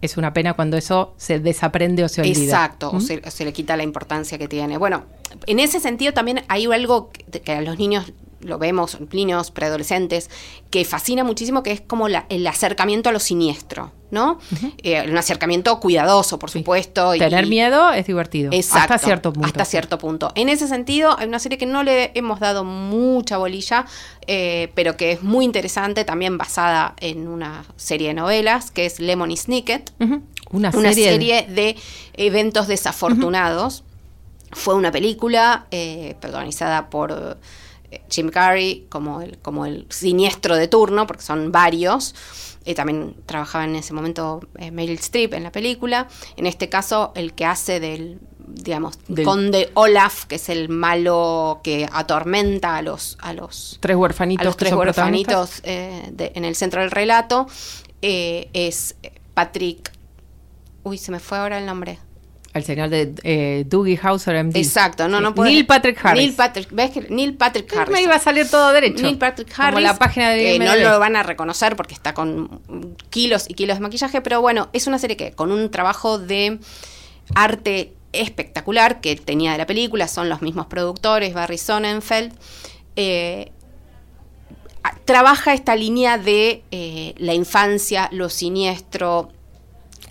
es 0.01 0.17
una 0.17 0.33
pena 0.33 0.55
cuando 0.55 0.77
eso 0.77 1.15
se 1.17 1.41
desaprende 1.41 2.05
o 2.05 2.09
se 2.09 2.23
olvida. 2.23 2.43
Exacto, 2.43 2.91
o 2.93 3.01
se, 3.01 3.21
o 3.25 3.31
se 3.31 3.45
le 3.45 3.53
quita 3.53 3.77
la 3.77 3.83
importancia 3.83 4.39
que 4.39 4.49
tiene. 4.49 4.79
Bueno, 4.79 5.05
en 5.47 5.59
ese 5.59 5.81
sentido 5.81 6.13
también 6.13 6.43
hay 6.49 6.67
algo 6.67 7.11
que, 7.11 7.41
que 7.41 7.53
a 7.53 7.61
los 7.61 7.79
niños 7.79 8.13
lo 8.41 8.59
vemos, 8.59 8.99
niños, 9.13 9.51
preadolescentes, 9.51 10.31
que 10.71 10.85
fascina 10.85 11.25
muchísimo, 11.25 11.63
que 11.63 11.73
es 11.73 11.81
como 11.81 12.09
la- 12.09 12.27
el 12.29 12.47
acercamiento 12.47 13.09
a 13.09 13.13
lo 13.13 13.21
siniestro, 13.21 13.93
¿no? 14.11 14.39
Eh, 14.83 15.05
un 15.09 15.17
acercamiento 15.17 15.79
cuidadoso, 15.81 16.39
por 16.39 16.51
supuesto. 16.51 17.15
y- 17.15 17.19
Tener 17.19 17.47
miedo 17.47 17.93
es 17.93 18.07
divertido. 18.07 18.51
Exacto, 18.53 18.95
hasta 18.95 19.07
cierto 19.07 19.33
punto. 19.33 19.47
Hasta 19.47 19.65
cierto 19.65 19.99
punto. 19.99 20.33
En 20.35 20.49
ese 20.49 20.67
sentido, 20.69 21.19
hay 21.19 21.29
una 21.29 21.39
serie 21.39 21.59
que 21.59 21.67
no 21.67 21.83
le 21.83 22.13
hemos 22.15 22.41
dado 22.41 22.65
mucha 22.65 23.37
bolilla, 23.37 23.85
eh, 24.27 24.71
pero 24.75 24.97
que 24.97 25.13
es 25.13 25.23
muy 25.23 25.45
interesante, 25.45 26.05
también 26.05 26.39
basada 26.39 26.95
en 27.01 27.29
una 27.29 27.65
serie 27.77 28.09
de 28.09 28.15
novelas, 28.15 28.71
que 28.71 28.87
es 28.87 29.01
Lemony 29.01 29.37
Snicket 29.37 29.93
Ujú. 30.01 30.23
Una, 30.53 30.71
una 30.71 30.93
serie, 30.93 31.11
serie, 31.13 31.47
de 31.49 31.77
eventos 32.15 32.67
desafortunados. 32.69 33.85
Fue 34.53 34.75
una 34.75 34.91
película 34.91 35.67
eh, 35.71 36.17
protagonizada 36.21 36.91
por 36.91 37.39
Jim 38.09 38.29
Carrey 38.31 38.87
como 38.89 39.21
el, 39.21 39.39
como 39.39 39.67
el 39.67 39.87
siniestro 39.91 40.57
de 40.57 40.69
turno, 40.69 41.07
porque 41.07 41.23
son 41.23 41.53
varios. 41.53 42.15
Eh, 42.65 42.75
también 42.75 43.17
trabajaba 43.27 43.65
en 43.65 43.75
ese 43.77 43.95
momento 43.95 44.41
eh, 44.59 44.71
Meryl 44.71 44.99
Streep 44.99 45.35
en 45.35 45.43
la 45.45 45.53
película. 45.53 46.09
En 46.37 46.47
este 46.47 46.69
caso, 46.69 47.13
el 47.15 47.33
que 47.35 47.45
hace 47.47 47.81
del 47.81 48.19
digamos, 48.53 48.99
Del- 49.07 49.25
conde 49.25 49.71
Olaf, 49.75 50.25
que 50.25 50.35
es 50.35 50.49
el 50.49 50.69
malo 50.69 51.61
que 51.63 51.89
atormenta 51.93 52.77
a 52.77 52.83
los, 52.83 53.17
a 53.21 53.33
los 53.33 53.79
tres 53.81 53.97
huerfanitos 53.97 54.43
a 54.43 54.45
los 54.45 54.57
tres 54.57 54.73
huerfanitos 54.73 55.61
eh, 55.63 56.09
de- 56.13 56.33
en 56.35 56.45
el 56.45 56.57
centro 56.57 56.81
del 56.81 56.91
relato 56.91 57.47
eh, 58.03 58.51
es 58.53 58.97
Patrick. 59.35 59.93
Uy, 60.83 60.99
se 60.99 61.13
me 61.13 61.21
fue 61.21 61.39
ahora 61.39 61.59
el 61.59 61.67
nombre. 61.67 62.01
El 62.53 62.65
señor 62.65 62.89
de 62.89 63.15
eh, 63.23 63.65
Dougie 63.69 63.99
Hauser, 64.03 64.43
MD. 64.45 64.57
Exacto, 64.57 65.07
no, 65.07 65.21
no 65.21 65.35
puedo. 65.35 65.49
Neil 65.49 65.67
Patrick 65.67 66.05
Harris. 66.05 66.21
Neil 66.21 66.35
Patrick, 66.35 66.69
¿ves 66.73 66.91
que 66.91 67.01
Neil 67.09 67.35
Patrick 67.35 67.73
Harris? 67.77 67.93
Me 67.93 68.03
iba 68.03 68.17
a 68.17 68.19
salir 68.19 68.51
todo 68.51 68.73
derecho. 68.73 69.05
Neil 69.05 69.19
Patrick 69.19 69.55
Como 69.55 69.69
Harris. 69.69 69.83
la 69.85 69.97
página 69.97 70.31
de 70.31 70.57
eh, 70.57 70.59
no 70.59 70.75
lo 70.75 70.99
van 70.99 71.15
a 71.15 71.23
reconocer 71.23 71.77
porque 71.77 71.95
está 71.95 72.13
con 72.13 72.61
kilos 73.09 73.45
y 73.49 73.55
kilos 73.55 73.77
de 73.77 73.83
maquillaje, 73.83 74.21
pero 74.21 74.41
bueno, 74.41 74.69
es 74.73 74.89
una 74.89 74.99
serie 74.99 75.17
que 75.17 75.31
con 75.31 75.53
un 75.53 75.71
trabajo 75.71 76.19
de 76.19 76.59
arte 77.37 77.93
espectacular 78.13 79.01
que 79.01 79.15
tenía 79.15 79.53
de 79.53 79.59
la 79.59 79.67
película, 79.67 80.09
son 80.09 80.29
los 80.29 80.43
mismos 80.43 80.67
productores, 80.67 81.33
Barry 81.33 81.59
Sonnenfeld. 81.59 82.33
eh, 82.97 83.53
trabaja 85.05 85.55
esta 85.55 85.77
línea 85.77 86.19
de 86.19 86.63
eh, 86.71 87.15
la 87.19 87.35
infancia, 87.35 88.09
lo 88.13 88.29
siniestro. 88.29 89.31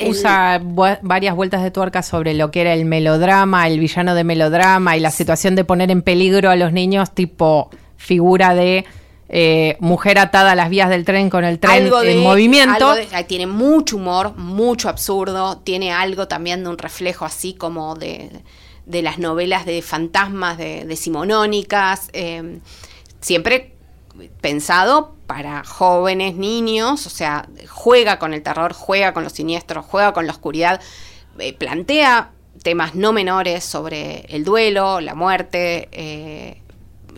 Usa 0.08 0.62
varias 1.02 1.36
vueltas 1.36 1.64
de 1.64 1.72
tuerca 1.72 2.02
sobre 2.04 2.34
lo 2.34 2.52
que 2.52 2.62
era 2.62 2.74
el 2.74 2.86
melodrama, 2.86 3.68
el 3.68 3.80
villano 3.80 4.16
de 4.16 4.24
melodrama 4.24 4.96
y 4.96 5.00
la 5.00 5.12
situación 5.12 5.56
de 5.56 5.64
poner 5.66 5.92
en 5.92 6.02
peligro 6.02 6.50
a 6.50 6.56
los 6.56 6.72
niños, 6.72 7.12
tipo 7.14 7.70
figura 7.98 8.56
de 8.56 8.86
eh, 9.28 9.78
mujer 9.80 10.18
atada 10.18 10.54
a 10.54 10.56
las 10.56 10.70
vías 10.70 10.90
del 10.90 11.06
tren 11.06 11.30
con 11.30 11.44
el 11.44 11.60
tren 11.60 11.84
algo 11.84 12.02
de, 12.02 12.14
en 12.14 12.24
movimiento. 12.24 12.74
algo 12.92 12.96
de- 12.96 13.24
tiene 13.26 13.46
mucho 13.46 13.98
humor, 13.98 14.36
mucho 14.38 14.90
absurdo, 14.90 15.58
tiene 15.58 15.92
algo 15.92 16.28
también 16.28 16.64
de 16.64 16.70
un 16.70 16.78
reflejo 16.78 17.26
así 17.26 17.54
como 17.54 17.94
de, 17.96 18.32
de 18.88 19.02
las 19.04 19.20
novelas 19.20 19.66
de 19.68 19.82
fantasmas, 19.84 20.58
de, 20.58 20.86
decimonónicas, 20.86 22.10
eh, 22.14 22.60
siempre 23.22 23.76
pensado 24.42 25.16
para 25.30 25.63
jóvenes, 25.63 26.34
niños, 26.34 27.06
o 27.06 27.10
sea, 27.12 27.48
juega 27.68 28.18
con 28.18 28.34
el 28.34 28.42
terror, 28.42 28.74
juega 28.74 29.13
con 29.13 29.24
lo 29.24 29.30
siniestro, 29.30 29.84
juega 29.84 30.12
con 30.12 30.26
la 30.26 30.32
oscuridad, 30.32 30.82
eh, 31.38 31.54
plantea 31.54 32.32
temas 32.63 32.96
no 32.96 33.13
menores 33.13 33.63
sobre 33.63 34.22
el 34.30 34.44
duelo, 34.44 35.00
la 35.02 35.13
muerte, 35.13 35.88
eh, 35.92 36.63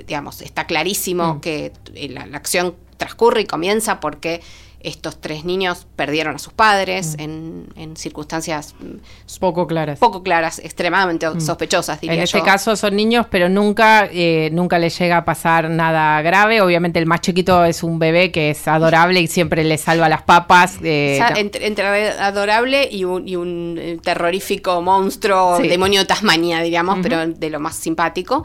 digamos, 0.06 0.42
está 0.42 0.68
clarísimo 0.68 1.36
Mm. 1.36 1.40
que 1.40 1.72
eh, 1.96 2.10
la, 2.10 2.26
la 2.26 2.36
acción 2.36 2.76
transcurre 2.98 3.42
y 3.42 3.46
comienza 3.46 4.02
porque 4.02 4.42
estos 4.84 5.20
tres 5.22 5.46
niños 5.46 5.88
perdieron 5.96 6.36
a 6.36 6.40
sus 6.40 6.54
padres 6.54 7.16
en, 7.20 7.68
en 7.76 7.96
circunstancias 7.96 8.74
mm, 8.80 9.38
Poco 9.40 9.68
claras. 9.68 10.00
poco 10.00 10.24
claras, 10.24 10.60
extremadamente 10.60 11.28
sospechosas, 11.40 12.02
diría 12.02 12.16
En 12.18 12.24
este 12.24 12.40
yo. 12.40 12.44
caso 12.44 12.76
son 12.76 12.96
niños, 12.96 13.26
pero 13.30 13.50
nunca, 13.50 14.08
eh, 14.12 14.50
nunca 14.54 14.80
les 14.80 14.98
llega 15.00 15.18
a 15.18 15.26
pasar 15.26 15.70
nada 15.70 16.22
grave. 16.22 16.62
Obviamente 16.62 17.00
el 17.00 17.06
más 17.06 17.22
chiquito 17.22 17.64
es 17.66 17.84
un 17.84 18.00
bebé 18.00 18.32
que 18.32 18.52
es 18.52 18.68
adorable 18.68 19.22
y 19.22 19.28
siempre 19.28 19.64
le 19.64 19.78
salva 19.78 20.10
las 20.10 20.24
papas. 20.24 20.78
eh, 20.84 21.14
O 21.14 21.18
sea, 21.26 21.30
no. 21.32 21.38
entre, 21.38 21.68
entre 21.68 22.10
adorable 22.12 22.88
y 22.92 23.04
un, 23.04 23.28
y 23.28 23.36
un, 23.36 23.78
eh, 23.80 23.98
terrorífico 24.04 24.82
monstruo, 24.82 25.58
Sí. 25.62 25.68
demonio 25.68 26.02
de 26.02 26.06
Tasmania, 26.08 26.62
digamos, 26.62 26.96
Ujú. 26.96 27.04
pero 27.04 27.28
de 27.28 27.50
lo 27.50 27.60
más 27.60 27.76
simpático. 27.76 28.44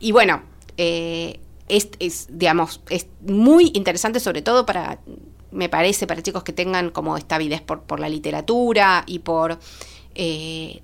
Y 0.00 0.12
bueno, 0.12 0.42
eh, 0.76 1.40
es, 1.68 1.88
es, 1.98 2.26
digamos, 2.30 2.80
es 2.88 3.06
muy 3.20 3.70
interesante 3.74 4.20
sobre 4.20 4.42
todo 4.42 4.64
para, 4.64 4.98
me 5.52 5.68
parece, 5.68 6.06
para 6.06 6.22
chicos 6.22 6.42
que 6.44 6.52
tengan 6.52 6.90
como 6.90 7.16
esta 7.16 7.36
avidez 7.36 7.60
por, 7.62 7.82
por 7.82 8.00
la 8.00 8.08
literatura 8.08 9.04
y 9.06 9.20
por 9.20 9.58
eh, 10.14 10.80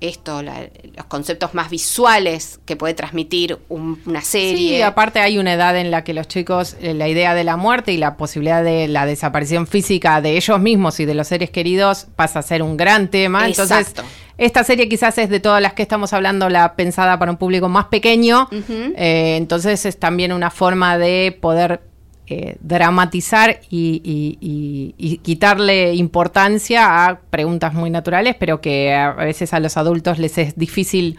esto, 0.00 0.42
la- 0.42 0.68
los 0.96 1.06
conceptos 1.06 1.54
más 1.54 1.70
visuales 1.70 2.60
que 2.66 2.76
puede 2.76 2.92
transmitir 2.92 3.58
un- 3.70 3.98
una 4.04 4.20
serie. 4.20 4.76
Sí, 4.76 4.82
aparte 4.82 5.20
hay 5.20 5.38
una 5.38 5.54
edad 5.54 5.76
en 5.78 5.90
la 5.90 6.04
que 6.04 6.12
los 6.12 6.28
chicos, 6.28 6.76
eh, 6.82 6.92
la 6.92 7.08
idea 7.08 7.32
de 7.34 7.44
la 7.44 7.56
muerte 7.56 7.92
y 7.92 7.96
la 7.96 8.16
posibilidad 8.18 8.62
de 8.62 8.86
la 8.88 9.06
desaparición 9.06 9.66
física 9.66 10.20
de 10.20 10.36
ellos 10.36 10.60
mismos 10.60 11.00
y 11.00 11.06
de 11.06 11.14
los 11.14 11.28
seres 11.28 11.48
queridos 11.50 12.06
pasa 12.16 12.40
a 12.40 12.42
ser 12.42 12.62
un 12.62 12.76
gran 12.76 13.08
tema. 13.08 13.46
Entonces, 13.46 13.88
Exacto. 13.88 14.02
esta 14.36 14.62
serie 14.64 14.88
quizás 14.90 15.16
es 15.16 15.30
de 15.30 15.40
todas 15.40 15.62
las 15.62 15.72
que 15.72 15.82
estamos 15.82 16.12
hablando 16.12 16.50
la 16.50 16.74
pensada 16.76 17.18
para 17.18 17.30
un 17.30 17.38
público 17.38 17.70
más 17.70 17.86
pequeño. 17.86 18.48
Eh, 18.52 19.36
entonces 19.38 19.86
es 19.86 19.98
también 19.98 20.32
una 20.32 20.50
forma 20.50 20.98
de 20.98 21.38
poder 21.40 21.80
eh, 22.26 22.56
dramatizar 22.60 23.60
y, 23.70 24.00
y- 24.04 24.38
y- 24.40 24.94
y 24.96 25.18
quitarle 25.18 25.94
importancia 25.94 27.06
a 27.06 27.18
preguntas 27.18 27.74
muy 27.74 27.90
naturales, 27.90 28.34
pero 28.38 28.60
que 28.60 28.94
a 28.94 29.12
veces 29.12 29.52
a 29.52 29.60
los 29.60 29.76
adultos 29.76 30.18
les 30.18 30.38
es 30.38 30.56
difícil 30.56 31.18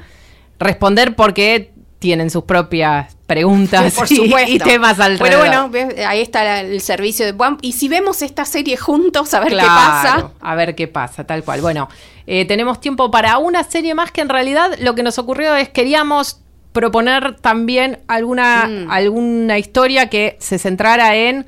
responder 0.59 1.15
porque 1.15 1.71
tienen 1.99 2.29
sus 2.29 2.43
propias 2.43 3.15
preguntas 3.25 3.93
Por 3.95 4.11
y- 4.11 4.59
temas 4.59 4.99
alrededor. 4.99 5.41
Pero 5.49 5.69
bueno, 5.71 6.07
ahí 6.07 6.21
está 6.21 6.59
el 6.61 6.81
servicio 6.81 7.25
de 7.25 7.31
Bump. 7.31 7.59
Y 7.61 7.71
si 7.73 7.87
vemos 7.87 8.21
esta 8.21 8.45
serie 8.45 8.77
juntos, 8.77 9.33
a 9.33 9.39
ver 9.39 9.49
qué 9.49 9.57
pasa. 9.57 10.31
A 10.39 10.55
ver 10.55 10.75
qué 10.75 10.87
pasa, 10.87 11.23
tal 11.25 11.43
cual. 11.43 11.61
Bueno, 11.61 11.89
eh, 12.27 12.45
tenemos 12.45 12.79
tiempo 12.79 13.09
para 13.09 13.37
una 13.39 13.63
serie 13.63 13.95
más 13.95 14.11
que 14.11 14.21
en 14.21 14.29
realidad 14.29 14.71
lo 14.79 14.93
que 14.93 15.03
nos 15.03 15.17
ocurrió 15.17 15.55
es 15.55 15.69
queríamos 15.69 16.41
proponer 16.75 17.37
también 17.37 17.99
alguna, 18.07 18.67
Mm. 18.67 18.91
alguna 18.91 19.57
historia 19.57 20.09
que 20.09 20.35
se 20.39 20.59
centrara 20.59 21.15
en 21.15 21.47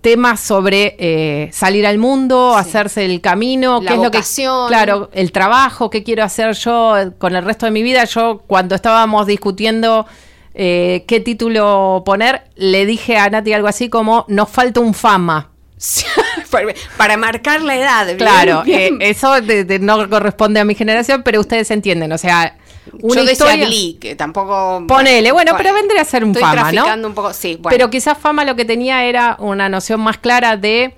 temas 0.00 0.40
sobre 0.40 0.96
eh, 0.98 1.48
salir 1.52 1.86
al 1.86 1.98
mundo, 1.98 2.52
Sí. 2.54 2.60
hacerse 2.60 3.04
el 3.04 3.20
camino, 3.20 3.80
La 3.82 3.88
qué 3.88 3.94
es 3.96 4.02
lo 4.02 4.10
que 4.10 4.20
claro, 4.68 5.10
el 5.12 5.32
trabajo, 5.32 5.90
qué 5.90 6.02
quiero 6.02 6.22
hacer 6.22 6.54
yo 6.54 6.94
con 7.18 7.34
el 7.34 7.44
resto 7.44 7.66
de 7.66 7.72
mi 7.72 7.82
vida. 7.82 8.04
Yo 8.04 8.42
cuando 8.46 8.74
estábamos 8.74 9.26
discutiendo 9.26 10.06
eh, 10.54 11.04
qué 11.08 11.18
título 11.20 12.02
poner, 12.06 12.44
le 12.54 12.86
dije 12.86 13.16
a 13.16 13.28
Nati 13.28 13.52
algo 13.52 13.66
así 13.66 13.88
como 13.88 14.24
nos 14.28 14.48
falta 14.48 14.80
un 14.80 14.94
fama. 14.94 15.50
para, 16.96 17.16
marcar 17.16 17.62
la 17.62 17.76
edad. 17.76 18.16
claro, 18.16 18.62
eh, 18.66 18.90
eso 19.00 19.34
no 19.80 20.08
corresponde 20.08 20.60
a 20.60 20.64
mi 20.64 20.74
generación, 20.74 21.22
pero 21.24 21.40
ustedes 21.40 21.70
entienden, 21.72 22.12
o 22.12 22.18
sea... 22.18 22.56
Una 23.00 23.22
Yo 23.22 23.30
historia, 23.30 23.66
Glee, 23.66 23.96
que 24.00 24.14
tampoco... 24.14 24.84
Ponele, 24.86 25.32
bueno, 25.32 25.52
pero 25.56 25.72
vendría 25.72 26.02
a 26.02 26.04
ser 26.04 26.24
un 26.24 26.34
fama, 26.34 26.72
¿no? 26.72 27.08
un 27.08 27.14
poco, 27.14 27.32
sí, 27.32 27.58
Pero 27.68 27.90
quizás 27.90 28.18
fama 28.18 28.44
lo 28.44 28.56
que 28.56 28.64
tenía 28.64 29.04
era 29.04 29.36
una 29.40 29.68
noción 29.68 30.00
más 30.00 30.18
clara 30.18 30.56
de 30.56 30.94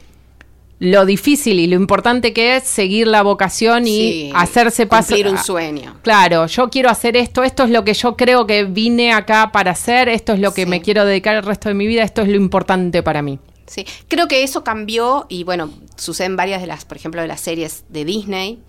lo 0.79 1.07
difícil 1.07 1.59
y 1.59 1.66
lo 1.66 1.77
importante 1.77 2.33
que 2.33 2.57
es 2.57 2.64
seguir 2.64 3.07
la 3.07 3.22
vocación 3.22 3.87
y 3.87 4.31
hacerse 4.35 4.87
pasar. 4.87 5.16
Cumplir 5.16 5.29
un 5.33 5.38
sueño. 5.38 5.96
Claro, 6.03 6.46
yo 6.46 6.68
quiero 6.68 6.90
hacer 6.90 7.16
esto, 7.16 7.42
esto 7.44 7.64
es 7.64 7.70
lo 7.70 7.85
que 7.85 7.94
yo 7.94 8.16
creo 8.16 8.46
que 8.46 8.64
vine 8.64 9.12
acá 9.12 9.51
para 9.53 9.70
hacer, 9.70 10.09
esto 10.09 10.35
es 10.35 10.40
lo 10.40 10.53
que 10.53 10.66
me 10.66 10.83
quiero 10.83 11.05
dedicar 11.05 11.35
el 11.37 11.42
resto 11.42 11.68
de 11.68 11.75
mi 11.75 11.87
vida, 11.87 12.03
esto 12.03 12.22
es 12.22 12.29
lo 12.29 12.37
importante 12.37 13.03
para 13.03 13.22
mí. 13.22 13.38
Sí, 13.66 13.87
creo 14.09 14.29
que 14.29 14.42
eso 14.42 14.62
cambió 14.64 15.26
y 15.29 15.44
bueno, 15.44 15.70
sucede 15.96 16.26
en 16.26 16.37
varias 16.37 16.61
de 16.61 16.66
las, 16.66 16.85
por 16.85 16.96
ejemplo, 16.96 17.20
de 17.20 17.29
las 17.29 17.40
series 17.40 17.85
de 17.88 18.05
Disney, 18.05 18.62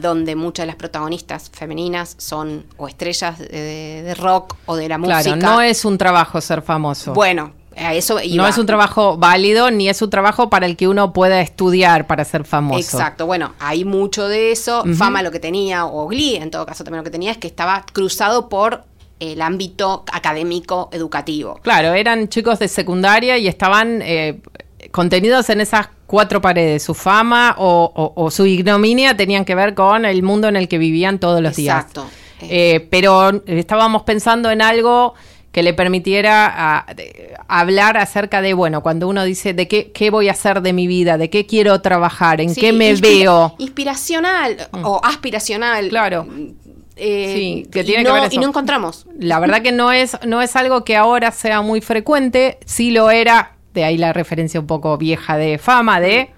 donde 0.00 0.36
muchas 0.36 0.64
de 0.64 0.68
las 0.68 0.76
protagonistas 0.76 1.50
femeninas 1.50 2.14
son 2.18 2.66
o 2.76 2.88
estrellas 2.88 3.38
de, 3.38 4.14
rock 4.18 4.56
o 4.66 4.76
de 4.76 4.88
la 4.88 4.98
música. 4.98 5.22
Claro, 5.22 5.36
no 5.36 5.60
es 5.60 5.84
un 5.84 5.98
trabajo 5.98 6.40
ser 6.40 6.62
famoso. 6.62 7.14
Bueno, 7.14 7.52
eso 7.76 8.18
No 8.34 8.46
es 8.46 8.58
un 8.58 8.66
trabajo 8.66 9.16
válido 9.16 9.70
ni 9.70 9.88
es 9.88 10.00
un 10.02 10.10
trabajo 10.10 10.50
para 10.50 10.66
el 10.66 10.76
que 10.76 10.88
uno 10.88 11.12
pueda 11.12 11.40
estudiar 11.40 12.06
para 12.06 12.24
ser 12.24 12.44
famoso. 12.44 12.78
Exacto, 12.78 13.26
bueno, 13.26 13.54
hay 13.58 13.84
mucho 13.84 14.28
de 14.28 14.52
eso. 14.52 14.84
Fama 14.96 15.22
lo 15.22 15.30
que 15.30 15.40
tenía, 15.40 15.86
o 15.86 16.06
Glee 16.06 16.36
en 16.36 16.50
todo 16.50 16.66
caso 16.66 16.84
también 16.84 16.98
lo 16.98 17.04
que 17.04 17.10
tenía, 17.10 17.32
es 17.32 17.38
que 17.38 17.48
estaba 17.48 17.84
cruzado 17.92 18.48
por 18.48 18.84
el 19.20 19.40
ámbito 19.42 20.04
académico 20.12 20.88
educativo. 20.92 21.60
Claro, 21.62 21.94
eran 21.94 22.28
chicos 22.28 22.58
de 22.58 22.68
secundaria 22.68 23.38
y 23.38 23.48
estaban 23.48 24.00
eh, 24.02 24.40
contenidos 24.90 25.48
en 25.50 25.60
esas 25.60 25.88
cuatro 26.06 26.40
paredes. 26.40 26.82
Su 26.82 26.94
fama 26.94 27.54
o, 27.58 28.28
su 28.30 28.46
ignominia 28.46 29.16
tenían 29.16 29.44
que 29.44 29.54
ver 29.54 29.74
con 29.74 30.04
el 30.04 30.22
mundo 30.22 30.48
en 30.48 30.56
el 30.56 30.68
que 30.68 30.78
vivían 30.78 31.18
todos 31.18 31.40
los 31.40 31.56
días. 31.56 31.84
Exacto. 31.86 32.06
Eh, 32.42 32.86
pero 32.90 33.42
estábamos 33.46 34.02
pensando 34.02 34.50
en 34.50 34.60
algo 34.60 35.14
que 35.54 35.62
le 35.62 35.72
permitiera 35.72 36.84
hablar 37.46 37.96
acerca 37.96 38.42
de, 38.42 38.54
bueno, 38.54 38.82
cuando 38.82 39.06
uno 39.06 39.22
dice 39.22 39.54
de 39.54 39.68
qué, 39.68 39.92
qué 39.92 40.10
voy 40.10 40.28
a 40.28 40.32
hacer 40.32 40.62
de 40.62 40.72
mi 40.72 40.88
vida, 40.88 41.16
de 41.16 41.30
qué 41.30 41.46
quiero 41.46 41.80
trabajar, 41.80 42.40
en 42.40 42.52
qué 42.52 42.72
me 42.72 42.92
veo. 42.96 43.54
Inspiracional 43.58 44.56
mm. 44.72 44.84
o 44.84 45.00
aspiracional. 45.04 45.88
Claro. 45.90 46.26
Eh, 46.96 47.32
sí, 47.34 47.68
que 47.70 47.82
tiene 47.82 48.02
y, 48.02 48.04
no, 48.04 48.28
y 48.30 48.38
no 48.38 48.48
encontramos. 48.48 49.06
La 49.18 49.40
verdad 49.40 49.62
que 49.62 49.72
no 49.72 49.90
es, 49.92 50.16
no 50.26 50.42
es 50.42 50.54
algo 50.56 50.84
que 50.84 50.96
ahora 50.96 51.32
sea 51.32 51.60
muy 51.60 51.80
frecuente, 51.80 52.58
sí 52.64 52.90
lo 52.90 53.10
era, 53.10 53.56
de 53.72 53.84
ahí 53.84 53.98
la 53.98 54.12
referencia 54.12 54.60
un 54.60 54.66
poco 54.66 54.96
vieja 54.96 55.36
de 55.36 55.58
fama, 55.58 56.00
de 56.00 56.30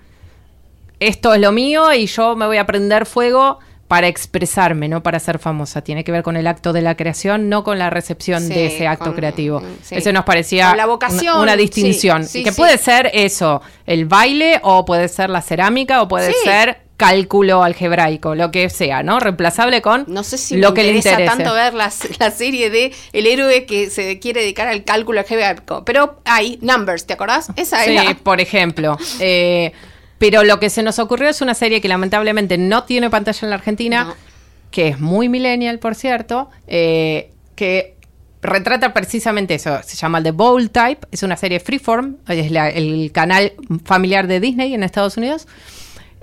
esto 0.99 1.35
es 1.35 1.41
lo 1.41 1.53
mío 1.53 1.93
y 1.93 2.07
yo 2.07 2.37
me 2.37 2.47
voy 2.47 2.57
a 2.57 2.65
prender 2.65 3.05
fuego 3.05 3.59
para 3.89 4.09
expresarme, 4.09 4.89
no 4.89 5.03
para 5.03 5.21
ser 5.21 5.39
famosa. 5.39 5.83
Tiene 5.83 6.03
que 6.03 6.11
ver 6.11 6.23
con 6.23 6.37
el 6.37 6.47
acto 6.47 6.73
de 6.73 6.83
la 6.83 6.97
creación, 6.97 7.49
no 7.49 7.63
con 7.63 7.79
la 7.79 7.91
recepción 7.91 8.49
de 8.49 8.67
ese 8.67 8.87
acto 8.87 9.15
creativo. 9.15 9.63
Eso 9.91 10.13
nos 10.13 10.25
parecía 10.25 10.75
la 10.75 10.87
vocación, 10.87 11.41
una, 11.41 11.57
distinción. 11.57 12.27
que 12.27 12.53
puede 12.53 12.79
ser 12.79 13.11
eso, 13.13 13.63
el 13.87 14.07
baile, 14.07 14.61
o 14.63 14.85
puede 14.85 15.09
ser 15.09 15.31
la 15.31 15.43
cerámica, 15.43 16.03
o 16.03 16.09
puede 16.09 16.33
ser 16.33 16.86
cálculo 16.97 17.63
algebraico, 17.63 18.35
lo 18.35 18.51
que 18.51 18.71
sea, 18.71 19.03
¿no? 19.03 19.21
Reemplazable 19.21 19.83
con 19.83 20.05
no 20.09 20.23
sé 20.23 20.39
si 20.39 20.57
lo 20.57 20.73
que 20.73 20.83
le 20.83 20.93
interesa 20.93 21.37
tanto 21.37 21.53
ver 21.53 21.75
la, 21.75 21.93
la, 22.19 22.31
serie 22.31 22.71
de 22.71 22.93
el 23.13 23.27
héroe 23.27 23.67
que 23.67 23.91
se 23.91 24.19
quiere 24.19 24.41
dedicar 24.41 24.69
al 24.69 24.85
cálculo 24.85 25.21
algebraico, 25.21 25.85
pero 25.85 26.21
hay 26.25 26.59
Numbers, 26.63 27.07
¿te 27.07 27.13
acordás? 27.13 27.49
Esa 27.57 27.85
es 27.85 28.01
Sí, 28.01 28.15
por 28.23 28.41
ejemplo. 28.41 28.97
Eh, 29.21 29.73
pero 30.19 30.45
lo 30.45 30.59
que 30.59 30.71
se 30.71 30.83
nos 30.83 30.99
ocurrió 30.99 31.29
es 31.29 31.41
una 31.41 31.55
serie 31.55 31.81
que 31.81 31.89
lamentablemente 31.89 32.57
no 32.57 32.85
tiene 32.85 33.11
pantalla 33.11 33.41
en 33.43 33.51
la 33.51 33.57
Argentina, 33.57 34.15
que 34.71 34.89
es 34.89 35.01
muy 35.01 35.29
millennial, 35.29 35.79
por 35.79 35.95
cierto, 35.95 36.49
eh, 36.67 37.33
que 37.55 37.97
retrata 38.41 38.95
precisamente 38.95 39.55
eso. 39.55 39.79
Se 39.85 39.97
llama 39.97 40.23
The 40.23 40.31
Bowl 40.31 40.71
Type, 40.71 41.07
es 41.11 41.23
una 41.23 41.37
serie 41.37 41.61
freeform, 41.61 42.17
es 42.29 42.51
el 42.51 43.11
canal 43.13 43.53
familiar 43.85 44.27
de 44.27 44.41
Disney 44.41 44.73
en 44.73 44.83
Estados 44.83 45.17
Unidos. 45.19 45.47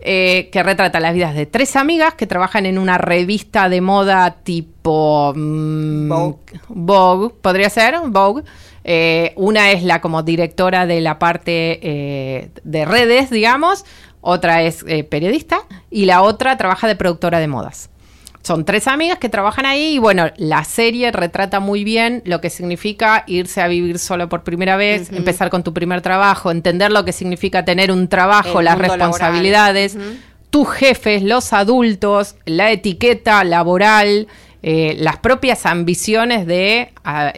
Eh, 0.05 0.49
que 0.51 0.61
retrata 0.63 0.99
las 0.99 1.13
vidas 1.13 1.33
de 1.33 1.45
tres 1.45 1.77
amigas 1.77 2.15
que 2.15 2.27
trabajan 2.27 2.65
en 2.65 2.77
una 2.77 2.97
revista 2.97 3.69
de 3.69 3.79
moda 3.79 4.35
tipo 4.43 5.31
mm, 5.33 6.09
Vogue. 6.09 6.59
Vogue, 6.67 7.33
podría 7.41 7.69
ser 7.69 7.95
Vogue, 8.07 8.43
eh, 8.83 9.31
una 9.37 9.71
es 9.71 9.81
la 9.83 10.01
como 10.01 10.21
directora 10.21 10.85
de 10.85 10.99
la 10.99 11.19
parte 11.19 11.79
eh, 11.81 12.49
de 12.65 12.83
redes, 12.83 13.29
digamos, 13.29 13.85
otra 14.19 14.61
es 14.63 14.83
eh, 14.87 15.03
periodista 15.03 15.59
y 15.89 16.05
la 16.05 16.21
otra 16.21 16.57
trabaja 16.57 16.87
de 16.87 16.95
productora 16.95 17.39
de 17.39 17.47
modas. 17.47 17.89
Son 18.43 18.65
tres 18.65 18.88
amigas 18.88 19.19
que 19.19 19.29
trabajan 19.29 19.65
ahí 19.65 19.95
y 19.95 19.99
bueno, 19.99 20.29
la 20.36 20.65
serie 20.65 21.12
retrata 21.13 21.62
muy 21.62 21.86
bien 21.86 22.21
lo 22.25 22.41
que 22.41 22.49
significa 22.49 23.23
irse 23.25 23.62
a 23.62 23.67
vivir 23.69 23.99
solo 23.99 24.27
por 24.27 24.43
primera 24.43 24.75
vez, 24.75 25.12
empezar 25.13 25.49
con 25.49 25.63
tu 25.63 25.73
primer 25.73 26.01
trabajo, 26.01 26.51
entender 26.51 26.91
lo 26.91 27.06
que 27.06 27.13
significa 27.13 27.63
tener 27.63 27.89
un 27.89 28.10
trabajo, 28.10 28.62
las 28.62 28.77
responsabilidades, 28.77 29.97
tus 30.49 30.69
jefes, 30.69 31.23
los 31.23 31.53
adultos, 31.53 32.36
la 32.45 32.69
etiqueta 32.71 33.45
laboral, 33.45 34.27
las 34.62 35.17
propias 35.17 35.65
ambiciones 35.65 36.45
de 36.45 36.91
ah, 37.06 37.32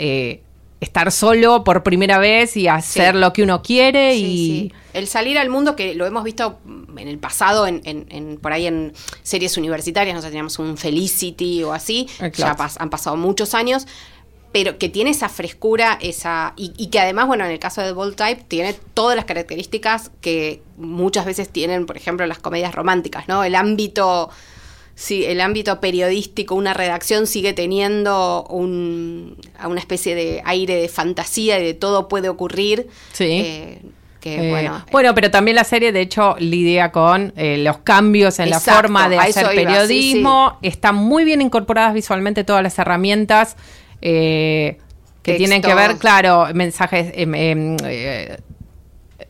estar 0.81 1.11
solo 1.11 1.63
por 1.63 1.83
primera 1.83 2.17
vez 2.17 2.57
y 2.57 2.67
hacer 2.67 3.15
lo 3.15 3.33
que 3.33 3.43
uno 3.43 3.61
quiere 3.61 4.15
y 4.15 4.73
el 4.93 5.07
salir 5.07 5.37
al 5.37 5.49
mundo 5.49 5.75
que 5.75 5.95
lo 5.95 6.05
hemos 6.05 6.23
visto 6.23 6.59
en 6.97 7.07
el 7.07 7.17
pasado 7.17 7.65
en, 7.65 7.81
en, 7.85 8.37
por 8.37 8.51
ahí 8.51 8.67
en 8.67 8.93
series 9.23 9.57
universitarias 9.57 10.13
nosotros 10.13 10.31
teníamos 10.31 10.59
un 10.59 10.77
Felicity 10.77 11.63
o 11.63 11.73
así 11.73 12.07
ya 12.37 12.55
han 12.79 12.89
pasado 12.89 13.15
muchos 13.15 13.53
años 13.53 13.87
pero 14.51 14.77
que 14.77 14.89
tiene 14.89 15.11
esa 15.11 15.29
frescura 15.29 15.97
esa 16.01 16.53
y, 16.57 16.73
y, 16.77 16.87
que 16.87 16.99
además 16.99 17.27
bueno 17.27 17.45
en 17.45 17.51
el 17.51 17.59
caso 17.59 17.81
de 17.81 17.93
Bold 17.93 18.15
Type 18.15 18.43
tiene 18.47 18.73
todas 18.93 19.15
las 19.15 19.25
características 19.25 20.11
que 20.19 20.61
muchas 20.77 21.25
veces 21.25 21.49
tienen 21.49 21.85
por 21.85 21.95
ejemplo 21.95 22.25
las 22.25 22.39
comedias 22.39 22.75
románticas 22.75 23.27
no 23.29 23.43
el 23.45 23.55
ámbito 23.55 24.29
sí, 24.95 25.25
el 25.25 25.41
ámbito 25.41 25.79
periodístico, 25.79 26.55
una 26.55 26.73
redacción 26.73 27.27
sigue 27.27 27.53
teniendo 27.53 28.45
un, 28.49 29.37
una 29.63 29.79
especie 29.79 30.15
de 30.15 30.41
aire 30.45 30.75
de 30.75 30.89
fantasía 30.89 31.59
y 31.59 31.63
de 31.63 31.73
todo 31.73 32.07
puede 32.07 32.29
ocurrir. 32.29 32.87
Sí. 33.11 33.25
Eh, 33.25 33.81
eh, 34.27 34.49
bueno, 34.49 34.83
bueno, 34.91 35.13
pero 35.13 35.29
también 35.29 35.53
la 35.53 35.63
serie, 35.63 35.91
de 35.91 36.01
hecho, 36.01 36.35
lidia 36.39 36.91
con 36.91 37.31
eh, 37.35 37.57
los 37.59 37.77
cambios 37.79 38.39
en 38.39 38.49
la 38.49 38.59
forma 38.59 39.07
de 39.07 39.19
hacer 39.19 39.45
periodismo. 39.49 40.57
Están 40.63 40.95
muy 40.95 41.23
bien 41.25 41.41
incorporadas 41.41 41.93
visualmente 41.93 42.43
todas 42.43 42.63
las 42.63 42.79
herramientas 42.79 43.55
que 44.01 44.79
tienen 45.21 45.61
que 45.61 45.75
ver, 45.75 45.97
claro, 45.97 46.47
mensajes, 46.55 47.11
em, 47.13 47.35
em, 47.35 47.77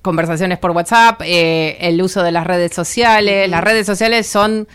conversaciones 0.01 0.59
por 0.59 0.71
WhatsApp, 0.71 1.21
el 1.25 2.01
uso 2.01 2.23
de 2.23 2.31
las 2.31 2.47
redes 2.47 2.73
sociales. 2.73 3.49
Las 3.49 3.65
redes 3.65 3.85
sociales 3.85 4.27
son 4.27 4.65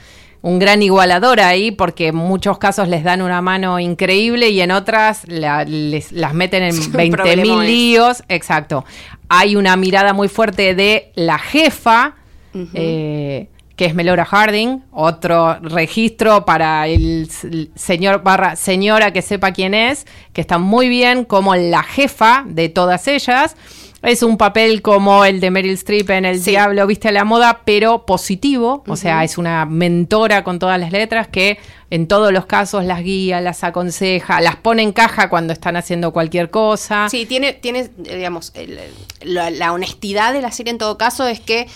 un 0.43 0.59
gran 0.59 0.83
igualador 0.83 1.41
ahí 1.41 1.71
porque 1.71 2.09
en 2.09 2.17
muchos 2.17 2.59
casos 2.59 2.89
les 2.89 3.05
dan 3.05 3.21
una 3.23 3.43
mano 3.43 3.79
increíble 3.79 4.49
y 4.51 4.61
en 4.61 4.71
otras 4.71 5.27
les, 5.29 6.13
las 6.13 6.35
meten 6.35 6.63
en 6.63 6.93
20 6.93 7.37
mil 7.37 7.61
líos. 7.61 8.23
Exacto. 8.29 8.85
Hay 9.29 9.57
una 9.57 9.77
mirada 9.77 10.13
muy 10.13 10.29
fuerte 10.29 10.75
de 10.75 11.13
la 11.15 11.39
jefa, 11.39 12.17
eh, 12.75 13.49
que 13.77 13.85
es 13.85 13.95
Melora 13.95 14.25
Harding, 14.25 14.83
otro 14.91 15.59
registro 15.61 16.45
para 16.45 16.89
el 16.89 17.29
señor 17.75 18.23
barra 18.23 18.57
señora 18.57 19.13
que 19.13 19.23
sepa 19.23 19.53
quién 19.53 19.75
es, 19.75 20.07
que 20.33 20.41
está 20.41 20.59
muy 20.59 20.89
bien 20.89 21.25
como 21.25 21.55
la 21.55 21.83
jefa 21.83 22.45
de 22.47 22.69
todas 22.69 23.07
ellas. 23.07 23.57
Es 24.03 24.23
un 24.23 24.39
papel 24.39 24.81
como 24.81 25.27
el 25.27 25.41
de 25.41 25.51
Meryl 25.51 25.75
Streep 25.75 26.09
en 26.11 26.25
El 26.25 26.43
Diablo 26.43 26.87
Viste 26.87 27.09
a 27.09 27.13
la 27.13 27.25
Moda, 27.25 27.61
pero 27.67 28.07
positivo. 28.07 28.83
O 28.87 28.97
sea, 28.97 29.25
es 29.25 29.37
una 29.37 29.67
mentora 29.67 30.43
con 30.43 30.59
todas 30.59 30.81
las 30.81 30.91
letras 30.91 31.29
que 31.29 31.59
en 31.91 32.09
todos 32.09 32.33
los 32.33 32.47
casos 32.47 32.85
las 32.85 33.03
guía, 33.03 33.43
las 33.43 33.63
aconseja, 33.63 34.41
las 34.41 34.57
pone 34.57 34.83
en 34.83 34.93
caja 34.93 35.29
cuando 35.29 35.53
están 35.53 35.77
haciendo 35.77 36.13
cualquier 36.13 36.51
cosa. 36.51 37.09
Sí, 37.11 37.27
tiene, 37.27 37.53
tiene 37.53 37.91
digamos, 37.99 38.55
la, 39.21 39.73
honestidad 39.73 40.33
de 40.33 40.41
la 40.41 40.51
serie 40.51 40.71
en 40.71 40.79
todo 40.79 40.97
caso 40.97 41.27
es 41.27 41.41
que 41.41 41.67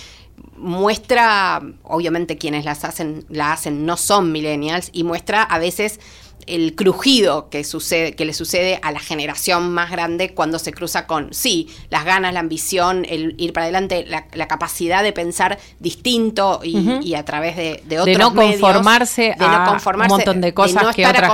muestra, 0.56 1.60
obviamente 1.82 2.38
quienes 2.38 2.64
las 2.64 2.84
hacen, 2.84 3.26
la 3.28 3.52
hacen 3.52 3.84
no 3.84 3.98
son 3.98 4.32
millennials, 4.32 4.88
y 4.92 5.04
muestra 5.04 5.42
a 5.42 5.58
veces 5.58 6.00
el 6.46 6.74
crujido 6.74 7.48
que 7.48 7.64
sucede, 7.64 8.14
que 8.14 8.24
le 8.24 8.32
sucede 8.32 8.78
a 8.82 8.92
la 8.92 9.00
generación 9.00 9.72
más 9.72 9.90
grande 9.90 10.34
cuando 10.34 10.58
se 10.58 10.72
cruza 10.72 11.06
con, 11.06 11.32
sí, 11.32 11.68
las 11.90 12.04
ganas, 12.04 12.32
la 12.34 12.40
ambición, 12.40 13.06
el 13.08 13.34
ir 13.38 13.52
para 13.52 13.64
adelante, 13.64 14.04
la, 14.06 14.48
capacidad 14.48 15.02
de 15.02 15.12
pensar 15.12 15.58
distinto 15.80 16.60
y, 16.62 17.14
a 17.14 17.24
través 17.24 17.56
de, 17.56 17.82
de 17.86 17.98
otros 17.98 18.16
de 18.16 18.22
no 18.22 18.34
conformarse 18.34 19.34
de 19.38 19.48
no 19.48 19.64
conformarse, 19.64 20.12
a 20.12 20.14
un 20.14 20.18
montón 20.18 20.40
de 20.40 20.52
cosas 20.52 20.82
no 20.82 20.92
que 20.92 21.02
estar 21.02 21.32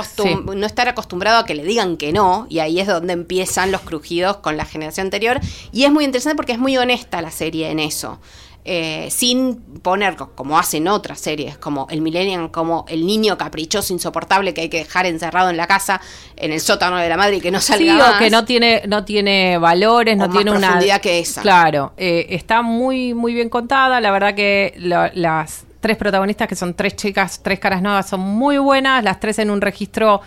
no 0.55 0.65
estar 0.65 0.87
acostumbrado 0.87 1.39
a 1.39 1.45
que 1.45 1.55
le 1.55 1.63
digan 1.63 1.97
que 1.97 2.13
no, 2.13 2.47
y 2.49 2.59
ahí 2.59 2.79
es 2.79 2.87
donde 2.87 3.13
empiezan 3.13 3.71
los 3.71 3.81
crujidos 3.81 4.37
con 4.37 4.57
la 4.57 4.65
generación 4.65 5.07
anterior, 5.07 5.39
y 5.71 5.83
es 5.83 5.91
muy 5.91 6.05
interesante 6.05 6.35
porque 6.35 6.53
es 6.53 6.59
muy 6.59 6.77
honesta 6.77 7.21
la 7.21 7.31
serie 7.31 7.69
en 7.69 7.79
eso. 7.79 8.19
Eh, 8.63 9.07
sin 9.09 9.55
poner, 9.81 10.15
como 10.15 10.59
hacen 10.59 10.87
otras 10.87 11.19
series, 11.19 11.57
como 11.57 11.87
el 11.89 12.01
Millennium, 12.01 12.49
como 12.49 12.85
el 12.87 13.05
niño 13.05 13.37
caprichoso, 13.37 13.91
insoportable 13.93 14.53
que 14.53 14.61
hay 14.61 14.69
que 14.69 14.77
dejar 14.77 15.05
encerrado 15.07 15.49
en 15.49 15.57
la 15.57 15.65
casa, 15.67 15.99
en 16.35 16.51
el 16.51 16.59
sótano 16.59 16.97
de 16.97 17.09
la 17.09 17.17
madre 17.17 17.37
y 17.37 17.41
que 17.41 17.49
no 17.51 17.59
salga 17.59 17.91
Sí, 17.93 17.97
más. 17.97 18.15
o 18.15 18.19
que 18.19 18.29
no 18.29 18.45
tiene, 18.45 18.83
no 18.87 19.03
tiene 19.03 19.57
valores, 19.57 20.15
no 20.17 20.27
más 20.27 20.35
tiene 20.35 20.51
una. 20.51 20.67
profundidad 20.67 21.01
que 21.01 21.19
esa. 21.19 21.41
Claro, 21.41 21.93
eh, 21.97 22.27
está 22.29 22.61
muy, 22.61 23.13
muy 23.13 23.33
bien 23.33 23.49
contada. 23.49 23.99
La 23.99 24.11
verdad 24.11 24.35
que 24.35 24.73
la- 24.77 25.11
las 25.15 25.65
tres 25.79 25.97
protagonistas, 25.97 26.47
que 26.47 26.55
son 26.55 26.75
tres 26.75 26.95
chicas, 26.95 27.41
tres 27.43 27.59
caras 27.59 27.81
nuevas, 27.81 28.07
son 28.07 28.19
muy 28.19 28.59
buenas. 28.59 29.03
Las 29.03 29.19
tres 29.19 29.39
en 29.39 29.49
un 29.49 29.61
registro 29.61 30.21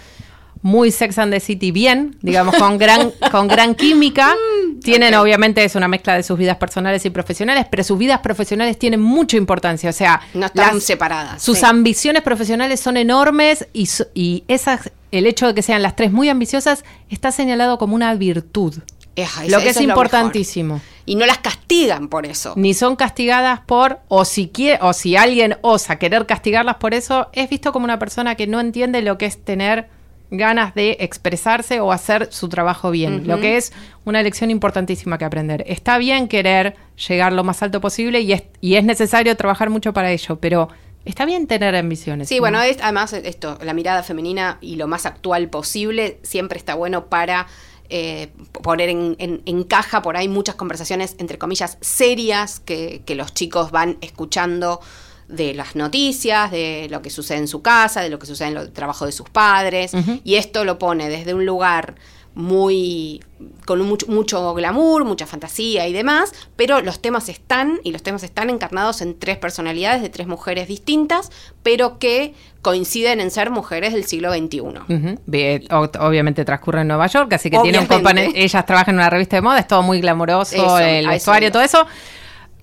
muy 0.65 0.91
Sex 0.91 1.19
and 1.19 1.31
the 1.31 1.41
City 1.41 1.73
bien, 1.73 2.17
digamos, 2.23 2.57
con 2.57 2.79
gran, 2.79 3.13
con 3.31 3.49
gran 3.49 3.75
química. 3.75 4.35
Tienen, 4.83 5.15
ok. 5.15 5.21
obviamente, 5.21 5.63
es 5.63 5.75
una 5.75 5.89
mezcla 5.89 6.15
de 6.15 6.23
sus 6.23 6.39
vidas 6.39 6.57
personales 6.57 7.05
y 7.05 7.11
profesionales, 7.11 7.67
pero 7.71 7.85
sus 7.85 7.99
vidas 7.99 8.21
profesionales 8.21 8.79
tienen 8.79 9.03
mucha 9.03 9.37
importancia. 9.37 9.91
O 9.91 9.93
sea, 9.93 10.23
No 10.33 10.47
están 10.47 10.81
separadas, 10.81 11.43
Sus 11.43 11.59
sí. 11.59 11.67
ambiciones 11.67 12.23
profesionales 12.23 12.81
son 12.81 12.97
enormes 12.97 13.69
y, 13.75 13.87
y 14.15 14.45
esas, 14.49 14.91
el 15.13 15.27
hecho 15.27 15.49
de 15.49 15.55
que 15.55 15.61
sean 15.61 15.83
las 15.83 15.97
tres 15.97 16.13
muy 16.13 16.31
ambiciosas 16.31 16.83
está 17.11 17.31
señalado 17.31 17.77
como 17.77 17.95
una 17.95 18.15
virtud. 18.15 18.75
Lo 19.49 19.59
que 19.61 19.69
es 19.69 19.77
lo 19.77 19.83
importantísimo. 19.83 20.81
Y 21.05 21.17
no 21.17 21.27
las 21.27 21.39
castigan 21.39 22.09
por 22.09 22.25
eso. 22.25 22.55
Ni 22.57 22.73
son 22.73 22.97
castigadas 22.97 23.61
por, 23.61 24.01
o 24.09 24.25
si 24.25 24.49
quiere, 24.49 24.79
o 24.83 24.95
si 24.95 25.15
alguien 25.15 25.59
osa 25.61 25.97
querer 25.97 26.25
castigarlas 26.25 26.77
por 26.77 26.95
eso, 26.95 27.29
es 27.35 27.51
visto 27.51 27.71
como 27.73 27.85
una 27.85 27.99
persona 27.99 28.35
que 28.35 28.47
no 28.47 28.61
entiende 28.61 29.03
lo 29.03 29.19
que 29.19 29.27
es 29.27 29.45
tener 29.45 29.89
ganas 30.31 30.75
de 30.75 30.97
expresarse 31.01 31.81
o 31.81 31.93
hacer 31.93 32.29
su 32.33 32.49
trabajo 32.49 32.91
bien, 32.91 33.27
lo 33.27 33.41
que 33.41 33.57
es 33.57 33.73
una 34.05 34.23
lección 34.23 34.51
importantísima 34.51 35.19
que 35.19 35.25
aprender. 35.25 35.65
Está 35.69 35.99
bien 35.99 36.29
querer 36.29 36.75
llegar 37.09 37.33
lo 37.33 37.45
más 37.45 37.63
alto 37.63 37.81
posible 37.81 38.21
y 38.21 38.33
es, 38.33 38.43
y 38.61 38.75
es 38.77 38.85
necesario 38.85 39.37
trabajar 39.37 39.71
mucho 39.71 39.93
para 39.93 40.11
ello, 40.11 40.37
pero 40.41 40.69
está 41.05 41.25
bien 41.25 41.47
tener 41.47 41.77
ambiciones. 41.77 42.29
Sí, 42.29 42.37
¿no? 42.37 42.41
bueno, 42.43 42.63
es, 42.63 42.79
además 42.83 43.13
esto, 43.13 43.59
la 43.63 43.75
mirada 43.75 44.03
femenina 44.03 44.59
y 44.61 44.77
lo 44.77 44.89
más 44.89 45.07
actual 45.07 45.49
posible 45.51 46.19
siempre 46.23 46.59
está 46.59 46.75
bueno 46.75 47.07
para 47.07 47.47
eh, 47.91 48.29
poner 48.63 48.89
en, 48.89 49.15
en- 49.19 49.43
en 49.45 49.63
caja 49.63 50.01
por 50.01 50.17
ahí 50.17 50.27
muchas 50.27 50.55
conversaciones, 50.55 51.15
entre 51.19 51.37
comillas, 51.39 51.77
serias 51.83 52.59
que, 52.61 53.03
que 53.05 53.15
los 53.15 53.35
chicos 53.35 53.71
van 53.71 53.99
escuchando 54.01 54.81
de 55.29 55.55
las 55.55 55.77
noticias, 55.77 56.51
de 56.51 56.89
lo 56.91 57.03
que 57.03 57.11
sucede 57.11 57.39
en 57.39 57.49
su 57.49 57.63
casa, 57.63 58.01
de 58.03 58.11
lo 58.11 58.19
que 58.19 58.27
sucede 58.27 58.49
en 58.49 58.57
el 58.57 58.73
trabajo 58.73 59.07
de 59.07 59.13
sus 59.13 59.29
padres, 59.29 59.93
y 60.25 60.35
esto 60.37 60.65
lo 60.65 60.79
pone 60.79 61.09
desde 61.09 61.35
un 61.35 61.47
lugar 61.47 61.95
muy 62.35 63.23
con 63.65 63.81
mucho, 63.83 64.07
mucho 64.09 64.55
glamour, 64.55 65.05
mucha 65.05 65.27
fantasía 65.27 65.87
y 65.87 65.93
demás, 65.93 66.33
pero 66.57 66.81
los 66.81 67.01
temas 67.01 67.29
están 67.29 67.79
y 67.85 67.93
los 67.93 68.03
temas 68.03 68.23
están 68.25 68.51
encarnados 68.51 69.03
en 69.03 69.19
tres 69.19 69.37
personalidades 69.39 70.03
de 70.03 70.09
tres 70.09 70.27
mujeres 70.27 70.67
distintas, 70.67 71.31
pero 71.63 71.99
que 71.99 72.35
coinciden 72.63 73.21
en 73.21 73.31
ser 73.31 73.51
mujeres 73.51 73.93
del 73.93 74.05
siglo 74.05 74.33
XXI. 74.33 75.19
Bien, 75.27 75.65
obviamente 75.71 76.45
transcurre 76.45 76.81
en 76.81 76.89
Nueva 76.89 77.07
York, 77.07 77.33
así 77.35 77.51
que 77.51 77.59
tiene 77.59 77.79
un 77.79 77.85
Obviamente. 77.85 77.95
componente. 77.95 78.45
Ellas 78.45 78.67
trabajan 78.67 78.95
en 78.95 78.99
una 79.01 79.11
revista 79.11 79.37
de 79.37 79.43
moda, 79.43 79.59
es 79.61 79.69
todo 79.69 79.83
muy 79.83 80.01
glamoroso, 80.01 80.57
Eso, 80.57 80.79
el 80.79 81.07
vestuario, 81.07 81.53
todo 81.53 81.63
eso. 81.63 81.87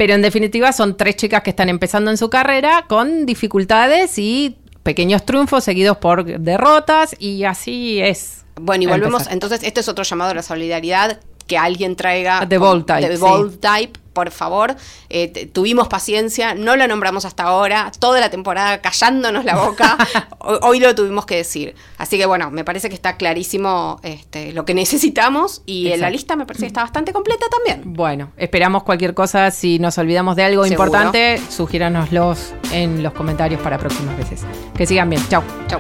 Pero 0.02 0.16
en 0.16 0.24
definitiva 0.24 0.74
son 0.74 0.98
tres 0.98 1.16
chicas 1.16 1.44
que 1.44 1.52
están 1.52 1.70
empezando 1.70 2.10
en 2.10 2.18
su 2.18 2.28
carrera 2.28 2.86
con 2.88 3.28
dificultades 3.28 4.18
y 4.18 4.58
pequeños 4.82 5.28
triunfos 5.28 5.64
seguidos 5.64 5.98
por 5.98 6.26
derrotas 6.40 7.16
y 7.20 7.44
así 7.44 8.02
es. 8.02 8.44
Bueno, 8.60 8.86
y 8.86 8.88
volvemos, 8.88 9.22
empezar. 9.22 9.34
entonces, 9.34 9.62
esto 9.62 9.80
es 9.80 9.88
otro 9.88 10.04
llamado 10.04 10.32
a 10.32 10.34
la 10.34 10.42
solidaridad, 10.42 11.20
que 11.46 11.56
alguien 11.56 11.96
traiga... 11.96 12.48
The 12.50 12.58
Bold 12.58 12.88
Type, 12.88 13.10
The 13.10 13.16
sí. 13.18 13.22
Bold 13.22 13.60
Type, 13.60 14.00
por 14.14 14.32
favor. 14.32 14.76
Eh, 15.10 15.50
tuvimos 15.54 15.88
paciencia, 15.88 16.54
no 16.54 16.76
la 16.76 16.88
nombramos 16.88 17.26
hasta 17.26 17.44
ahora, 17.44 17.92
toda 18.00 18.20
la 18.20 18.30
temporada 18.30 18.82
callándonos 18.82 19.46
la 19.46 19.56
boca, 19.56 19.98
Ho- 20.40 20.60
hoy 20.64 20.80
lo 20.80 20.94
tuvimos 20.96 21.26
que 21.26 21.38
decir. 21.38 21.76
Así 21.98 22.18
que 22.18 22.26
bueno, 22.26 22.52
me 22.52 22.64
parece 22.64 22.90
que 22.90 22.96
está 22.96 23.18
clarísimo 23.18 24.00
este, 24.04 24.54
lo 24.54 24.66
que 24.66 24.74
necesitamos 24.74 25.62
y 25.66 25.92
en 25.92 26.02
la 26.02 26.10
lista 26.10 26.36
me 26.36 26.46
parece 26.46 26.62
que 26.64 26.68
está 26.68 26.82
bastante 26.82 27.14
completa 27.14 27.46
también. 27.50 27.94
Bueno, 27.94 28.32
esperamos 28.38 28.84
cualquier 28.84 29.14
cosa. 29.14 29.52
Si 29.52 29.80
nos 29.80 29.98
olvidamos 29.98 30.36
de 30.36 30.44
algo 30.44 30.64
Seguro. 30.66 30.86
importante, 30.88 31.42
sugiéranoslos 31.50 32.54
en 32.72 33.04
los 33.04 33.14
comentarios 33.14 33.62
para 33.62 33.78
próximas 33.78 34.18
veces. 34.18 34.42
Que 34.76 34.86
sigan 34.86 35.10
bien. 35.10 35.22
Chao. 35.30 35.44
Chau. 35.68 35.80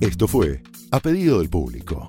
Esto 0.00 0.28
fue 0.28 0.62
A 0.90 1.00
Pedido 1.00 1.38
del 1.40 1.50
Público, 1.50 2.08